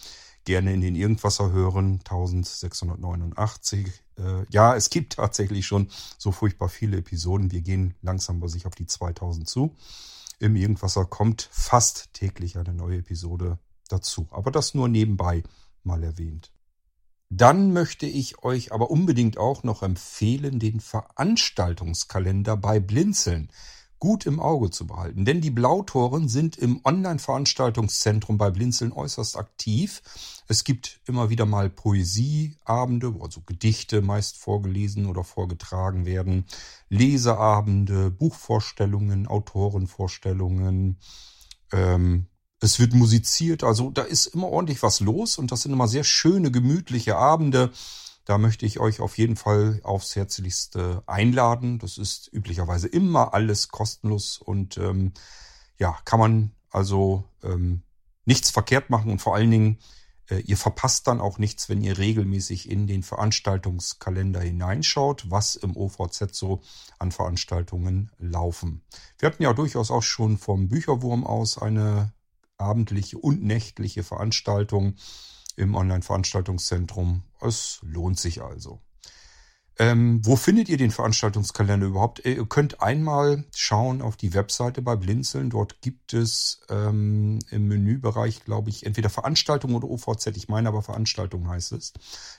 gerne 0.47 0.73
in 0.73 0.81
den 0.81 0.95
Irgendwasser 0.95 1.51
hören, 1.51 1.99
1689. 1.99 3.85
Äh, 4.17 4.45
ja, 4.49 4.75
es 4.77 4.89
gibt 4.89 5.13
tatsächlich 5.13 5.67
schon 5.67 5.89
so 6.17 6.31
furchtbar 6.31 6.69
viele 6.69 6.97
Episoden. 6.97 7.51
Wir 7.51 7.59
gehen 7.61 7.95
langsam 8.01 8.39
bei 8.39 8.47
sich 8.47 8.65
auf 8.65 8.73
die 8.73 8.85
2000 8.85 9.47
zu. 9.47 9.75
Im 10.39 10.55
Irgendwasser 10.55 11.03
kommt 11.03 11.49
fast 11.51 12.13
täglich 12.13 12.57
eine 12.57 12.73
neue 12.73 12.99
Episode 12.99 13.59
dazu. 13.89 14.29
Aber 14.31 14.49
das 14.49 14.73
nur 14.73 14.87
nebenbei 14.87 15.43
mal 15.83 16.01
erwähnt. 16.01 16.53
Dann 17.29 17.73
möchte 17.73 18.05
ich 18.05 18.41
euch 18.41 18.71
aber 18.71 18.89
unbedingt 18.89 19.37
auch 19.37 19.63
noch 19.63 19.83
empfehlen, 19.83 20.59
den 20.59 20.79
Veranstaltungskalender 20.79 22.55
bei 22.55 22.79
Blinzeln 22.79 23.51
gut 23.99 24.25
im 24.25 24.39
Auge 24.39 24.69
zu 24.69 24.87
behalten. 24.87 25.25
Denn 25.25 25.41
die 25.41 25.49
Blautoren 25.49 26.29
sind 26.29 26.57
im 26.57 26.81
Online-Veranstaltungszentrum 26.83 28.37
bei 28.37 28.51
Blinzeln 28.51 28.91
äußerst 28.91 29.37
aktiv. 29.37 30.01
Es 30.47 30.63
gibt 30.63 31.01
immer 31.05 31.29
wieder 31.29 31.45
mal 31.45 31.69
Poesieabende, 31.69 33.15
wo 33.15 33.23
also 33.23 33.41
Gedichte 33.45 34.01
meist 34.01 34.37
vorgelesen 34.37 35.05
oder 35.07 35.23
vorgetragen 35.23 36.05
werden, 36.05 36.45
Leseabende, 36.89 38.11
Buchvorstellungen, 38.11 39.27
Autorenvorstellungen, 39.27 40.97
ähm, 41.71 42.27
es 42.59 42.79
wird 42.79 42.93
musiziert, 42.93 43.63
also 43.63 43.91
da 43.91 44.01
ist 44.01 44.27
immer 44.27 44.47
ordentlich 44.47 44.81
was 44.81 44.99
los 44.99 45.37
und 45.37 45.51
das 45.51 45.61
sind 45.61 45.73
immer 45.73 45.87
sehr 45.87 46.03
schöne, 46.03 46.49
gemütliche 46.49 47.15
Abende. 47.15 47.71
Da 48.27 48.37
möchte 48.37 48.65
ich 48.65 48.81
euch 48.81 48.99
auf 48.99 49.17
jeden 49.17 49.37
Fall 49.37 49.79
aufs 49.83 50.17
Herzlichste 50.17 51.01
einladen. 51.05 51.79
Das 51.79 51.97
ist 51.97 52.29
üblicherweise 52.33 52.89
immer 52.89 53.33
alles 53.33 53.69
kostenlos 53.69 54.37
und 54.37 54.77
ähm, 54.77 55.13
ja, 55.77 55.97
kann 56.03 56.19
man 56.19 56.51
also 56.69 57.23
ähm, 57.41 57.83
nichts 58.25 58.49
verkehrt 58.49 58.89
machen 58.89 59.11
und 59.11 59.19
vor 59.19 59.33
allen 59.33 59.49
Dingen, 59.49 59.77
äh, 60.29 60.39
ihr 60.39 60.57
verpasst 60.57 61.07
dann 61.07 61.21
auch 61.21 61.37
nichts, 61.37 61.69
wenn 61.69 61.81
ihr 61.81 61.97
regelmäßig 61.97 62.69
in 62.69 62.85
den 62.85 63.01
Veranstaltungskalender 63.01 64.41
hineinschaut, 64.41 65.31
was 65.31 65.55
im 65.55 65.77
OVZ 65.77 66.35
so 66.35 66.59
an 66.99 67.13
Veranstaltungen 67.13 68.11
laufen. 68.17 68.81
Wir 69.19 69.29
hatten 69.29 69.43
ja 69.43 69.53
durchaus 69.53 69.89
auch 69.89 70.03
schon 70.03 70.37
vom 70.37 70.67
Bücherwurm 70.67 71.25
aus 71.25 71.57
eine 71.57 72.11
abendliche 72.57 73.19
und 73.19 73.41
nächtliche 73.41 74.03
Veranstaltung 74.03 74.95
im 75.57 75.75
Online-Veranstaltungszentrum. 75.75 77.23
Es 77.41 77.79
lohnt 77.81 78.17
sich 78.17 78.41
also. 78.41 78.79
Ähm, 79.79 80.25
wo 80.25 80.35
findet 80.35 80.69
ihr 80.69 80.77
den 80.77 80.89
Veranstaltungskalender 80.89 81.85
überhaupt? 81.85 82.25
Ihr 82.25 82.47
könnt 82.47 82.81
einmal 82.81 83.43
schauen 83.55 84.01
auf 84.01 84.17
die 84.17 84.33
Webseite 84.33 84.81
bei 84.81 84.95
Blinzeln. 84.95 85.51
Dort 85.51 85.81
gibt 85.81 86.13
es 86.13 86.61
ähm, 86.69 87.37
im 87.51 87.67
Menübereich, 87.67 88.43
glaube 88.43 88.71
ich, 88.71 88.87
entweder 88.87 89.11
Veranstaltung 89.11 89.75
oder 89.75 89.87
OVZ. 89.87 90.27
Ich 90.35 90.47
meine 90.47 90.69
aber 90.69 90.81
Veranstaltung 90.81 91.47
heißt 91.47 91.73
es. 91.73 91.93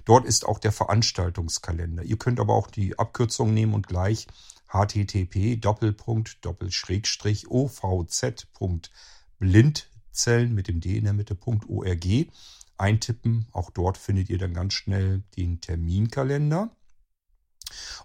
Dort 0.04 0.26
ist 0.26 0.46
auch 0.46 0.58
der 0.58 0.72
Veranstaltungskalender. 0.72 2.02
Ihr 2.02 2.16
könnt 2.18 2.40
aber 2.40 2.54
auch 2.54 2.66
die 2.66 2.98
Abkürzung 2.98 3.54
nehmen 3.54 3.74
und 3.74 3.86
gleich 3.86 4.26
http 4.68 5.64
ovz.blind 7.48 8.90
Zellen 10.10 10.54
mit 10.54 10.66
dem 10.66 10.80
D 10.80 10.96
in 10.96 11.04
der 11.04 11.12
Mitte.org 11.12 12.06
eintippen. 12.78 13.46
Auch 13.52 13.70
dort 13.70 13.98
findet 13.98 14.30
ihr 14.30 14.38
dann 14.38 14.54
ganz 14.54 14.74
schnell 14.74 15.22
den 15.36 15.60
Terminkalender. 15.60 16.70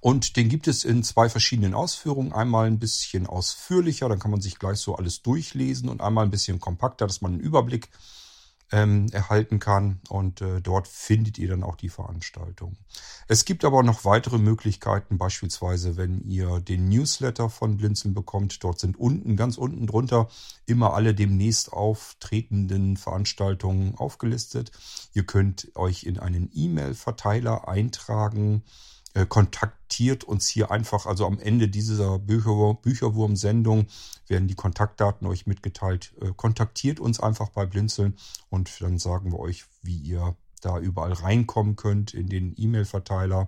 Und 0.01 0.35
den 0.35 0.49
gibt 0.49 0.67
es 0.67 0.83
in 0.83 1.03
zwei 1.03 1.29
verschiedenen 1.29 1.73
Ausführungen. 1.73 2.33
Einmal 2.33 2.67
ein 2.67 2.79
bisschen 2.79 3.27
ausführlicher, 3.27 4.09
dann 4.09 4.19
kann 4.19 4.31
man 4.31 4.41
sich 4.41 4.59
gleich 4.59 4.79
so 4.79 4.95
alles 4.95 5.21
durchlesen 5.21 5.89
und 5.89 6.01
einmal 6.01 6.25
ein 6.25 6.31
bisschen 6.31 6.59
kompakter, 6.59 7.07
dass 7.07 7.21
man 7.21 7.33
einen 7.33 7.41
Überblick 7.41 7.89
ähm, 8.73 9.07
erhalten 9.11 9.59
kann. 9.59 10.01
Und 10.09 10.41
äh, 10.41 10.59
dort 10.59 10.87
findet 10.87 11.37
ihr 11.37 11.47
dann 11.47 11.63
auch 11.63 11.75
die 11.75 11.89
Veranstaltung. 11.89 12.75
Es 13.27 13.45
gibt 13.45 13.63
aber 13.63 13.83
noch 13.83 14.03
weitere 14.03 14.39
Möglichkeiten, 14.39 15.19
beispielsweise 15.19 15.95
wenn 15.95 16.21
ihr 16.23 16.59
den 16.59 16.89
Newsletter 16.89 17.49
von 17.49 17.77
Blinzeln 17.77 18.15
bekommt. 18.15 18.63
Dort 18.63 18.79
sind 18.79 18.99
unten, 18.99 19.37
ganz 19.37 19.57
unten 19.57 19.85
drunter, 19.85 20.27
immer 20.65 20.95
alle 20.95 21.13
demnächst 21.13 21.71
auftretenden 21.71 22.97
Veranstaltungen 22.97 23.95
aufgelistet. 23.95 24.71
Ihr 25.13 25.25
könnt 25.25 25.71
euch 25.75 26.03
in 26.03 26.17
einen 26.17 26.49
E-Mail-Verteiler 26.51 27.67
eintragen 27.67 28.63
kontaktiert 29.27 30.23
uns 30.23 30.47
hier 30.47 30.71
einfach, 30.71 31.05
also 31.05 31.25
am 31.25 31.39
Ende 31.39 31.67
dieser 31.67 32.17
Bücherwurm, 32.19 32.81
Bücherwurm-Sendung 32.81 33.87
werden 34.27 34.47
die 34.47 34.55
Kontaktdaten 34.55 35.27
euch 35.27 35.45
mitgeteilt. 35.45 36.13
Äh, 36.19 36.31
kontaktiert 36.35 36.99
uns 36.99 37.19
einfach 37.19 37.49
bei 37.49 37.65
Blinzeln 37.65 38.17
und 38.49 38.81
dann 38.81 38.97
sagen 38.97 39.31
wir 39.31 39.39
euch, 39.39 39.65
wie 39.81 39.97
ihr 39.97 40.35
da 40.61 40.79
überall 40.79 41.13
reinkommen 41.13 41.75
könnt 41.75 42.13
in 42.13 42.27
den 42.27 42.53
E-Mail-Verteiler. 42.57 43.47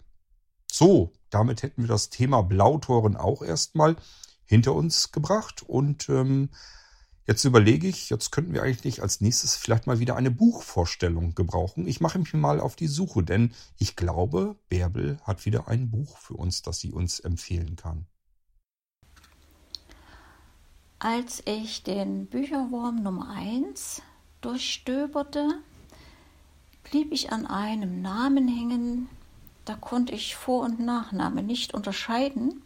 So, 0.72 1.14
damit 1.30 1.64
hätten 1.64 1.84
wir 1.84 1.88
das 1.88 2.10
Thema 2.10 2.41
Blautoren 2.41 3.16
auch 3.16 3.41
erstmal 3.41 3.95
hinter 4.45 4.74
uns 4.74 5.12
gebracht 5.12 5.64
und 5.64 6.10
ähm, 6.10 6.50
Jetzt 7.30 7.45
überlege 7.45 7.88
ich, 7.88 8.09
jetzt 8.09 8.32
könnten 8.32 8.55
wir 8.55 8.63
eigentlich 8.63 9.03
als 9.03 9.21
nächstes 9.21 9.55
vielleicht 9.55 9.86
mal 9.86 9.99
wieder 9.99 10.15
eine 10.15 10.32
Buchvorstellung 10.32 11.36
gebrauchen. 11.36 11.88
Ich 11.88 12.01
mache 12.01 12.17
mich 12.17 12.34
mal 12.34 12.59
auf 12.59 12.75
die 12.75 12.88
Suche, 12.88 13.21
denn 13.21 13.53
ich 13.77 13.95
glaube, 13.95 14.55
Bärbel 14.67 15.19
hat 15.25 15.45
wieder 15.45 15.67
ein 15.67 15.91
Buch 15.91 16.17
für 16.17 16.34
uns, 16.34 16.63
das 16.63 16.80
sie 16.80 16.91
uns 16.91 17.19
empfehlen 17.19 17.75
kann. 17.75 18.07
Als 20.97 21.43
ich 21.45 21.84
den 21.84 22.25
Bücherwurm 22.25 23.03
Nummer 23.03 23.30
1 23.30 24.01
durchstöberte, 24.41 25.49
blieb 26.82 27.11
ich 27.11 27.32
an 27.32 27.45
einem 27.45 28.01
Namen 28.01 28.47
hängen, 28.47 29.07
da 29.65 29.75
konnte 29.75 30.15
ich 30.15 30.36
Vor- 30.36 30.63
und 30.63 30.80
Nachname 30.80 31.43
nicht 31.43 31.75
unterscheiden 31.75 32.63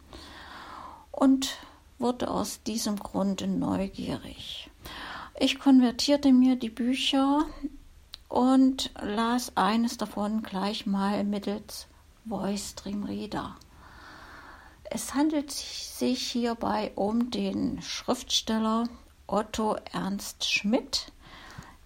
und 1.12 1.58
wurde 2.04 2.30
aus 2.30 2.62
diesem 2.64 2.98
Grunde 2.98 3.48
neugierig. 3.48 4.70
Ich 5.40 5.58
konvertierte 5.58 6.34
mir 6.34 6.58
die 6.58 6.70
Bücher 6.70 7.46
und 8.28 8.92
las 9.02 9.56
eines 9.56 9.98
davon 9.98 10.44
gleich 10.44 10.86
mal 10.86 11.24
mittels 11.24 11.88
Voice 12.28 12.76
Dream 12.76 13.04
Reader. 13.06 13.56
Es 14.84 15.14
handelt 15.14 15.52
sich 15.52 16.28
hierbei 16.28 16.92
um 16.96 17.32
den 17.32 17.82
Schriftsteller 17.82 18.84
Otto 19.26 19.78
Ernst 19.94 20.44
Schmidt, 20.44 21.14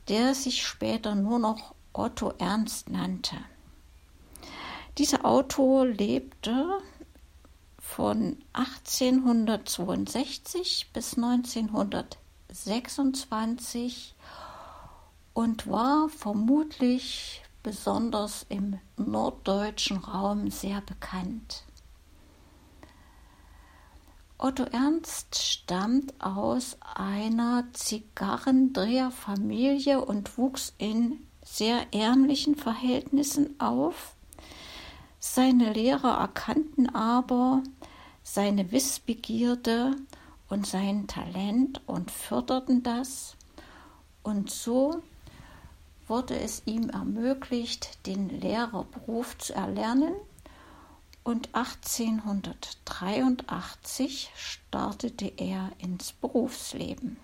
der 0.09 0.34
sich 0.34 0.65
später 0.65 1.13
nur 1.13 1.38
noch 1.38 1.76
Otto 1.93 2.34
Ernst 2.39 2.89
nannte. 2.89 3.38
Dieser 4.97 5.26
Autor 5.26 5.86
lebte 5.86 6.80
von 7.88 8.38
1862 8.54 10.92
bis 10.94 11.16
1926 11.16 14.14
und 15.34 15.68
war 15.68 16.08
vermutlich 16.10 17.42
besonders 17.64 18.46
im 18.50 18.78
norddeutschen 18.98 19.98
Raum 19.98 20.52
sehr 20.52 20.82
bekannt. 20.82 21.64
Otto 24.38 24.66
Ernst 24.66 25.42
stammt 25.42 26.14
aus 26.20 26.78
einer 26.94 27.64
Zigarrendreherfamilie 27.74 30.04
und 30.04 30.38
wuchs 30.38 30.74
in 30.78 31.26
sehr 31.44 31.92
ärmlichen 31.94 32.56
Verhältnissen 32.56 33.60
auf. 33.60 34.14
Seine 35.20 35.74
Lehrer 35.74 36.20
erkannten 36.20 36.94
aber 36.94 37.64
seine 38.30 38.73
Wissbegierde 38.73 39.95
und 40.49 40.67
sein 40.67 41.07
Talent 41.07 41.80
und 41.88 42.11
förderten 42.11 42.84
das. 42.84 43.38
Und 44.21 44.51
so 44.51 45.01
wurde 46.09 46.38
es 46.38 46.63
ihm 46.65 46.89
ermöglicht, 46.89 48.05
den 48.05 48.28
Lehrerberuf 48.28 49.38
zu 49.38 49.53
erlernen. 49.53 50.13
Und 51.23 51.55
1883 51.55 54.30
startete 54.36 55.32
er 55.38 55.71
ins 55.80 56.11
Berufsleben. 56.11 57.15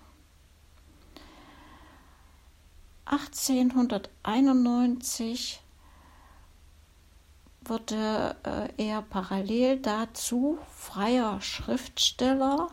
1891 3.04 5.60
wurde 7.68 8.36
äh, 8.44 8.68
er 8.84 9.02
parallel 9.02 9.80
dazu 9.80 10.58
freier 10.76 11.40
Schriftsteller, 11.40 12.70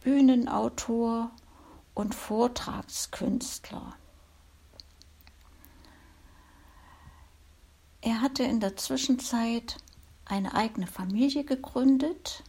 Bühnenautor 0.00 1.30
und 1.94 2.14
Vortragskünstler. 2.14 3.94
Er 8.00 8.20
hatte 8.20 8.42
in 8.42 8.58
der 8.60 8.76
Zwischenzeit 8.76 9.76
eine 10.24 10.54
eigene 10.54 10.86
Familie 10.86 11.44
gegründet 11.44 12.42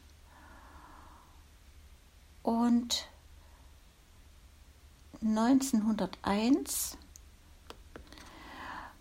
und 2.41 3.07
1901 5.21 6.97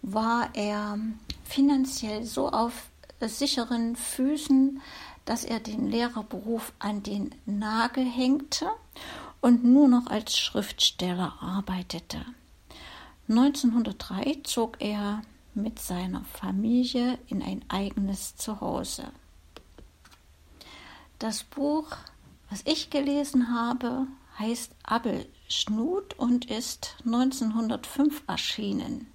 war 0.03 0.51
er 0.55 0.99
finanziell 1.53 2.25
so 2.25 2.49
auf 2.49 2.89
sicheren 3.21 3.95
Füßen, 3.95 4.81
dass 5.27 5.45
er 5.45 5.61
den 5.61 5.87
Lehrerberuf 5.87 6.73
an 6.79 7.03
den 7.03 7.35
Nagel 7.45 8.05
hängte 8.05 8.67
und 9.41 9.63
nur 9.63 9.87
noch 9.87 10.07
als 10.07 10.37
Schriftsteller 10.37 11.35
arbeitete. 11.41 12.25
1903 13.29 14.41
zog 14.45 14.81
er 14.81 15.23
mit 15.55 15.79
seiner 15.79 16.25
Familie 16.25 17.19
in 17.29 17.43
ein 17.43 17.65
eigenes 17.69 18.35
Zuhause. 18.37 19.13
Das 21.19 21.45
Buch, 21.45 21.87
was 22.51 22.63
ich 22.65 22.91
gelesen 22.91 23.55
habe, 23.55 24.07
heißt 24.39 24.73
Abelschnut 24.83 26.15
und 26.19 26.51
ist 26.51 26.97
1905 27.05 28.23
erschienen. 28.27 29.13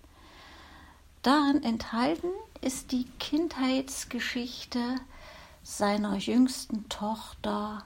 Darin 1.21 1.63
enthalten 1.63 2.31
ist 2.61 2.91
die 2.91 3.05
Kindheitsgeschichte 3.19 4.95
seiner 5.63 6.15
jüngsten 6.15 6.87
Tochter 6.89 7.83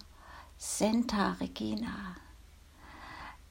Senta 0.57 1.37
Regina. 1.39 2.15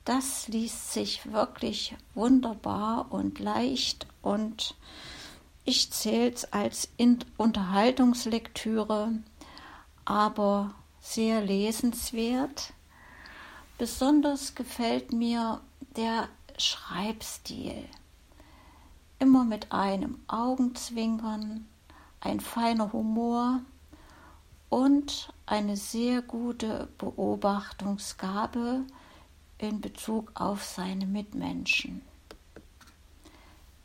Das 0.04 0.48
liest 0.48 0.92
sich 0.92 1.32
wirklich 1.32 1.96
wunderbar 2.14 3.10
und 3.10 3.38
leicht 3.38 4.06
und 4.22 4.74
ich 5.64 5.90
zähle 5.92 6.32
es 6.32 6.52
als 6.52 6.88
Unterhaltungslektüre, 7.36 9.12
aber 10.04 10.74
sehr 11.00 11.42
lesenswert. 11.42 12.72
Besonders 13.78 14.54
gefällt 14.54 15.12
mir 15.12 15.60
der 15.96 16.28
Schreibstil. 16.58 17.84
Immer 19.20 19.44
mit 19.44 19.70
einem 19.70 20.18
Augenzwinkern, 20.26 21.68
ein 22.20 22.40
feiner 22.40 22.92
Humor 22.92 23.60
und 24.70 25.32
eine 25.44 25.76
sehr 25.76 26.22
gute 26.22 26.88
Beobachtungsgabe 26.98 28.86
in 29.58 29.80
Bezug 29.82 30.32
auf 30.34 30.64
seine 30.64 31.06
Mitmenschen. 31.06 32.00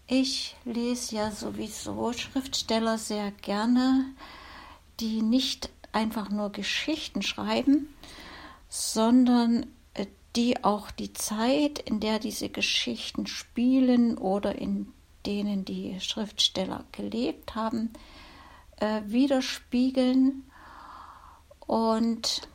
Ich 0.07 0.55
lese 0.63 1.15
ja 1.15 1.31
sowieso 1.31 2.13
Schriftsteller 2.13 2.97
sehr 2.97 3.31
gerne, 3.31 4.05
die 5.01 5.21
nicht 5.21 5.69
einfach 5.91 6.29
nur 6.29 6.51
Geschichten 6.51 7.23
schreiben, 7.23 7.89
sondern 8.69 9.65
äh, 9.95 10.05
die 10.36 10.63
auch 10.63 10.91
die 10.91 11.11
Zeit, 11.11 11.79
in 11.79 11.99
der 11.99 12.19
diese 12.19 12.47
Geschichten 12.49 13.27
spielen 13.27 14.17
oder 14.17 14.55
in 14.55 14.93
denen 15.26 15.65
die 15.65 15.99
Schriftsteller 15.99 16.86
gelebt 16.91 17.55
haben, 17.55 17.91
äh, 18.78 19.01
widerspiegeln 19.05 20.43
und 21.67 22.47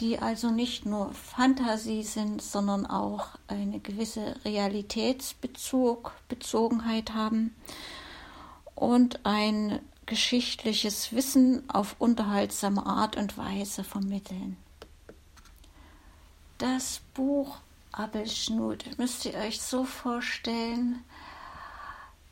die 0.00 0.18
also 0.18 0.50
nicht 0.50 0.86
nur 0.86 1.12
Fantasie 1.12 2.02
sind, 2.02 2.40
sondern 2.40 2.86
auch 2.86 3.26
eine 3.48 3.80
gewisse 3.80 4.34
Realitätsbezug, 4.44 6.12
Bezogenheit 6.28 7.12
haben 7.12 7.54
und 8.74 9.20
ein 9.24 9.80
geschichtliches 10.06 11.12
Wissen 11.12 11.68
auf 11.68 11.96
unterhaltsame 11.98 12.84
Art 12.84 13.16
und 13.16 13.36
Weise 13.36 13.84
vermitteln. 13.84 14.56
Das 16.58 17.02
Buch 17.14 17.58
Abelschnut 17.92 18.98
müsst 18.98 19.24
ihr 19.24 19.34
euch 19.34 19.60
so 19.60 19.84
vorstellen, 19.84 21.04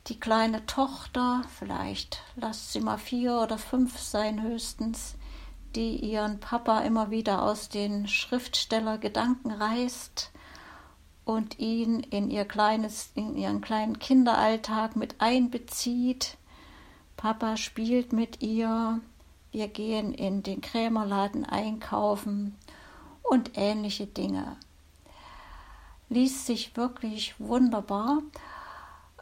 die 0.07 0.19
kleine 0.19 0.65
Tochter, 0.65 1.43
vielleicht 1.57 2.21
lasst 2.35 2.73
sie 2.73 2.79
mal 2.79 2.97
vier 2.97 3.39
oder 3.39 3.57
fünf 3.57 3.99
sein 3.99 4.41
höchstens, 4.41 5.15
die 5.75 5.97
ihren 5.97 6.39
Papa 6.39 6.79
immer 6.79 7.11
wieder 7.11 7.43
aus 7.43 7.69
den 7.69 8.07
Schriftstellergedanken 8.07 9.51
reißt 9.51 10.31
und 11.25 11.59
ihn 11.59 11.99
in 11.99 12.31
ihr 12.31 12.45
kleines, 12.45 13.11
in 13.13 13.35
ihren 13.35 13.61
kleinen 13.61 13.99
Kinderalltag 13.99 14.95
mit 14.95 15.15
einbezieht. 15.19 16.37
Papa 17.17 17.55
spielt 17.57 18.13
mit 18.13 18.41
ihr, 18.41 18.99
wir 19.51 19.67
gehen 19.67 20.13
in 20.13 20.41
den 20.41 20.61
Krämerladen 20.61 21.45
einkaufen 21.45 22.55
und 23.21 23.51
ähnliche 23.55 24.07
Dinge. 24.07 24.57
Liest 26.09 26.47
sich 26.47 26.75
wirklich 26.75 27.35
wunderbar. 27.39 28.23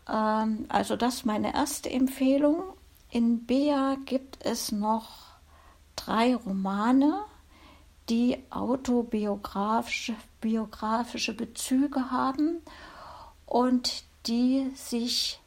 Ähm, 0.10 0.66
also 0.70 0.96
das 0.96 1.16
ist 1.16 1.26
meine 1.26 1.54
erste 1.54 1.90
Empfehlung. 1.90 2.64
In 3.10 3.46
Bea 3.46 3.98
gibt 4.06 4.46
es 4.46 4.72
noch 4.72 5.10
drei 5.96 6.36
Romane, 6.36 7.26
die 8.10 8.38
autobiografische 8.50 10.16
biografische 10.40 11.34
Bezüge 11.34 12.12
haben 12.12 12.62
und 13.46 14.06
die 14.28 14.72
sich 14.76 15.42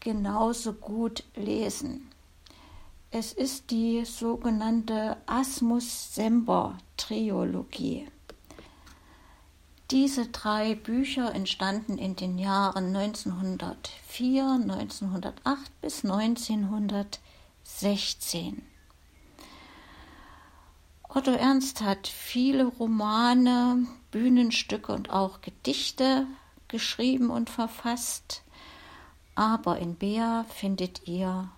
genauso 0.00 0.72
gut 0.72 1.22
lesen. 1.34 2.10
Es 3.10 3.32
ist 3.32 3.70
die 3.70 4.04
sogenannte 4.04 5.16
Asmus-Semper-Triologie. 5.26 8.08
Diese 9.94 10.26
drei 10.26 10.74
Bücher 10.74 11.34
entstanden 11.36 11.96
in 11.98 12.16
den 12.16 12.36
Jahren 12.36 12.96
1904, 12.96 14.44
1908 14.44 15.80
bis 15.80 16.04
1916. 16.04 18.66
Otto 21.08 21.30
Ernst 21.30 21.82
hat 21.82 22.08
viele 22.08 22.64
Romane, 22.64 23.86
Bühnenstücke 24.10 24.90
und 24.90 25.10
auch 25.10 25.42
Gedichte 25.42 26.26
geschrieben 26.66 27.30
und 27.30 27.48
verfasst, 27.48 28.42
aber 29.36 29.78
in 29.78 29.94
Bea 29.94 30.44
findet 30.48 31.06
ihr 31.06 31.52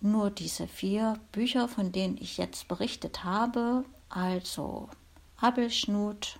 nur 0.00 0.30
diese 0.30 0.66
vier 0.66 1.20
Bücher, 1.30 1.68
von 1.68 1.92
denen 1.92 2.16
ich 2.16 2.38
jetzt 2.38 2.68
berichtet 2.68 3.22
habe, 3.22 3.84
also 4.08 4.88
Abelschnut 5.36 6.38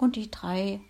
und 0.00 0.16
die 0.16 0.30
drei 0.30 0.80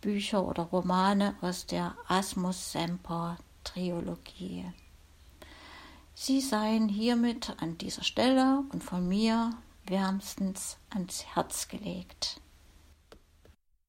Bücher 0.00 0.46
oder 0.46 0.64
Romane 0.64 1.36
aus 1.40 1.66
der 1.66 1.96
Asmus 2.08 2.72
Semper 2.72 3.38
Triologie. 3.64 4.64
Sie 6.14 6.40
seien 6.40 6.88
hiermit 6.88 7.56
an 7.58 7.78
dieser 7.78 8.02
Stelle 8.02 8.64
und 8.72 8.82
von 8.82 9.08
mir 9.08 9.52
wärmstens 9.86 10.76
ans 10.90 11.24
Herz 11.34 11.68
gelegt. 11.68 12.40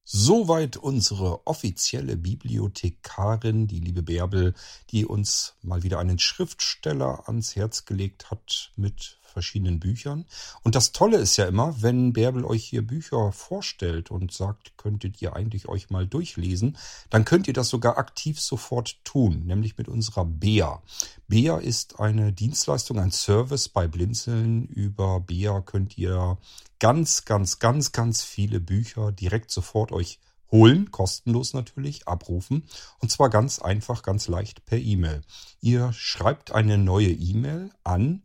Soweit 0.04 0.76
unsere 0.76 1.46
offizielle 1.46 2.16
Bibliothekarin, 2.16 3.66
die 3.66 3.80
liebe 3.80 4.02
Bärbel, 4.02 4.54
die 4.90 5.06
uns 5.06 5.54
mal 5.62 5.82
wieder 5.82 5.98
einen 5.98 6.18
Schriftsteller 6.18 7.26
ans 7.26 7.56
Herz 7.56 7.86
gelegt 7.86 8.30
hat 8.30 8.72
mit 8.76 9.18
verschiedenen 9.34 9.80
Büchern. 9.80 10.24
Und 10.62 10.74
das 10.74 10.92
Tolle 10.92 11.18
ist 11.18 11.36
ja 11.36 11.44
immer, 11.44 11.82
wenn 11.82 12.14
Bärbel 12.14 12.46
euch 12.46 12.64
hier 12.64 12.86
Bücher 12.86 13.32
vorstellt 13.32 14.10
und 14.10 14.32
sagt, 14.32 14.78
könntet 14.78 15.20
ihr 15.20 15.36
eigentlich 15.36 15.68
euch 15.68 15.90
mal 15.90 16.06
durchlesen, 16.06 16.78
dann 17.10 17.26
könnt 17.26 17.46
ihr 17.46 17.52
das 17.52 17.68
sogar 17.68 17.98
aktiv 17.98 18.40
sofort 18.40 19.04
tun, 19.04 19.42
nämlich 19.44 19.76
mit 19.76 19.88
unserer 19.88 20.24
Bea. 20.24 20.82
Bea 21.28 21.58
ist 21.58 22.00
eine 22.00 22.32
Dienstleistung, 22.32 22.98
ein 22.98 23.10
Service 23.10 23.68
bei 23.68 23.86
Blinzeln. 23.86 24.66
Über 24.68 25.20
Bea 25.20 25.60
könnt 25.60 25.98
ihr 25.98 26.38
ganz, 26.78 27.24
ganz, 27.24 27.58
ganz, 27.58 27.92
ganz 27.92 28.22
viele 28.22 28.60
Bücher 28.60 29.12
direkt 29.12 29.50
sofort 29.50 29.92
euch 29.92 30.18
holen, 30.54 30.90
kostenlos 30.92 31.52
natürlich, 31.52 32.06
abrufen. 32.06 32.62
Und 33.00 33.10
zwar 33.10 33.28
ganz 33.28 33.58
einfach, 33.58 34.02
ganz 34.02 34.28
leicht 34.28 34.64
per 34.66 34.78
E-Mail. 34.78 35.22
Ihr 35.60 35.92
schreibt 35.92 36.52
eine 36.52 36.78
neue 36.78 37.10
E-Mail 37.10 37.70
an 37.82 38.22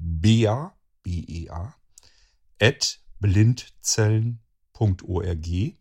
bea, 0.00 0.74
B-E-A, 1.02 1.74
at 2.58 3.00
blindzellen.org 3.20 5.76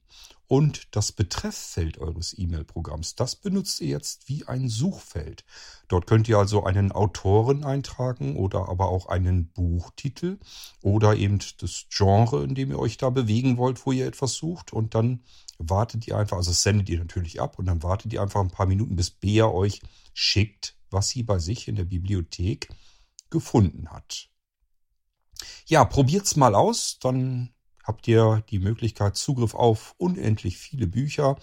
und 0.47 0.95
das 0.95 1.11
Betrefffeld 1.11 1.99
eures 1.99 2.36
E-Mail-Programms, 2.38 3.15
das 3.15 3.36
benutzt 3.36 3.82
ihr 3.82 3.89
jetzt 3.89 4.28
wie 4.28 4.47
ein 4.47 4.67
Suchfeld. 4.67 5.45
Dort 5.88 6.07
könnt 6.07 6.28
ihr 6.28 6.39
also 6.39 6.63
einen 6.63 6.91
Autoren 6.91 7.63
eintragen 7.63 8.36
oder 8.36 8.67
aber 8.67 8.89
auch 8.89 9.05
einen 9.05 9.51
Buchtitel 9.51 10.39
oder 10.82 11.15
eben 11.15 11.38
das 11.59 11.86
Genre, 11.95 12.43
in 12.43 12.55
dem 12.55 12.72
ihr 12.72 12.80
euch 12.80 12.97
da 12.97 13.11
bewegen 13.11 13.57
wollt, 13.57 13.86
wo 13.86 13.91
ihr 13.91 14.07
etwas 14.07 14.34
sucht 14.34 14.74
und 14.74 14.95
dann 14.95 15.24
wartet 15.59 16.07
ihr 16.07 16.17
einfach, 16.17 16.38
also 16.38 16.51
sendet 16.51 16.89
ihr 16.89 16.97
natürlich 16.97 17.39
ab 17.39 17.59
und 17.59 17.67
dann 17.67 17.84
wartet 17.84 18.11
ihr 18.11 18.22
einfach 18.22 18.41
ein 18.41 18.51
paar 18.51 18.65
Minuten, 18.65 18.95
bis 18.95 19.11
Bea 19.11 19.45
euch 19.45 19.82
schickt, 20.13 20.76
was 20.89 21.09
sie 21.09 21.22
bei 21.22 21.38
sich 21.38 21.67
in 21.67 21.76
der 21.76 21.86
Bibliothek 21.86 22.70
gefunden 23.30 23.89
hat. 23.89 24.30
Ja, 25.65 25.86
probiert's 25.86 26.36
mal 26.36 26.55
aus, 26.55 26.99
dann 26.99 27.53
habt 27.84 28.07
ihr 28.07 28.43
die 28.49 28.59
Möglichkeit 28.59 29.15
Zugriff 29.15 29.55
auf 29.55 29.95
unendlich 29.97 30.57
viele 30.57 30.88
Bücher 30.88 31.38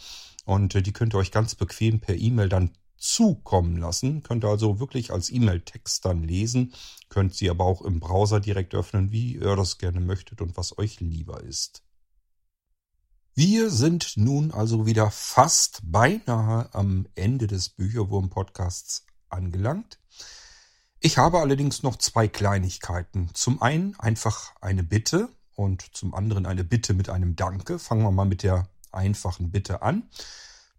und 0.44 0.74
äh, 0.74 0.82
die 0.82 0.92
könnt 0.92 1.14
ihr 1.14 1.18
euch 1.18 1.32
ganz 1.32 1.54
bequem 1.54 2.00
per 2.00 2.14
E-Mail 2.14 2.48
dann 2.48 2.72
zukommen 2.96 3.76
lassen. 3.76 4.22
Könnt 4.22 4.44
ihr 4.44 4.48
also 4.48 4.80
wirklich 4.80 5.12
als 5.12 5.30
E-Mail-Text 5.30 6.04
dann 6.04 6.22
lesen, 6.22 6.72
könnt 7.08 7.34
sie 7.34 7.50
aber 7.50 7.64
auch 7.64 7.82
im 7.82 8.00
Browser 8.00 8.40
direkt 8.40 8.74
öffnen, 8.74 9.12
wie 9.12 9.34
ihr 9.34 9.56
das 9.56 9.78
gerne 9.78 10.00
möchtet 10.00 10.40
und 10.40 10.56
was 10.56 10.78
euch 10.78 11.00
lieber 11.00 11.42
ist. 11.42 11.82
Wir 13.34 13.70
sind 13.70 14.16
nun 14.16 14.50
also 14.50 14.86
wieder 14.86 15.10
fast 15.10 15.80
beinahe 15.84 16.72
am 16.74 17.06
Ende 17.14 17.46
des 17.46 17.68
Bücherwurm-Podcasts 17.68 19.04
angelangt. 19.28 19.98
Ich 21.00 21.18
habe 21.18 21.40
allerdings 21.40 21.82
noch 21.82 21.96
zwei 21.96 22.26
Kleinigkeiten. 22.26 23.30
Zum 23.34 23.60
einen 23.60 23.94
einfach 23.98 24.52
eine 24.60 24.82
Bitte 24.82 25.28
und 25.54 25.94
zum 25.94 26.14
anderen 26.14 26.46
eine 26.46 26.64
Bitte 26.64 26.94
mit 26.94 27.08
einem 27.10 27.36
Danke. 27.36 27.78
Fangen 27.78 28.02
wir 28.02 28.10
mal 28.10 28.24
mit 28.24 28.42
der 28.42 28.68
einfachen 28.92 29.50
Bitte 29.50 29.82
an. 29.82 30.08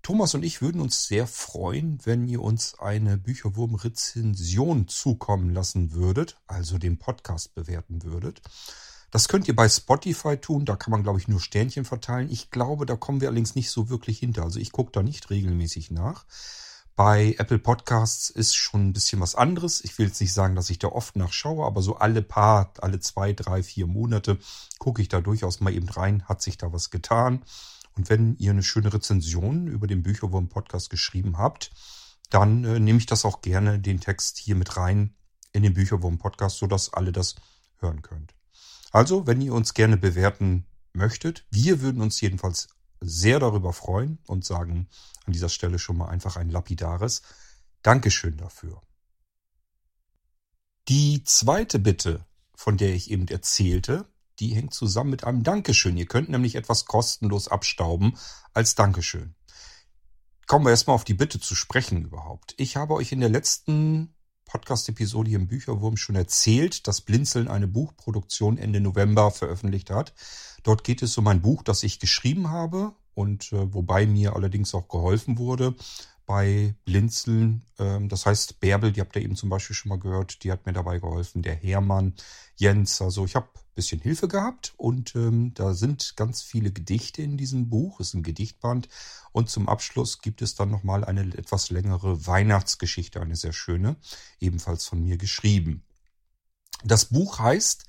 Thomas 0.01 0.34
und 0.34 0.43
ich 0.43 0.61
würden 0.61 0.80
uns 0.82 1.05
sehr 1.07 1.28
freuen, 1.28 1.99
wenn 2.05 2.28
ihr 2.28 2.41
uns 2.41 2.80
eine 2.80 3.18
Bücherwurm-Rezension 3.18 4.88
zukommen 4.88 5.53
lassen 5.53 5.91
würdet, 5.91 6.38
also 6.47 6.78
den 6.78 6.97
Podcast 6.97 7.53
bewerten 7.55 8.03
würdet. 8.03 8.41
Das 9.11 9.28
könnt 9.28 9.47
ihr 9.47 9.55
bei 9.55 9.68
Spotify 9.68 10.38
tun, 10.38 10.65
da 10.65 10.76
kann 10.76 10.91
man, 10.91 11.03
glaube 11.03 11.20
ich, 11.20 11.28
nur 11.28 11.39
Sternchen 11.39 11.86
verteilen. 11.86 12.30
Ich 12.30 12.51
glaube, 12.51 12.86
da 12.86 12.95
kommen 12.95 13.22
wir 13.22 13.28
allerdings 13.28 13.55
nicht 13.55 13.70
so 13.70 13.89
wirklich 13.89 14.20
hinter. 14.20 14.43
Also 14.43 14.59
ich 14.59 14.72
gucke 14.72 14.91
da 14.91 15.03
nicht 15.03 15.30
regelmäßig 15.30 15.91
nach. 15.91 16.26
Bei 16.98 17.36
Apple 17.38 17.60
Podcasts 17.60 18.32
ist 18.32 18.56
schon 18.56 18.88
ein 18.88 18.93
bisschen 18.93 19.22
was 19.22 19.36
anderes. 19.36 19.84
Ich 19.84 20.00
will 20.00 20.08
jetzt 20.08 20.20
nicht 20.20 20.34
sagen, 20.34 20.56
dass 20.56 20.72
ich 20.72 20.80
da 20.80 20.88
oft 20.88 21.16
nachschaue, 21.16 21.64
aber 21.64 21.84
so 21.84 21.98
alle 21.98 22.24
paar, 22.24 22.74
alle 22.82 23.00
zwei, 23.00 23.34
drei, 23.34 23.62
vier 23.62 23.86
Monate 23.86 24.39
gucke 24.80 25.04
ich 25.04 25.08
da 25.08 25.22
durchaus 25.22 25.60
mal 25.60 25.72
eben 25.72 25.88
rein, 25.88 26.24
hat 26.24 26.41
sich 26.41 26.58
da 26.58 26.74
was 26.74 26.89
getan. 26.89 27.43
Und 27.95 28.10
wenn 28.10 28.36
ihr 28.38 28.50
eine 28.50 28.64
schöne 28.64 28.91
Rezension 28.91 29.68
über 29.68 29.86
den 29.86 30.02
Bücherwurm 30.02 30.50
Podcast 30.50 30.89
geschrieben 30.89 31.38
habt, 31.38 31.70
dann 32.32 32.64
äh, 32.64 32.80
nehme 32.80 32.98
ich 32.98 33.06
das 33.06 33.26
auch 33.26 33.43
gerne, 33.43 33.80
den 33.80 34.00
Text 34.00 34.39
hier 34.39 34.56
mit 34.56 34.76
rein 34.76 35.14
in 35.54 35.62
den 35.62 35.76
Bücherwurm 35.76 36.18
Podcast, 36.18 36.58
sodass 36.58 36.91
alle 36.91 37.12
das 37.12 37.36
hören 37.78 38.02
könnt. 38.02 38.34
Also, 38.91 39.28
wenn 39.28 39.39
ihr 39.41 39.54
uns 39.54 39.76
gerne 39.76 39.98
bewerten 39.98 40.66
möchtet, 40.93 41.45
wir 41.52 41.80
würden 41.82 42.02
uns 42.02 42.20
jedenfalls 42.22 42.70
sehr 43.00 43.39
darüber 43.39 43.74
freuen 43.74 44.20
und 44.28 44.45
sagen 44.45 44.88
an 45.26 45.34
dieser 45.34 45.50
Stelle 45.50 45.80
schon 45.80 45.98
mal 45.98 46.10
einfach 46.10 46.36
ein 46.38 46.50
lapidares 46.50 47.22
Dankeschön 47.82 48.38
dafür. 48.38 48.82
Die 50.88 51.24
zweite 51.24 51.80
Bitte, 51.80 52.26
von 52.56 52.78
der 52.78 52.93
ich 52.93 53.12
eben 53.12 53.28
erzählte, 53.28 54.06
die 54.39 54.56
hängt 54.56 54.74
zusammen 54.74 55.10
mit 55.10 55.24
einem 55.24 55.43
Dankeschön. 55.43 55.98
Ihr 55.98 56.06
könnt 56.06 56.30
nämlich 56.30 56.56
etwas 56.56 56.86
kostenlos 56.86 57.48
abstauben 57.48 58.18
als 58.54 58.76
Dankeschön. 58.76 59.36
Kommen 60.45 60.66
wir 60.66 60.72
erstmal 60.72 60.95
auf 60.95 61.04
die 61.04 61.14
Bitte 61.14 61.39
zu 61.39 61.56
sprechen 61.56 62.06
überhaupt. 62.06 62.54
Ich 62.58 62.78
habe 62.78 62.93
euch 62.93 63.12
in 63.12 63.20
der 63.20 63.30
letzten 63.30 64.16
Podcast-Episode 64.48 65.30
hier 65.30 65.39
im 65.39 65.48
Bücherwurm 65.48 65.98
schon 65.98 66.16
erzählt, 66.16 66.88
dass 66.88 67.02
Blinzeln 67.02 67.48
eine 67.48 67.68
Buchproduktion 67.68 68.58
Ende 68.58 68.82
November 68.82 69.30
veröffentlicht 69.32 69.89
hat. 69.89 70.14
Dort 70.64 70.84
geht 70.84 71.02
es 71.02 71.18
um 71.18 71.28
ein 71.28 71.41
Buch, 71.41 71.64
das 71.64 71.84
ich 71.84 72.00
geschrieben 72.00 72.50
habe 72.50 72.93
und 73.14 73.52
äh, 73.54 73.74
wobei 73.74 74.06
mir 74.06 74.36
allerdings 74.36 74.74
auch 74.74 74.88
geholfen 74.88 75.38
wurde 75.38 75.76
bei 76.26 76.76
Blinzeln. 76.86 77.64
Ähm, 77.80 78.10
das 78.10 78.26
heißt, 78.26 78.60
Bärbel, 78.60 78.91
die 78.91 79.02
habt 79.02 79.16
ihr 79.16 79.24
eben 79.24 79.36
zum 79.36 79.50
Beispiel 79.50 79.76
schon 79.76 79.89
mal 79.89 80.00
gehört, 80.00 80.43
die 80.43 80.52
hat 80.52 80.66
mir 80.66 80.74
dabei 80.74 81.00
geholfen. 81.00 81.41
Der 81.41 81.56
Hermann, 81.56 82.14
Jens, 82.56 83.02
also 83.02 83.26
ich 83.26 83.36
habe 83.36 83.48
bisschen 83.78 84.01
Hilfe 84.01 84.28
gehabt 84.28 84.73
und 84.75 85.15
ähm, 85.15 85.53
da 85.53 85.73
sind 85.75 86.17
ganz 86.17 86.41
viele 86.41 86.71
Gedichte 86.71 87.21
in 87.21 87.38
diesem 87.38 87.69
Buch. 87.69 87.99
Es 87.99 88.09
ist 88.09 88.13
ein 88.15 88.23
Gedichtband 88.23 88.89
und 89.32 89.49
zum 89.49 89.69
Abschluss 89.69 90.19
gibt 90.19 90.41
es 90.41 90.55
dann 90.55 90.71
nochmal 90.71 91.05
eine 91.05 91.21
etwas 91.38 91.69
längere 91.69 92.25
Weihnachtsgeschichte, 92.25 93.21
eine 93.21 93.36
sehr 93.36 93.53
schöne, 93.53 93.95
ebenfalls 94.39 94.86
von 94.86 95.01
mir 95.03 95.17
geschrieben. 95.17 95.86
Das 96.84 97.05
Buch 97.05 97.39
heißt 97.39 97.86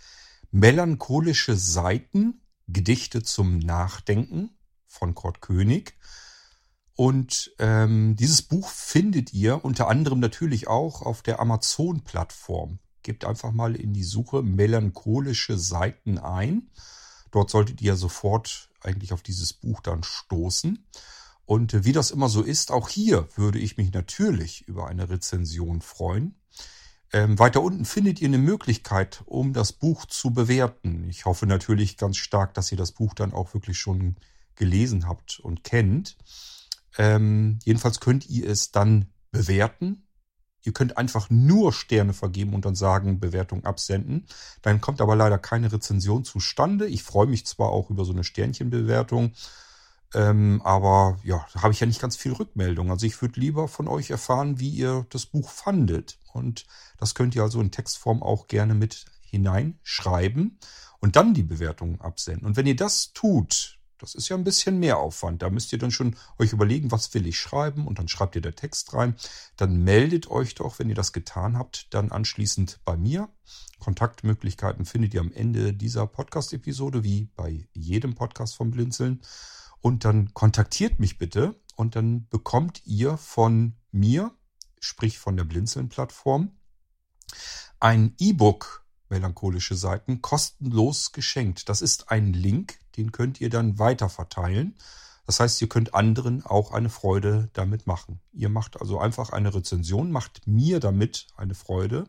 Melancholische 0.51 1.57
Seiten, 1.57 2.43
Gedichte 2.69 3.23
zum 3.23 3.59
Nachdenken 3.59 4.51
von 4.87 5.15
Kurt 5.15 5.41
König. 5.41 5.99
Und 6.95 7.55
ähm, 7.59 8.15
dieses 8.17 8.43
Buch 8.43 8.69
findet 8.69 9.33
ihr 9.33 9.65
unter 9.65 9.89
anderem 9.89 10.21
natürlich 10.21 10.69
auch 10.69 11.01
auf 11.01 11.23
der 11.23 11.41
Amazon-Plattform. 11.41 12.79
Gebt 13.09 13.25
einfach 13.25 13.53
mal 13.53 13.75
in 13.75 13.95
die 13.95 14.05
Suche 14.05 14.43
melancholische 14.43 15.57
Seiten 15.57 16.19
ein. 16.19 16.69
Dort 17.31 17.49
solltet 17.49 17.81
ihr 17.81 17.97
sofort 17.97 18.69
eigentlich 18.83 19.15
auf 19.15 19.23
dieses 19.23 19.55
Buch 19.55 19.81
dann 19.81 20.03
stoßen. 20.03 20.85
Und 21.47 21.73
äh, 21.73 21.87
wie 21.87 21.93
das 21.93 22.11
immer 22.11 22.29
so 22.29 22.43
ist, 22.43 22.71
auch 22.71 22.91
hier 22.91 23.27
würde 23.35 23.61
ich 23.61 23.79
mich 23.79 23.95
natürlich 23.95 24.69
über 24.69 24.89
eine 24.89 25.09
Rezension 25.09 25.81
freuen. 25.81 26.35
Ähm, 27.11 27.39
weiter 27.39 27.63
unten 27.63 27.87
findet 27.87 28.21
ihr 28.21 28.29
eine 28.29 28.37
Möglichkeit, 28.37 29.23
um 29.25 29.55
das 29.55 29.73
Buch 29.73 30.05
zu 30.05 30.35
bewerten. 30.35 31.09
Ich 31.09 31.25
hoffe 31.25 31.47
natürlich 31.47 31.97
ganz 31.97 32.19
stark, 32.19 32.53
dass 32.53 32.71
ihr 32.71 32.77
das 32.77 32.93
Buch 32.93 33.15
dann 33.15 33.33
auch 33.33 33.55
wirklich 33.55 33.79
schon 33.79 34.17
gelesen 34.55 35.09
habt 35.09 35.41
und 35.41 35.65
kennt. 35.65 36.19
Ähm, 36.99 37.59
jedenfalls 37.65 38.01
könnt 38.01 38.29
ihr 38.29 38.51
es 38.51 38.71
dann 38.71 39.07
bewerten 39.31 40.08
Ihr 40.69 40.75
könnt 40.75 40.99
einfach 40.99 41.31
nur 41.31 41.73
Sterne 41.73 42.13
vergeben 42.13 42.53
und 42.53 42.67
dann 42.67 42.75
sagen, 42.75 43.21
Bewertung 43.21 43.65
absenden. 43.65 44.27
Dann 44.61 44.83
kommt 44.83 45.01
aber 45.01 45.17
leider 45.17 45.39
keine 45.39 45.73
Rezension 45.73 46.25
zustande. 46.25 46.87
Ich 46.87 47.03
freue 47.03 47.27
mich 47.27 47.47
zwar 47.47 47.71
auch 47.71 47.89
über 47.89 48.05
so 48.05 48.13
eine 48.13 48.23
Sternchenbewertung, 48.23 49.33
ähm, 50.13 50.61
aber 50.63 51.17
ja, 51.25 51.47
da 51.55 51.63
habe 51.63 51.73
ich 51.73 51.81
ja 51.81 51.87
nicht 51.87 52.03
ganz 52.03 52.17
viel 52.17 52.35
Rückmeldung. 52.35 52.91
Also 52.91 53.07
ich 53.07 53.23
würde 53.23 53.41
lieber 53.41 53.67
von 53.67 53.89
euch 53.89 54.11
erfahren, 54.11 54.61
wie 54.61 54.69
ihr 54.69 55.07
das 55.09 55.25
Buch 55.25 55.49
fandet. 55.49 56.19
Und 56.35 56.67
das 56.99 57.15
könnt 57.15 57.35
ihr 57.35 57.45
also 57.45 57.63
in 57.63 57.71
Textform 57.71 58.23
auch 58.23 58.47
gerne 58.47 58.75
mit 58.75 59.07
hineinschreiben 59.23 60.59
und 61.01 61.17
dann 61.17 61.33
die 61.33 61.45
Bewertung 61.45 61.99
absenden. 62.03 62.47
Und 62.47 62.59
wenn 62.59 62.67
ihr 62.67 62.77
das 62.77 63.15
tut, 63.15 63.78
das 63.99 64.15
ist 64.15 64.29
ja 64.29 64.37
ein 64.37 64.45
bisschen 64.45 64.79
mehr 64.79 64.99
Aufwand. 64.99 65.43
Da 65.43 65.51
müsst 65.51 65.73
ihr 65.73 65.79
dann 65.79 65.91
schon 65.91 66.17
euch 66.39 66.53
überlegen, 66.53 66.91
was 66.91 67.13
will 67.15 67.27
ich 67.27 67.39
schreiben 67.39 67.87
und 67.87 67.99
dann 67.99 68.09
schreibt 68.09 68.37
ihr 68.37 68.43
der 68.43 68.55
Text 68.55 68.95
rein. 68.95 69.17
Dann 69.57 69.83
meldet 69.83 70.31
euch 70.31 70.55
doch, 70.55 70.79
wenn 70.79 70.89
ihr 70.89 70.95
das 70.95 71.13
getan 71.13 71.59
habt, 71.59 71.93
dann 71.95 72.13
anschließend 72.13 72.81
bei 72.85 72.97
mir. 72.97 73.29
Kontaktmöglichkeiten 73.79 74.85
findet 74.85 75.15
ihr 75.15 75.21
am 75.21 75.33
Ende 75.33 75.73
dieser 75.73 76.07
Podcast-Episode, 76.07 77.05
wie 77.05 77.31
bei 77.37 77.69
jedem 77.73 78.15
Podcast 78.15 78.57
vom 78.57 78.71
Blinzeln. 78.71 79.21
Und 79.81 80.05
dann 80.05 80.35
kontaktiert 80.35 80.99
mich 80.99 81.19
bitte 81.19 81.61
und 81.77 81.95
dann 81.95 82.29
bekommt 82.29 82.83
ihr 82.85 83.17
von 83.17 83.77
mir, 83.93 84.33
sprich 84.81 85.19
von 85.19 85.37
der 85.37 85.45
Blinzeln-Plattform, 85.45 86.53
ein 87.81 88.15
E-Book 88.19 88.88
melancholische 89.11 89.75
Seiten 89.75 90.23
kostenlos 90.23 91.13
geschenkt. 91.13 91.69
Das 91.69 91.83
ist 91.83 92.11
ein 92.11 92.33
Link, 92.33 92.79
den 92.97 93.13
könnt 93.13 93.41
ihr 93.41 93.51
dann 93.51 93.79
weiter 93.79 94.09
verteilen. 94.09 94.77
Das 95.27 95.41
heißt, 95.41 95.61
ihr 95.61 95.69
könnt 95.69 95.95
anderen 95.95 96.45
auch 96.45 96.73
eine 96.73 96.89
Freude 96.89 97.51
damit 97.53 97.87
machen. 97.87 98.21
Ihr 98.33 98.49
macht 98.49 98.81
also 98.81 98.99
einfach 98.99 99.31
eine 99.31 99.55
Rezension, 99.55 100.11
macht 100.11 100.47
mir 100.47 100.81
damit 100.81 101.27
eine 101.37 101.55
Freude. 101.55 102.09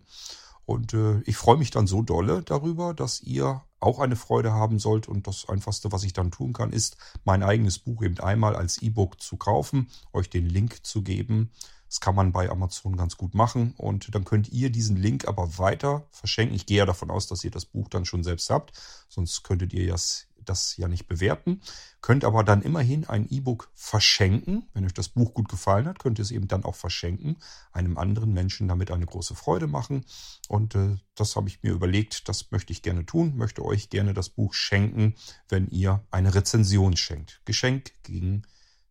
Und 0.66 0.93
äh, 0.93 1.20
ich 1.26 1.36
freue 1.36 1.58
mich 1.58 1.72
dann 1.72 1.88
so 1.88 2.02
dolle 2.02 2.43
darüber, 2.43 2.93
dass 2.93 3.22
ihr 3.22 3.64
auch 3.80 4.00
eine 4.00 4.16
Freude 4.16 4.54
haben 4.54 4.80
sollt. 4.80 5.08
Und 5.08 5.28
das 5.28 5.50
Einfachste, 5.50 5.91
was 5.91 6.04
ich 6.04 6.14
dann 6.14 6.32
tun 6.32 6.54
kann, 6.54 6.72
ist, 6.72 6.95
mein 7.26 7.43
eigenes 7.43 7.80
Buch 7.80 8.04
eben 8.04 8.20
einmal 8.20 8.56
als 8.56 8.82
E-Book 8.82 9.20
zu 9.20 9.36
kaufen, 9.36 9.89
euch 10.14 10.30
den 10.30 10.45
Link 10.45 10.86
zu 10.86 11.02
geben 11.02 11.52
das 11.90 12.00
kann 12.00 12.14
man 12.14 12.32
bei 12.32 12.50
Amazon 12.50 12.96
ganz 12.96 13.18
gut 13.18 13.34
machen 13.34 13.74
und 13.76 14.14
dann 14.14 14.24
könnt 14.24 14.50
ihr 14.50 14.70
diesen 14.70 14.96
Link 14.96 15.28
aber 15.28 15.58
weiter 15.58 16.08
verschenken. 16.12 16.56
Ich 16.56 16.68
gehe 16.68 16.78
ja 16.78 16.86
davon 16.86 17.10
aus, 17.10 17.26
dass 17.26 17.44
ihr 17.44 17.50
das 17.50 17.66
Buch 17.66 17.90
dann 17.90 18.06
schon 18.06 18.24
selbst 18.24 18.52
habt, 18.52 18.74
sonst 19.08 19.44
könntet 19.44 19.74
ihr 19.74 19.88
das, 19.88 20.28
das 20.46 20.78
ja 20.78 20.88
nicht 20.88 21.08
bewerten. 21.08 21.62
Könnt 22.02 22.26
aber 22.26 22.44
dann 22.44 22.62
immerhin 22.62 23.06
ein 23.06 23.28
E-Book 23.28 23.72
verschenken. 23.74 24.70
Wenn 24.74 24.86
euch 24.86 24.94
das 24.94 25.10
Buch 25.10 25.34
gut 25.34 25.50
gefallen 25.50 25.88
hat, 25.88 25.98
könnt 25.98 26.20
ihr 26.20 26.22
es 26.22 26.30
eben 26.30 26.48
dann 26.48 26.64
auch 26.64 26.76
verschenken, 26.76 27.38
einem 27.72 27.98
anderen 27.98 28.34
Menschen 28.34 28.68
damit 28.68 28.92
eine 28.92 29.08
große 29.08 29.34
Freude 29.34 29.66
machen. 29.66 30.06
Und 30.48 30.76
äh, 30.76 30.96
das 31.16 31.36
habe 31.36 31.50
ich 31.50 31.64
mir 31.64 31.72
überlegt, 31.72 32.30
das 32.30 32.52
möchte 32.52 32.72
ich 32.72 32.84
gerne 32.84 33.08
tun, 33.08 33.36
möchte 33.36 33.66
euch 33.66 33.90
gerne 33.90 34.14
das 34.14 34.30
Buch 34.30 34.54
schenken, 34.54 35.16
wenn 35.48 35.68
ihr 35.70 36.04
eine 36.12 36.36
Rezension 36.36 36.96
schenkt. 36.96 37.42
Geschenk 37.46 37.94
gegen 38.04 38.44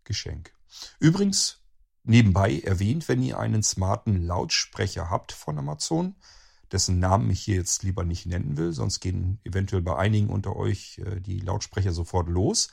Geschenk. 0.02 0.52
Übrigens, 0.98 1.57
Nebenbei 2.08 2.60
erwähnt, 2.60 3.06
wenn 3.08 3.22
ihr 3.22 3.38
einen 3.38 3.62
smarten 3.62 4.24
Lautsprecher 4.24 5.10
habt 5.10 5.30
von 5.30 5.58
Amazon, 5.58 6.16
dessen 6.72 6.98
Namen 7.00 7.28
ich 7.28 7.40
hier 7.40 7.56
jetzt 7.56 7.82
lieber 7.82 8.02
nicht 8.02 8.24
nennen 8.24 8.56
will, 8.56 8.72
sonst 8.72 9.00
gehen 9.00 9.40
eventuell 9.44 9.82
bei 9.82 9.94
einigen 9.94 10.30
unter 10.30 10.56
euch 10.56 11.02
äh, 11.04 11.20
die 11.20 11.40
Lautsprecher 11.40 11.92
sofort 11.92 12.30
los. 12.30 12.70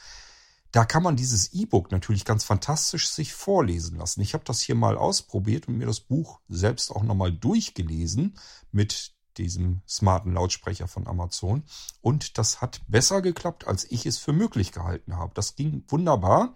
Da 0.71 0.85
kann 0.85 1.03
man 1.03 1.17
dieses 1.17 1.51
E-Book 1.51 1.91
natürlich 1.91 2.23
ganz 2.23 2.45
fantastisch 2.45 3.09
sich 3.09 3.33
vorlesen 3.33 3.97
lassen. 3.97 4.21
Ich 4.21 4.33
habe 4.33 4.45
das 4.45 4.61
hier 4.61 4.75
mal 4.75 4.95
ausprobiert 4.97 5.67
und 5.67 5.79
mir 5.79 5.87
das 5.87 5.99
Buch 5.99 6.39
selbst 6.47 6.89
auch 6.91 7.03
nochmal 7.03 7.33
durchgelesen 7.33 8.37
mit 8.71 9.15
diesem 9.37 9.81
smarten 9.85 10.33
Lautsprecher 10.33 10.87
von 10.87 11.07
Amazon. 11.07 11.63
Und 11.99 12.37
das 12.37 12.61
hat 12.61 12.79
besser 12.87 13.21
geklappt, 13.21 13.67
als 13.67 13.83
ich 13.91 14.05
es 14.05 14.17
für 14.17 14.31
möglich 14.31 14.71
gehalten 14.71 15.17
habe. 15.17 15.33
Das 15.33 15.55
ging 15.55 15.83
wunderbar. 15.89 16.55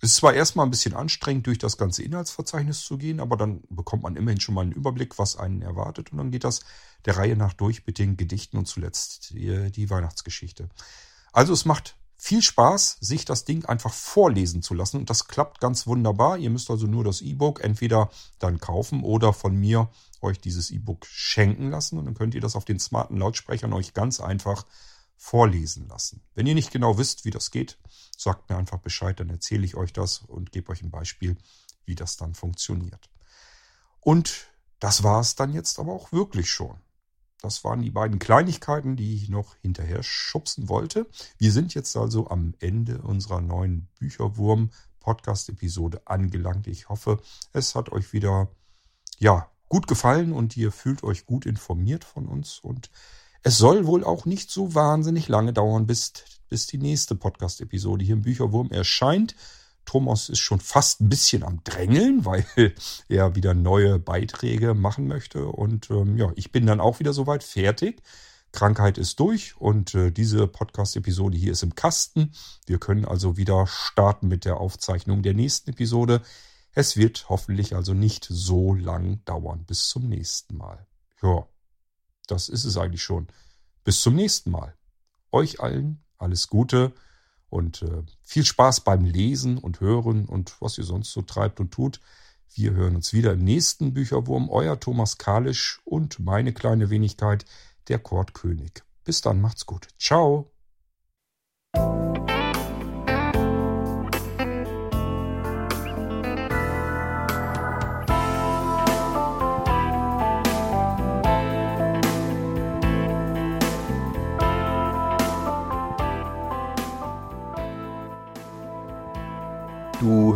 Es 0.00 0.10
ist 0.10 0.16
zwar 0.16 0.34
erstmal 0.34 0.66
ein 0.66 0.70
bisschen 0.70 0.94
anstrengend, 0.94 1.46
durch 1.46 1.58
das 1.58 1.76
ganze 1.76 2.02
Inhaltsverzeichnis 2.02 2.82
zu 2.82 2.98
gehen, 2.98 3.18
aber 3.18 3.36
dann 3.36 3.62
bekommt 3.68 4.04
man 4.04 4.16
immerhin 4.16 4.40
schon 4.40 4.54
mal 4.54 4.62
einen 4.62 4.72
Überblick, 4.72 5.18
was 5.18 5.36
einen 5.36 5.62
erwartet. 5.62 6.12
Und 6.12 6.18
dann 6.18 6.30
geht 6.30 6.44
das 6.44 6.60
der 7.04 7.16
Reihe 7.16 7.36
nach 7.36 7.52
durch 7.52 7.86
mit 7.86 7.98
den 7.98 8.16
Gedichten 8.16 8.58
und 8.58 8.66
zuletzt 8.66 9.30
die, 9.30 9.70
die 9.72 9.90
Weihnachtsgeschichte. 9.90 10.68
Also 11.32 11.52
es 11.52 11.64
macht 11.64 11.96
viel 12.16 12.42
Spaß, 12.42 12.98
sich 13.00 13.24
das 13.24 13.44
Ding 13.44 13.64
einfach 13.64 13.92
vorlesen 13.92 14.60
zu 14.60 14.74
lassen. 14.74 14.98
Und 14.98 15.08
das 15.08 15.28
klappt 15.28 15.60
ganz 15.60 15.86
wunderbar. 15.86 16.36
Ihr 16.36 16.50
müsst 16.50 16.68
also 16.70 16.86
nur 16.86 17.04
das 17.04 17.20
E-Book 17.20 17.62
entweder 17.62 18.10
dann 18.40 18.58
kaufen 18.58 19.04
oder 19.04 19.32
von 19.32 19.54
mir 19.54 19.88
euch 20.20 20.40
dieses 20.40 20.70
E-Book 20.70 21.06
schenken 21.06 21.70
lassen. 21.70 21.96
Und 21.96 22.06
dann 22.06 22.14
könnt 22.14 22.34
ihr 22.34 22.40
das 22.40 22.56
auf 22.56 22.64
den 22.64 22.80
smarten 22.80 23.16
Lautsprechern 23.16 23.72
euch 23.72 23.94
ganz 23.94 24.20
einfach 24.20 24.64
vorlesen 25.18 25.88
lassen. 25.88 26.22
Wenn 26.34 26.46
ihr 26.46 26.54
nicht 26.54 26.70
genau 26.70 26.96
wisst, 26.96 27.24
wie 27.24 27.30
das 27.30 27.50
geht, 27.50 27.76
sagt 28.16 28.48
mir 28.48 28.56
einfach 28.56 28.78
Bescheid, 28.78 29.18
dann 29.20 29.28
erzähle 29.28 29.64
ich 29.64 29.74
euch 29.74 29.92
das 29.92 30.18
und 30.18 30.52
gebe 30.52 30.70
euch 30.70 30.82
ein 30.82 30.90
Beispiel, 30.90 31.36
wie 31.84 31.96
das 31.96 32.16
dann 32.16 32.34
funktioniert. 32.34 33.10
Und 34.00 34.46
das 34.78 35.02
war 35.02 35.20
es 35.20 35.34
dann 35.34 35.52
jetzt 35.52 35.78
aber 35.78 35.92
auch 35.92 36.12
wirklich 36.12 36.50
schon. 36.50 36.78
Das 37.40 37.62
waren 37.64 37.82
die 37.82 37.90
beiden 37.90 38.18
Kleinigkeiten, 38.18 38.96
die 38.96 39.14
ich 39.14 39.28
noch 39.28 39.56
hinterher 39.56 40.02
schubsen 40.02 40.68
wollte. 40.68 41.06
Wir 41.36 41.52
sind 41.52 41.74
jetzt 41.74 41.96
also 41.96 42.28
am 42.28 42.54
Ende 42.58 43.02
unserer 43.02 43.40
neuen 43.40 43.88
Bücherwurm 43.98 44.70
Podcast-Episode 45.00 46.02
angelangt. 46.04 46.66
Ich 46.66 46.88
hoffe, 46.88 47.20
es 47.52 47.74
hat 47.74 47.90
euch 47.90 48.12
wieder, 48.12 48.48
ja, 49.18 49.50
gut 49.68 49.86
gefallen 49.86 50.32
und 50.32 50.56
ihr 50.56 50.72
fühlt 50.72 51.02
euch 51.02 51.26
gut 51.26 51.46
informiert 51.46 52.04
von 52.04 52.26
uns 52.26 52.58
und 52.58 52.90
es 53.42 53.58
soll 53.58 53.86
wohl 53.86 54.04
auch 54.04 54.24
nicht 54.24 54.50
so 54.50 54.74
wahnsinnig 54.74 55.28
lange 55.28 55.52
dauern, 55.52 55.86
bis, 55.86 56.12
bis 56.48 56.66
die 56.66 56.78
nächste 56.78 57.14
Podcast-Episode 57.14 58.04
hier 58.04 58.14
im 58.14 58.22
Bücherwurm 58.22 58.70
erscheint. 58.70 59.34
Thomas 59.84 60.28
ist 60.28 60.40
schon 60.40 60.60
fast 60.60 61.00
ein 61.00 61.08
bisschen 61.08 61.42
am 61.42 61.62
Drängeln, 61.64 62.24
weil 62.26 62.44
er 63.08 63.34
wieder 63.34 63.54
neue 63.54 63.98
Beiträge 63.98 64.74
machen 64.74 65.06
möchte. 65.06 65.46
Und 65.46 65.90
ähm, 65.90 66.16
ja, 66.18 66.30
ich 66.34 66.52
bin 66.52 66.66
dann 66.66 66.80
auch 66.80 67.00
wieder 67.00 67.12
soweit 67.12 67.42
fertig. 67.42 68.02
Krankheit 68.52 68.98
ist 68.98 69.20
durch 69.20 69.56
und 69.58 69.94
äh, 69.94 70.10
diese 70.10 70.46
Podcast-Episode 70.46 71.36
hier 71.36 71.52
ist 71.52 71.62
im 71.62 71.74
Kasten. 71.74 72.32
Wir 72.66 72.78
können 72.78 73.04
also 73.04 73.36
wieder 73.36 73.66
starten 73.66 74.28
mit 74.28 74.44
der 74.44 74.58
Aufzeichnung 74.58 75.22
der 75.22 75.34
nächsten 75.34 75.70
Episode. 75.70 76.22
Es 76.72 76.96
wird 76.96 77.28
hoffentlich 77.28 77.74
also 77.74 77.94
nicht 77.94 78.26
so 78.28 78.74
lang 78.74 79.22
dauern. 79.24 79.64
Bis 79.64 79.88
zum 79.88 80.08
nächsten 80.08 80.56
Mal. 80.56 80.86
Ja, 81.22 81.46
das 82.30 82.48
ist 82.48 82.64
es 82.64 82.76
eigentlich 82.76 83.02
schon. 83.02 83.26
Bis 83.84 84.00
zum 84.00 84.14
nächsten 84.14 84.50
Mal. 84.50 84.74
Euch 85.32 85.60
allen 85.60 86.02
alles 86.18 86.48
Gute 86.48 86.92
und 87.50 87.82
äh, 87.82 88.02
viel 88.22 88.44
Spaß 88.44 88.80
beim 88.80 89.04
Lesen 89.04 89.58
und 89.58 89.80
Hören 89.80 90.26
und 90.26 90.60
was 90.60 90.78
ihr 90.78 90.84
sonst 90.84 91.12
so 91.12 91.22
treibt 91.22 91.60
und 91.60 91.72
tut. 91.72 92.00
Wir 92.54 92.72
hören 92.72 92.96
uns 92.96 93.12
wieder 93.12 93.32
im 93.32 93.44
nächsten 93.44 93.94
Bücherwurm. 93.94 94.48
Euer 94.50 94.80
Thomas 94.80 95.18
Kalisch 95.18 95.80
und 95.84 96.18
meine 96.18 96.52
kleine 96.52 96.90
Wenigkeit, 96.90 97.44
der 97.88 97.98
Kurt. 97.98 98.32
Bis 99.04 99.20
dann, 99.20 99.40
macht's 99.40 99.66
gut. 99.66 99.88
Ciao. 99.98 100.57